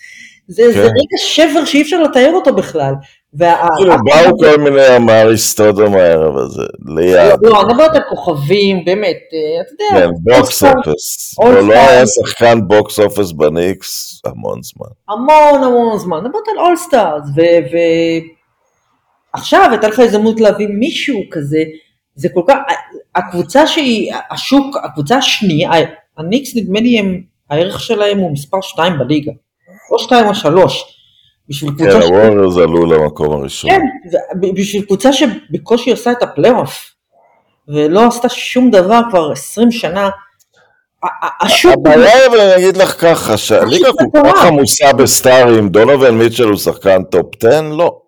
זה, 0.49 0.62
כן. 0.62 0.72
זה 0.72 0.82
רגע 0.82 1.18
שבר 1.18 1.64
שאי 1.64 1.82
אפשר 1.82 2.03
לתאר 2.03 2.32
אותו 2.34 2.55
בכלל. 2.55 2.95
כאילו 3.39 3.95
באו 4.05 4.39
כל 4.39 4.61
מיני 4.61 4.97
אמריסטודום 4.97 5.95
הערב 5.95 6.37
הזה, 6.37 6.62
ליד. 6.87 7.39
לא, 7.43 7.61
אני 7.61 7.72
מדברת 7.72 7.97
על 7.97 8.03
כוכבים, 8.09 8.85
באמת, 8.85 9.16
אה, 9.33 9.61
אתה 9.61 9.70
יודע. 9.72 10.07
כן, 10.07 10.11
box 10.22 10.62
office. 10.62 11.35
לא 11.68 11.72
היה 11.72 12.07
שחקן 12.07 12.68
box 12.68 12.99
office 12.99 13.33
בניקס 13.33 14.20
המון 14.24 14.62
זמן. 14.62 14.89
המון 15.09 15.64
המון 15.64 15.99
זמן, 15.99 16.16
אני 16.16 16.28
מדברת 16.28 16.43
על 16.53 16.59
all 16.59 16.80
stars, 16.80 17.24
ועכשיו 19.35 19.68
הייתה 19.70 19.89
לך 19.89 19.99
הזדמנות 19.99 20.41
להביא 20.41 20.68
מישהו 20.68 21.20
כזה, 21.30 21.62
זה 22.14 22.28
כל 22.35 22.43
כך, 22.49 22.57
הקבוצה 23.14 23.66
שהיא, 23.66 24.12
השוק, 24.30 24.76
הקבוצה 24.85 25.16
השנייה, 25.16 25.70
הניקס 26.18 26.57
נדמה 26.57 26.80
לי 26.80 26.99
הם, 26.99 27.20
הערך 27.51 27.80
שלהם 27.80 28.18
הוא 28.18 28.33
מספר 28.33 28.61
2 28.61 28.99
בליגה, 28.99 29.33
או 29.91 29.99
2 29.99 30.26
או 30.26 30.35
3. 30.35 31.01
בשביל 31.49 31.70
קבוצה... 31.70 32.01
כן, 32.01 32.03
הווריורס 32.03 32.57
עלו 32.57 32.86
למקום 32.86 33.32
הראשון. 33.32 33.70
כן, 33.70 33.80
בשביל 34.55 34.84
קבוצה 34.84 35.12
שבקושי 35.12 35.90
עושה 35.90 36.12
את 36.12 36.22
הפלייאוף, 36.22 36.90
ולא 37.68 38.07
עשתה 38.07 38.28
שום 38.28 38.70
דבר 38.70 39.01
כבר 39.11 39.32
20 39.32 39.70
שנה. 39.70 40.11
הבעיה 41.72 42.26
אבל 42.26 42.40
אני 42.40 42.57
אגיד 42.57 42.76
לך 42.76 43.01
ככה, 43.01 43.36
שהליגה 43.36 43.88
כל 43.93 44.20
כך 44.24 44.45
עמוסה 44.45 44.93
בסטארים, 44.93 45.68
דונובן 45.68 46.11
מיטשל 46.11 46.49
הוא 46.49 46.57
שחקן 46.57 47.03
טופ 47.05 47.45
10? 47.45 47.62
לא. 47.62 47.99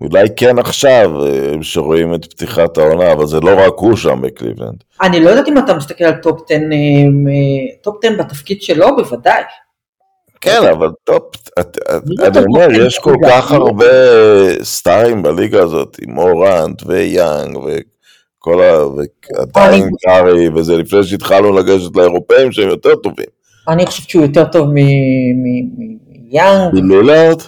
אולי 0.00 0.28
כן 0.36 0.58
עכשיו, 0.58 1.26
אה, 1.26 1.52
שרואים 1.62 2.14
את 2.14 2.24
פתיחת 2.24 2.78
העונה, 2.78 3.12
אבל 3.12 3.26
זה 3.26 3.40
לא 3.40 3.50
רק 3.66 3.72
הוא 3.76 3.96
שם 3.96 4.20
בקליבלנד. 4.22 4.84
אני 5.02 5.20
לא 5.20 5.30
יודעת 5.30 5.48
אם 5.48 5.58
אתה 5.58 5.74
מסתכל 5.74 6.04
על 6.04 6.14
טופ 6.14 6.40
10, 6.50 6.56
טופ 7.82 8.04
10 8.04 8.16
בתפקיד 8.18 8.62
שלו, 8.62 8.96
בוודאי. 8.96 9.42
כן, 10.40 10.60
אבל 10.70 10.88
טופ, 11.04 11.22
אני 11.56 12.44
אומר, 12.46 12.66
יש 12.86 12.98
כל 12.98 13.14
כך 13.28 13.52
הרבה 13.52 13.84
סטארים 14.62 15.22
בליגה 15.22 15.62
הזאת, 15.62 15.96
עם 16.02 16.14
מורנט 16.14 16.82
ויאנג 16.86 17.56
וכל 17.56 18.62
ה... 18.62 18.86
ועדיין 18.86 19.90
קארי, 20.06 20.48
וזה 20.48 20.76
לפני 20.76 21.04
שהתחלנו 21.04 21.52
לגשת 21.52 21.96
לאירופאים 21.96 22.52
שהם 22.52 22.68
יותר 22.68 22.96
טובים. 22.96 23.26
אני 23.68 23.86
חושבת 23.86 24.08
שהוא 24.08 24.22
יותר 24.22 24.44
טוב 24.44 24.68
מיאנג. 24.68 26.72
מלילארד? 26.72 27.40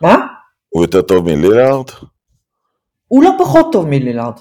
מה? 0.00 0.16
הוא 0.68 0.82
יותר 0.82 1.02
טוב 1.02 1.24
מלילארד? 1.24 1.86
הוא 3.08 3.24
לא 3.24 3.30
פחות 3.38 3.72
טוב 3.72 3.88
מלילארד. 3.88 4.34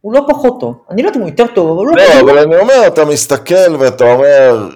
הוא 0.00 0.12
לא 0.12 0.20
פחות 0.28 0.60
טוב. 0.60 0.74
אני 0.90 1.02
לא 1.02 1.08
יודעת 1.08 1.16
אם 1.16 1.20
הוא 1.20 1.30
יותר 1.30 1.46
טוב, 1.54 1.78
אבל 1.78 1.86
הוא 1.86 1.96
לא, 1.96 2.02
לא 2.02 2.20
אבל 2.20 2.38
אני 2.38 2.56
אומר, 2.56 2.86
אתה 2.86 3.04
מסתכל 3.04 3.76
ואתה 3.78 4.12
אומר, 4.12 4.68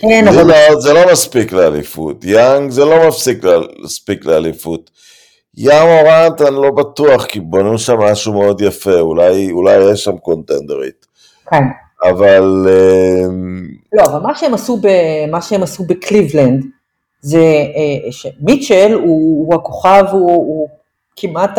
כן, 0.00 0.24
לילארד 0.24 0.80
זה 0.80 0.92
לא 0.92 1.12
מספיק 1.12 1.52
לאליפות, 1.52 2.24
יאנג 2.24 2.70
זה 2.70 2.84
לא 2.84 3.08
מפסיק 3.08 3.44
להספיק 3.82 4.24
לאליפות. 4.24 4.90
ים 5.56 5.82
אורנט 5.82 6.40
אני 6.40 6.56
לא 6.56 6.70
בטוח, 6.70 7.24
כי 7.26 7.40
בנו 7.40 7.78
שם 7.78 7.98
משהו 7.98 8.32
מאוד 8.32 8.60
יפה, 8.60 9.00
אולי, 9.00 9.50
אולי 9.50 9.92
יש 9.92 10.04
שם 10.04 10.18
קונטנדרית. 10.18 11.06
כן. 11.50 11.64
אבל... 12.04 12.66
לא, 13.92 14.02
אבל 14.02 14.20
מה 14.20 14.34
שהם 14.34 14.54
עשו, 14.54 14.76
ב, 14.76 14.88
מה 15.30 15.42
שהם 15.42 15.62
עשו 15.62 15.84
בקליבלנד, 15.84 16.64
זה 17.20 17.38
אה, 17.38 18.12
שמיטשל 18.12 18.92
הוא, 18.92 19.46
הוא 19.46 19.54
הכוכב, 19.54 20.04
הוא, 20.12 20.30
הוא 20.30 20.68
כמעט 21.16 21.58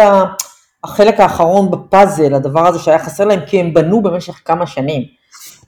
החלק 0.84 1.20
האחרון 1.20 1.72
בפאזל, 1.72 2.34
הדבר 2.34 2.68
הזה 2.68 2.80
שהיה 2.80 3.00
חסר 3.00 3.26
להם, 3.26 3.40
כי 3.48 3.60
הם 3.60 3.74
בנו 3.74 4.02
במשך 4.02 4.42
כמה 4.46 4.68
שנים. 4.68 5.19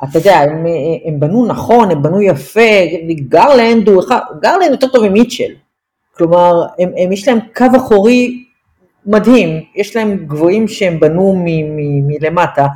אתה 0.04 0.18
יודע, 0.18 0.38
הם, 0.38 0.66
הם 1.06 1.20
בנו 1.20 1.46
נכון, 1.46 1.92
הם 1.92 2.04
בנו 2.04 2.22
יפה, 2.22 2.70
גרלנד 3.30 3.88
הוא 3.88 4.04
אחד, 4.04 4.20
גרלנד 4.42 4.72
יותר 4.72 4.88
טוב 4.88 5.08
ממיטשל. 5.08 5.52
כלומר, 6.14 6.66
הם, 6.80 6.92
הם, 6.98 7.12
יש 7.12 7.28
להם 7.28 7.40
קו 7.56 7.66
אחורי 7.78 8.44
מדהים, 9.06 9.64
יש 9.76 9.96
להם 9.96 10.26
גבוהים 10.28 10.68
שהם 10.68 11.00
בנו 11.00 11.36
מ, 11.36 11.46
מ, 11.46 12.08
מלמטה. 12.08 12.68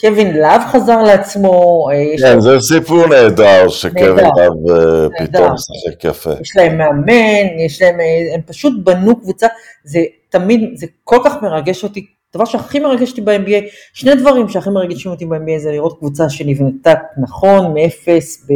קווין 0.00 0.36
לאב 0.36 0.62
חזר 0.66 1.02
לעצמו. 1.02 1.88
אה, 1.92 2.14
כן, 2.18 2.40
זה 2.40 2.60
סיפור 2.60 3.06
נהדר 3.06 3.68
שקווין 3.68 4.16
לאב 4.16 4.70
אה, 4.70 5.06
פתאום 5.18 5.52
משחק 5.52 6.04
יפה. 6.04 6.30
יש 6.40 6.56
להם 6.56 6.78
מאמן, 6.78 7.58
יש 7.58 7.82
להם, 7.82 8.00
אה, 8.00 8.34
הם 8.34 8.40
פשוט 8.46 8.72
בנו 8.84 9.20
קבוצה, 9.20 9.46
זה 9.84 10.00
תמיד, 10.28 10.60
זה 10.74 10.86
כל 11.04 11.18
כך 11.24 11.42
מרגש 11.42 11.84
אותי. 11.84 12.06
הדבר 12.34 12.44
שהכי 12.44 12.80
מרגש 12.80 13.10
אותי 13.10 13.20
ב-NBA, 13.20 13.64
שני 13.92 14.14
דברים 14.14 14.48
שהכי 14.48 14.70
מרגשים 14.70 15.10
אותי 15.10 15.26
ב-NBA 15.26 15.58
זה 15.58 15.70
לראות 15.72 15.98
קבוצה 15.98 16.30
שנבנתה 16.30 16.94
נכון, 17.22 17.74
מאפס, 17.74 18.46
ב... 18.50 18.52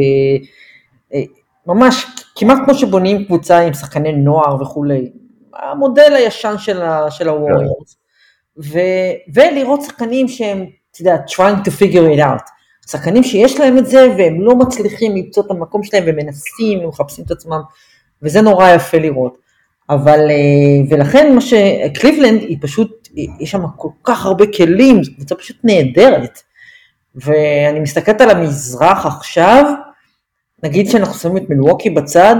ממש 1.67 2.05
כמעט 2.35 2.57
כמו 2.65 2.73
שבונים 2.73 3.25
קבוצה 3.25 3.59
עם 3.59 3.73
שחקני 3.73 4.11
נוער 4.11 4.61
וכולי. 4.61 5.11
המודל 5.55 6.13
הישן 6.15 6.55
של 7.09 7.29
הווריורס. 7.29 7.97
כן. 8.55 9.31
ולראות 9.33 9.81
שחקנים 9.81 10.27
שהם 10.27 10.65
אתה 10.91 11.01
יודע, 11.01 11.15
trying 11.27 11.67
to 11.67 11.71
figure 11.71 12.17
it 12.17 12.21
out. 12.21 12.43
שחקנים 12.91 13.23
שיש 13.23 13.59
להם 13.59 13.77
את 13.77 13.85
זה 13.85 14.07
והם 14.17 14.41
לא 14.41 14.55
מצליחים 14.55 15.15
למצוא 15.15 15.43
את 15.43 15.51
המקום 15.51 15.83
שלהם 15.83 16.03
ומנסים 16.07 16.85
ומחפשים 16.85 17.25
את 17.25 17.31
עצמם, 17.31 17.61
וזה 18.21 18.41
נורא 18.41 18.69
יפה 18.69 18.97
לראות. 18.97 19.37
אבל, 19.89 20.19
אה, 20.19 20.85
ולכן 20.89 21.35
מה 21.35 21.41
שקליבלנד 21.41 22.41
היא 22.41 22.57
פשוט, 22.61 23.02
יש 23.39 23.51
שם 23.51 23.61
כל 23.77 23.89
כך 24.03 24.25
הרבה 24.25 24.45
כלים, 24.57 25.03
זו 25.03 25.11
קבוצה 25.15 25.35
פשוט 25.35 25.57
נהדרת. 25.63 26.39
ואני 27.15 27.79
מסתכלת 27.79 28.21
על 28.21 28.29
המזרח 28.29 29.05
עכשיו, 29.05 29.73
נגיד 30.63 30.89
שאנחנו 30.89 31.13
שמים 31.13 31.37
את 31.37 31.49
מלווקי 31.49 31.89
בצד, 31.89 32.35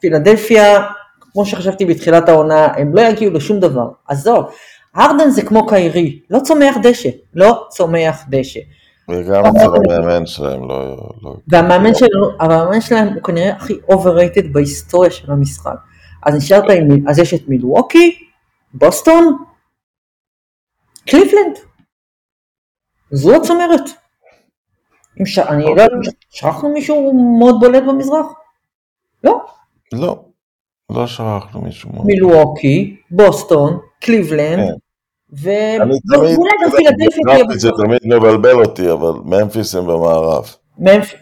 פילדלפיה, 0.00 0.86
כמו 1.20 1.46
שחשבתי 1.46 1.84
בתחילת 1.84 2.28
העונה, 2.28 2.66
הם 2.76 2.94
לא 2.94 3.00
יגיעו 3.00 3.32
לשום 3.32 3.60
דבר, 3.60 3.88
עזוב, 4.08 4.44
הרדן 4.94 5.30
זה 5.30 5.42
כמו 5.42 5.66
קיירי, 5.66 6.20
לא 6.30 6.38
צומח 6.38 6.76
דשא, 6.82 7.08
לא 7.34 7.66
צומח 7.68 8.24
דשא. 8.28 8.60
וגם 9.08 9.44
אצל 9.46 9.66
המאמן 9.90 10.26
שלהם 10.26 10.68
לא... 10.68 10.96
לא 11.22 11.36
והמאמן 11.48 11.94
שלהם, 11.94 12.10
המאמן 12.40 12.80
שלהם 12.80 13.08
הוא 13.08 13.22
כנראה 13.22 13.56
הכי 13.56 13.74
overrated 13.90 14.48
בהיסטוריה 14.52 15.10
של 15.10 15.32
המשחק. 15.32 15.76
אז 16.26 16.34
נשארת 16.34 16.70
עם, 16.70 17.08
אז 17.08 17.18
יש 17.18 17.34
את 17.34 17.48
מילווקי, 17.48 18.18
בוסטון, 18.74 19.36
קליבלנד. 21.06 21.58
זו 23.10 23.36
הצמרת. 23.36 23.90
ש... 25.24 25.38
אני 25.38 25.64
לא 25.64 25.70
יודע, 25.70 25.86
שכחנו 26.30 26.68
מישהו 26.68 27.12
מאוד 27.38 27.60
בולט 27.60 27.82
במזרח? 27.88 28.26
לא. 29.24 29.40
לא, 29.92 30.24
לא 30.90 31.06
שכחנו 31.06 31.60
מישהו 31.60 31.90
מאוד. 31.92 32.06
מילווקי, 32.06 32.96
בוסטון, 33.10 33.78
קליבלנד, 34.00 34.68
כן. 34.68 34.74
ואולי 35.32 36.50
גם 36.64 36.70
פילדלפיה 36.76 37.58
זה 37.58 37.70
תמיד 37.84 37.98
מבלבל 38.04 38.64
אותי, 38.64 38.90
אבל 38.90 39.12
ממפיס 39.24 39.74
הם 39.74 39.86
במערב. 39.86 40.44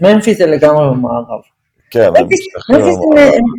ממפיס 0.00 0.38
זה 0.38 0.46
לגמרי 0.46 0.90
במערב. 0.90 1.40
כן, 1.90 2.08
ממפיס 2.20 2.46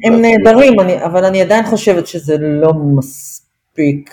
הם 0.06 0.22
נהדרים, 0.22 0.80
אבל 1.06 1.26
אני 1.26 1.42
עדיין 1.42 1.66
חושבת 1.66 2.08
שזה 2.08 2.38
לא 2.40 2.74
מספיק. 2.74 4.10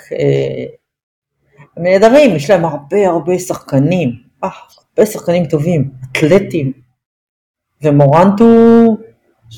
הם 1.77 1.83
נהדרים, 1.83 2.37
יש 2.37 2.51
להם 2.51 2.64
הרבה 2.64 3.09
הרבה 3.09 3.39
שחקנים, 3.39 4.11
אה, 4.45 4.49
הרבה 4.99 5.11
שחקנים 5.11 5.47
טובים, 5.47 5.91
אתלטים. 6.12 6.73
ומורנטו 7.83 8.45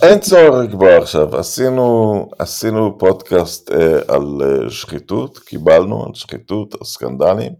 אין 0.02 0.18
צורך 0.18 0.64
לקבוע 0.64 0.96
עכשיו, 0.96 1.36
עשינו, 1.36 2.28
עשינו 2.38 2.98
פודקאסט 2.98 3.72
אה, 3.72 3.98
על 4.08 4.42
אה, 4.42 4.70
שחיתות, 4.70 5.38
קיבלנו 5.38 6.06
על 6.06 6.14
שחיתות, 6.14 6.74
על 6.74 6.80
סקנדלים. 6.84 7.52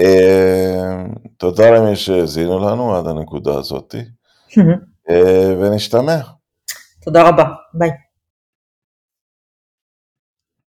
אה, 0.00 1.04
תודה 1.38 1.70
למי 1.70 1.96
שהאזינו 1.96 2.58
לנו 2.58 2.96
עד 2.96 3.06
הנקודה 3.06 3.54
הזאת, 3.58 3.94
אה, 5.10 5.54
ונשתמע. 5.60 6.18
תודה 7.04 7.28
רבה, 7.28 7.44
ביי. 7.74 7.90